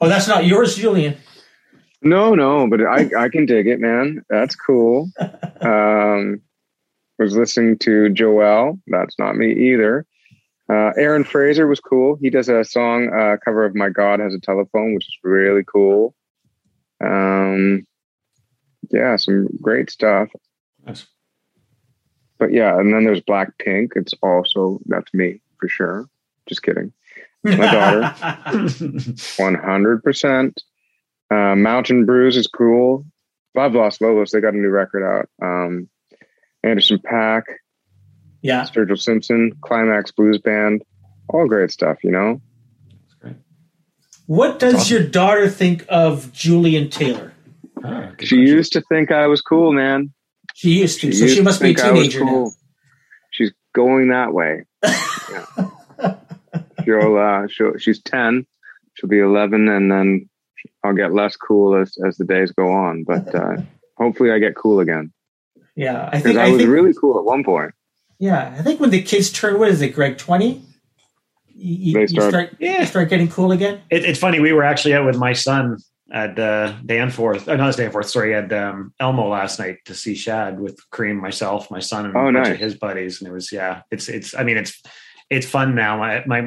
oh, 0.00 0.08
that's 0.08 0.28
not 0.28 0.46
yours, 0.46 0.76
Julian. 0.76 1.16
No, 2.02 2.34
no, 2.34 2.68
but 2.68 2.80
I, 2.80 3.10
I 3.18 3.28
can 3.28 3.46
dig 3.46 3.66
it, 3.66 3.80
man. 3.80 4.22
That's 4.28 4.56
cool. 4.56 5.10
Um, 5.60 6.40
was 7.18 7.36
listening 7.36 7.76
to 7.80 8.08
Joel. 8.08 8.78
That's 8.86 9.18
not 9.18 9.36
me 9.36 9.52
either. 9.52 10.06
Uh, 10.70 10.92
Aaron 10.96 11.24
Frazer 11.24 11.66
was 11.66 11.80
cool. 11.80 12.16
He 12.20 12.30
does 12.30 12.48
a 12.48 12.64
song 12.64 13.12
uh, 13.12 13.36
cover 13.44 13.64
of 13.64 13.74
"My 13.74 13.90
God 13.90 14.20
Has 14.20 14.34
a 14.34 14.40
Telephone," 14.40 14.94
which 14.94 15.04
is 15.04 15.18
really 15.22 15.62
cool. 15.64 16.14
Um, 17.04 17.86
yeah, 18.90 19.16
some 19.16 19.48
great 19.60 19.90
stuff. 19.90 20.30
Nice. 20.86 21.06
But 22.38 22.52
yeah, 22.52 22.78
and 22.78 22.92
then 22.94 23.04
there's 23.04 23.20
Blackpink. 23.20 23.90
It's 23.96 24.14
also 24.22 24.80
that's 24.86 25.12
me 25.12 25.42
for 25.58 25.68
sure. 25.68 26.08
Just 26.50 26.62
kidding. 26.64 26.92
My 27.44 27.54
daughter. 27.56 28.14
One 29.38 29.54
hundred 29.54 30.02
percent. 30.02 30.60
Uh, 31.30 31.54
Mountain 31.54 32.04
Brews 32.06 32.36
is 32.36 32.48
cool. 32.48 33.06
Bob 33.54 33.74
Los 33.76 34.00
Lobos, 34.00 34.32
they 34.32 34.40
got 34.40 34.52
a 34.54 34.56
new 34.58 34.68
record 34.68 35.04
out. 35.04 35.28
Um, 35.40 35.88
Anderson 36.64 36.98
Paak, 36.98 37.42
yeah. 38.42 38.64
Sturgill 38.64 38.98
Simpson, 39.00 39.52
Climax 39.62 40.10
Blues 40.10 40.38
Band, 40.38 40.82
all 41.28 41.46
great 41.46 41.70
stuff, 41.70 41.98
you 42.02 42.10
know. 42.10 42.42
What 44.26 44.58
does 44.58 44.74
Awesome. 44.74 44.96
your 44.96 45.06
daughter 45.06 45.48
think 45.48 45.84
of 45.88 46.32
Julian 46.32 46.90
Taylor? 46.90 47.32
Good 47.80 47.92
She 48.20 48.36
question. 48.36 48.38
used 48.40 48.72
to 48.72 48.80
think 48.82 49.10
I 49.12 49.26
was 49.28 49.40
cool, 49.40 49.72
man. 49.72 50.12
She 50.54 50.80
used 50.80 51.00
to, 51.00 51.12
so 51.12 51.22
used 51.22 51.34
she 51.34 51.38
to 51.40 51.44
must 51.44 51.60
be 51.62 51.70
a 51.70 51.74
think 51.74 51.80
I 51.80 51.90
was 51.92 52.00
teenager 52.08 52.24
now. 52.24 52.50
She's 53.30 53.52
going 53.72 54.08
that 54.10 54.32
way. 54.34 54.64
Yeah. 55.30 55.69
She'll, 56.84 57.16
uh, 57.18 57.46
she'll, 57.48 57.76
she's 57.78 58.00
ten. 58.02 58.46
She'll 58.94 59.08
be 59.10 59.20
eleven, 59.20 59.68
and 59.68 59.90
then 59.90 60.28
I'll 60.84 60.94
get 60.94 61.12
less 61.14 61.36
cool 61.36 61.76
as 61.80 61.96
as 62.06 62.16
the 62.16 62.24
days 62.24 62.50
go 62.52 62.70
on. 62.70 63.04
But 63.04 63.34
uh, 63.34 63.56
hopefully, 63.96 64.32
I 64.32 64.38
get 64.38 64.56
cool 64.56 64.80
again 64.80 65.12
Yeah, 65.76 66.08
I 66.12 66.20
think. 66.20 66.38
I, 66.38 66.46
I 66.46 66.48
was 66.50 66.58
think. 66.58 66.70
really 66.70 66.92
cool 66.94 67.18
at 67.18 67.24
one 67.24 67.44
point. 67.44 67.72
yeah, 68.18 68.54
I 68.58 68.62
think 68.62 68.80
when 68.80 68.90
the 68.90 69.02
kids 69.02 69.30
turn, 69.30 69.58
what 69.58 69.68
is 69.68 69.80
it, 69.82 69.94
Greg? 69.94 70.18
Twenty. 70.18 70.62
You, 71.54 71.92
They 71.94 72.00
you 72.02 72.08
start- 72.08 72.30
start, 72.30 72.56
Yeah. 72.58 72.80
you 72.80 72.86
start 72.86 73.08
getting 73.10 73.28
cool 73.28 73.52
again. 73.52 73.80
It, 73.90 74.04
it's 74.04 74.18
funny. 74.18 74.40
We 74.40 74.52
were 74.52 74.62
actually 74.64 74.94
out 74.94 75.04
with 75.04 75.18
my 75.18 75.34
son 75.34 75.76
at 76.10 76.38
uh, 76.38 76.72
Danforth. 76.86 77.48
Oh, 77.48 77.56
not 77.56 77.76
Danforth. 77.76 78.08
Sorry, 78.08 78.34
at 78.34 78.50
um, 78.52 78.94
Elmo 78.98 79.28
last 79.28 79.58
night 79.58 79.76
to 79.84 79.94
see 79.94 80.14
Shad 80.14 80.58
with 80.58 80.78
Cream, 80.90 81.16
myself, 81.20 81.70
my 81.70 81.80
son, 81.80 82.06
and 82.06 82.16
Oh, 82.16 82.20
a 82.20 82.32
bunch 82.32 82.46
nice. 82.46 82.54
of 82.54 82.58
his 82.58 82.74
buddies. 82.76 83.20
And 83.20 83.28
it 83.28 83.32
was 83.32 83.52
yeah. 83.52 83.82
It's 83.90 84.08
it's. 84.08 84.34
I 84.34 84.42
mean, 84.42 84.56
it's 84.56 84.82
it's 85.30 85.46
fun 85.46 85.74
now. 85.74 85.96
My 85.96 86.22
my 86.26 86.42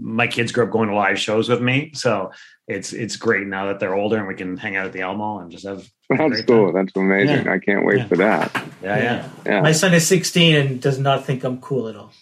my 0.00 0.26
kids 0.26 0.52
grew 0.52 0.64
up 0.64 0.70
going 0.70 0.88
to 0.90 0.94
live 0.94 1.18
shows 1.18 1.48
with 1.48 1.60
me, 1.62 1.90
so 1.94 2.30
it's 2.66 2.92
it's 2.92 3.16
great 3.16 3.46
now 3.46 3.66
that 3.66 3.80
they're 3.80 3.94
older 3.94 4.18
and 4.18 4.28
we 4.28 4.34
can 4.34 4.56
hang 4.56 4.76
out 4.76 4.86
at 4.86 4.92
the 4.92 5.00
Elmo 5.00 5.38
and 5.40 5.50
just 5.50 5.64
have 5.66 5.78
a 6.10 6.16
That's 6.16 6.42
cool. 6.42 6.72
time. 6.72 6.84
That's 6.86 6.96
amazing. 6.96 7.48
I 7.48 7.58
can't 7.58 7.84
wait 7.86 7.98
Yeah. 7.98 8.06
for 8.08 8.16
that. 8.18 8.64
Yeah, 8.82 8.98
yeah. 8.98 9.28
Yeah. 9.46 9.60
My 9.62 9.72
son 9.72 9.94
is 9.94 10.06
sixteen 10.06 10.54
and 10.56 10.80
does 10.80 10.98
not 10.98 11.24
think 11.24 11.42
I'm 11.44 11.60
cool 11.60 11.88
at 11.88 11.96
all. 11.96 12.12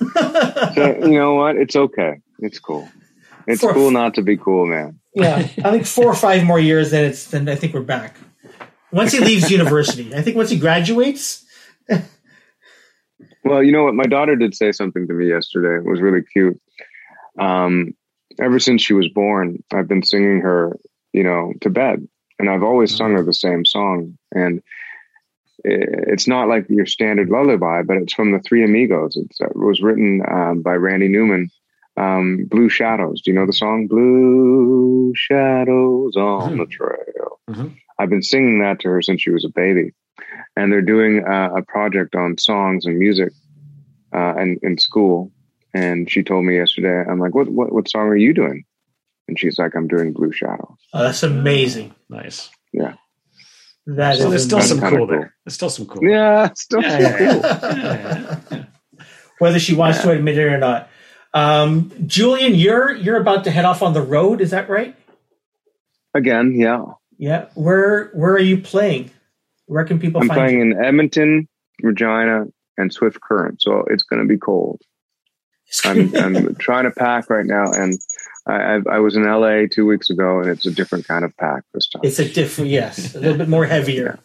So, 0.74 0.98
you 1.02 1.18
know 1.18 1.34
what? 1.34 1.56
It's 1.56 1.74
okay. 1.76 2.18
It's 2.40 2.58
cool. 2.58 2.86
It's 3.46 3.62
For- 3.62 3.72
cool 3.72 3.90
not 3.90 4.14
to 4.14 4.22
be 4.22 4.36
cool, 4.36 4.66
man. 4.66 4.98
yeah, 5.14 5.36
I 5.64 5.70
think 5.70 5.86
four 5.86 6.06
or 6.06 6.14
five 6.14 6.44
more 6.44 6.60
years, 6.60 6.90
then 6.90 7.04
it's 7.04 7.28
then 7.28 7.48
I 7.48 7.54
think 7.54 7.72
we're 7.72 7.80
back. 7.80 8.16
Once 8.92 9.12
he 9.12 9.20
leaves 9.20 9.50
university, 9.60 10.14
I 10.14 10.20
think 10.20 10.36
once 10.36 10.50
he 10.50 10.58
graduates, 10.58 11.45
Well, 13.46 13.62
you 13.62 13.72
know 13.72 13.84
what? 13.84 13.94
My 13.94 14.04
daughter 14.04 14.36
did 14.36 14.54
say 14.54 14.72
something 14.72 15.06
to 15.06 15.14
me 15.14 15.28
yesterday. 15.28 15.76
It 15.78 15.88
was 15.88 16.00
really 16.00 16.22
cute. 16.22 16.60
Um, 17.38 17.94
ever 18.40 18.58
since 18.58 18.82
she 18.82 18.92
was 18.94 19.08
born, 19.08 19.62
I've 19.72 19.88
been 19.88 20.02
singing 20.02 20.40
her, 20.40 20.76
you 21.12 21.22
know, 21.22 21.52
to 21.60 21.70
bed, 21.70 22.06
and 22.38 22.50
I've 22.50 22.62
always 22.62 22.96
sung 22.96 23.12
her 23.12 23.22
the 23.22 23.32
same 23.32 23.64
song. 23.64 24.18
And 24.32 24.62
it's 25.64 26.28
not 26.28 26.48
like 26.48 26.66
your 26.68 26.86
standard 26.86 27.28
lullaby, 27.30 27.82
but 27.82 27.96
it's 27.96 28.14
from 28.14 28.32
the 28.32 28.40
Three 28.40 28.64
Amigos. 28.64 29.16
It's, 29.16 29.40
it 29.40 29.56
was 29.56 29.80
written 29.82 30.22
um, 30.28 30.62
by 30.62 30.74
Randy 30.74 31.08
Newman. 31.08 31.50
Um, 31.98 32.44
Blue 32.50 32.68
Shadows. 32.68 33.22
Do 33.22 33.30
you 33.30 33.38
know 33.38 33.46
the 33.46 33.54
song? 33.54 33.86
Blue 33.86 35.14
Shadows 35.16 36.14
on 36.14 36.58
the 36.58 36.66
trail. 36.66 37.40
Mhm. 37.48 37.74
I've 37.98 38.10
been 38.10 38.22
singing 38.22 38.58
that 38.60 38.80
to 38.80 38.88
her 38.90 39.00
since 39.00 39.22
she 39.22 39.30
was 39.30 39.46
a 39.46 39.48
baby, 39.48 39.92
and 40.56 40.72
they're 40.72 40.82
doing 40.82 41.24
uh, 41.26 41.50
a 41.56 41.62
project 41.62 42.14
on 42.14 42.38
songs 42.38 42.86
and 42.86 42.98
music 42.98 43.32
uh, 44.14 44.34
and 44.36 44.58
in 44.62 44.78
school. 44.78 45.30
And 45.74 46.10
she 46.10 46.22
told 46.22 46.44
me 46.44 46.56
yesterday, 46.56 47.04
I'm 47.10 47.18
like, 47.18 47.34
what, 47.34 47.48
what, 47.48 47.72
what 47.72 47.88
song 47.88 48.02
are 48.08 48.16
you 48.16 48.32
doing? 48.32 48.64
And 49.28 49.38
she's 49.38 49.58
like, 49.58 49.74
I'm 49.74 49.88
doing 49.88 50.12
Blue 50.12 50.32
Shadows. 50.32 50.76
oh, 50.94 51.02
that's 51.02 51.22
amazing. 51.22 51.94
Nice. 52.08 52.48
That 53.88 54.16
So 54.18 54.24
is 54.24 54.30
there's 54.30 54.44
still 54.44 54.60
some 54.62 54.80
cool 54.80 54.98
cool. 54.98 55.06
there. 55.06 55.34
There's 55.44 55.54
still 55.54 55.70
some 55.70 55.86
cool. 55.86 56.02
Yeah, 56.02 56.50
still 56.54 56.82
Yeah, 56.82 56.98
yeah, 56.98 57.18
cool. 57.18 57.26
yeah. 57.40 57.60
Yeah, 57.62 57.76
yeah, 57.76 58.40
yeah. 58.50 58.64
whether 59.38 59.58
she 59.60 59.74
wants 59.76 60.00
to 60.02 60.10
admit 60.10 60.36
it 60.38 60.44
or 60.44 60.58
not. 60.58 60.88
Um, 61.34 61.92
Julian, 62.06 62.54
you're 62.56 62.92
you're 62.96 63.20
about 63.20 63.44
to 63.44 63.50
head 63.52 63.64
off 63.64 63.82
on 63.82 63.92
the 63.92 64.00
road. 64.02 64.40
Is 64.40 64.50
that 64.50 64.68
right? 64.68 64.96
Again, 66.14 66.54
yeah. 66.58 66.84
Yeah. 67.18 67.46
Where 67.54 68.06
where 68.14 68.32
are 68.32 68.38
you 68.40 68.58
playing? 68.58 69.10
Where 69.66 69.84
can 69.84 69.98
people 69.98 70.20
I'm 70.20 70.28
find 70.28 70.38
playing 70.38 70.58
you? 70.58 70.62
in 70.62 70.84
Edmonton, 70.84 71.48
Regina, 71.82 72.46
and 72.76 72.92
Swift 72.92 73.20
Current, 73.20 73.60
so 73.62 73.84
it's 73.88 74.02
going 74.02 74.22
to 74.22 74.28
be 74.28 74.38
cold. 74.38 74.80
I'm, 75.84 76.14
I'm 76.16 76.54
trying 76.58 76.84
to 76.84 76.90
pack 76.90 77.28
right 77.30 77.46
now, 77.46 77.72
and 77.72 77.98
I, 78.46 78.54
I, 78.54 78.80
I 78.92 78.98
was 78.98 79.16
in 79.16 79.24
LA 79.24 79.66
two 79.70 79.86
weeks 79.86 80.10
ago, 80.10 80.40
and 80.40 80.48
it's 80.48 80.66
a 80.66 80.70
different 80.70 81.06
kind 81.06 81.24
of 81.24 81.36
pack 81.36 81.64
this 81.74 81.88
time. 81.88 82.02
it's 82.04 82.18
a 82.18 82.28
different, 82.28 82.70
yes, 82.70 83.14
a 83.14 83.20
little 83.20 83.38
bit 83.38 83.48
more 83.48 83.66
heavier 83.66 84.18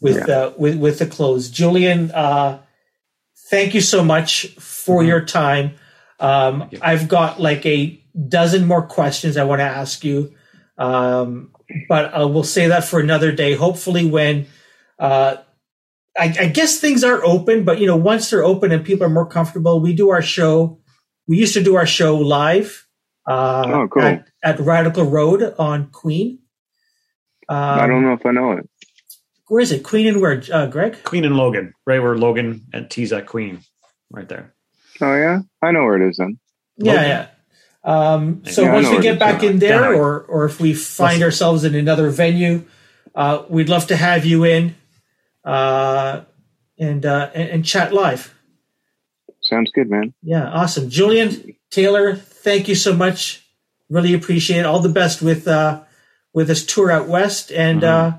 with 0.00 0.28
uh, 0.28 0.52
with 0.56 0.76
with 0.76 0.98
the 0.98 1.06
clothes. 1.06 1.50
Julian, 1.50 2.10
uh, 2.12 2.60
thank 3.50 3.74
you 3.74 3.80
so 3.80 4.04
much 4.04 4.46
for 4.56 5.02
your 5.02 5.24
time. 5.24 5.74
Um, 6.20 6.68
you. 6.70 6.78
I've 6.82 7.08
got 7.08 7.40
like 7.40 7.64
a 7.66 8.00
dozen 8.28 8.66
more 8.66 8.86
questions 8.86 9.36
I 9.36 9.44
want 9.44 9.60
to 9.60 9.64
ask 9.64 10.04
you, 10.04 10.34
um, 10.76 11.52
but 11.88 12.18
uh, 12.18 12.28
we'll 12.28 12.44
say 12.44 12.68
that 12.68 12.84
for 12.84 13.00
another 13.00 13.32
day. 13.32 13.54
Hopefully, 13.54 14.04
when 14.04 14.46
uh, 14.98 15.36
I, 16.18 16.34
I 16.40 16.46
guess 16.48 16.78
things 16.80 17.04
are 17.04 17.24
open, 17.24 17.64
but 17.64 17.78
you 17.78 17.86
know, 17.86 17.96
once 17.96 18.30
they're 18.30 18.44
open 18.44 18.72
and 18.72 18.84
people 18.84 19.06
are 19.06 19.10
more 19.10 19.26
comfortable, 19.26 19.80
we 19.80 19.94
do 19.94 20.10
our 20.10 20.22
show. 20.22 20.80
We 21.28 21.38
used 21.38 21.54
to 21.54 21.62
do 21.62 21.76
our 21.76 21.86
show 21.86 22.16
live 22.16 22.86
uh, 23.28 23.64
Oh, 23.68 23.88
cool. 23.88 24.02
at, 24.02 24.26
at 24.42 24.58
Radical 24.58 25.04
Road 25.04 25.54
on 25.58 25.90
Queen. 25.90 26.40
Um, 27.48 27.56
I 27.56 27.86
don't 27.86 28.02
know 28.02 28.14
if 28.14 28.26
I 28.26 28.32
know 28.32 28.52
it. 28.52 28.68
Where 29.48 29.60
is 29.60 29.72
it? 29.72 29.82
Queen 29.84 30.06
and 30.06 30.20
where? 30.20 30.42
Uh, 30.52 30.66
Greg? 30.66 31.02
Queen 31.04 31.24
and 31.24 31.36
Logan, 31.36 31.72
right 31.86 32.02
where 32.02 32.16
Logan 32.18 32.66
and 32.72 32.90
tease 32.90 33.12
at 33.12 33.26
Queen, 33.26 33.60
right 34.10 34.28
there. 34.28 34.54
Oh 35.00 35.14
yeah, 35.14 35.40
I 35.62 35.70
know 35.70 35.84
where 35.84 36.02
it 36.02 36.08
is 36.10 36.16
then. 36.18 36.38
Yeah, 36.76 36.92
Logan. 36.92 37.08
yeah. 37.08 37.26
Um, 37.84 38.42
so 38.44 38.62
Yeah, 38.62 38.74
once 38.74 38.90
we 38.90 39.00
get 39.00 39.18
back 39.18 39.42
in 39.42 39.58
there, 39.60 39.94
or 39.94 40.20
or 40.22 40.44
if 40.44 40.60
we 40.60 40.74
find 40.74 41.12
Listen. 41.20 41.22
ourselves 41.24 41.64
in 41.64 41.74
another 41.74 42.10
venue, 42.10 42.64
uh, 43.14 43.44
we'd 43.48 43.68
love 43.70 43.86
to 43.86 43.96
have 43.96 44.26
you 44.26 44.44
in 44.44 44.74
uh, 45.44 46.22
and, 46.78 47.04
uh, 47.06 47.30
and 47.34 47.48
and 47.50 47.64
chat 47.64 47.92
live. 47.92 48.34
Sounds 49.40 49.70
good, 49.74 49.88
man. 49.90 50.14
Yeah, 50.22 50.48
awesome. 50.48 50.90
Julian 50.90 51.56
Taylor, 51.70 52.14
thank 52.16 52.68
you 52.68 52.74
so 52.74 52.94
much. 52.94 53.44
Really 53.88 54.12
appreciate 54.14 54.60
it. 54.60 54.66
All 54.66 54.80
the 54.80 54.88
best 54.90 55.22
with 55.22 55.48
uh, 55.48 55.82
with 56.34 56.48
this 56.48 56.66
tour 56.66 56.90
out 56.90 57.08
west, 57.08 57.50
and 57.50 57.82
Mm-hmm. 57.82 58.16
uh, 58.16 58.18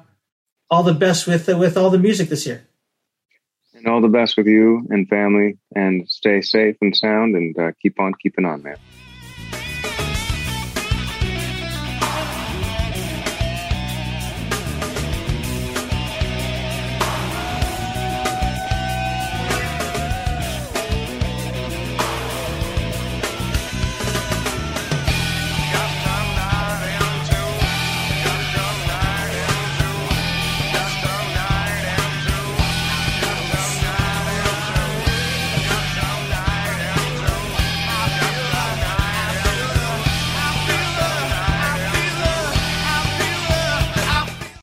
all 0.71 0.83
the 0.83 0.93
best 0.93 1.27
with 1.27 1.47
uh, 1.49 1.57
with 1.57 1.77
all 1.77 1.89
the 1.89 1.99
music 1.99 2.29
this 2.29 2.45
year. 2.45 2.65
And 3.73 3.87
all 3.87 4.01
the 4.01 4.07
best 4.09 4.35
with 4.37 4.47
you 4.47 4.85
and 4.89 5.07
family, 5.07 5.57
and 5.75 6.09
stay 6.09 6.41
safe 6.41 6.75
and 6.81 6.95
sound, 6.95 7.35
and 7.35 7.57
uh, 7.57 7.71
keep 7.81 7.99
on 7.99 8.13
keeping 8.21 8.45
on, 8.45 8.63
man. 8.63 8.77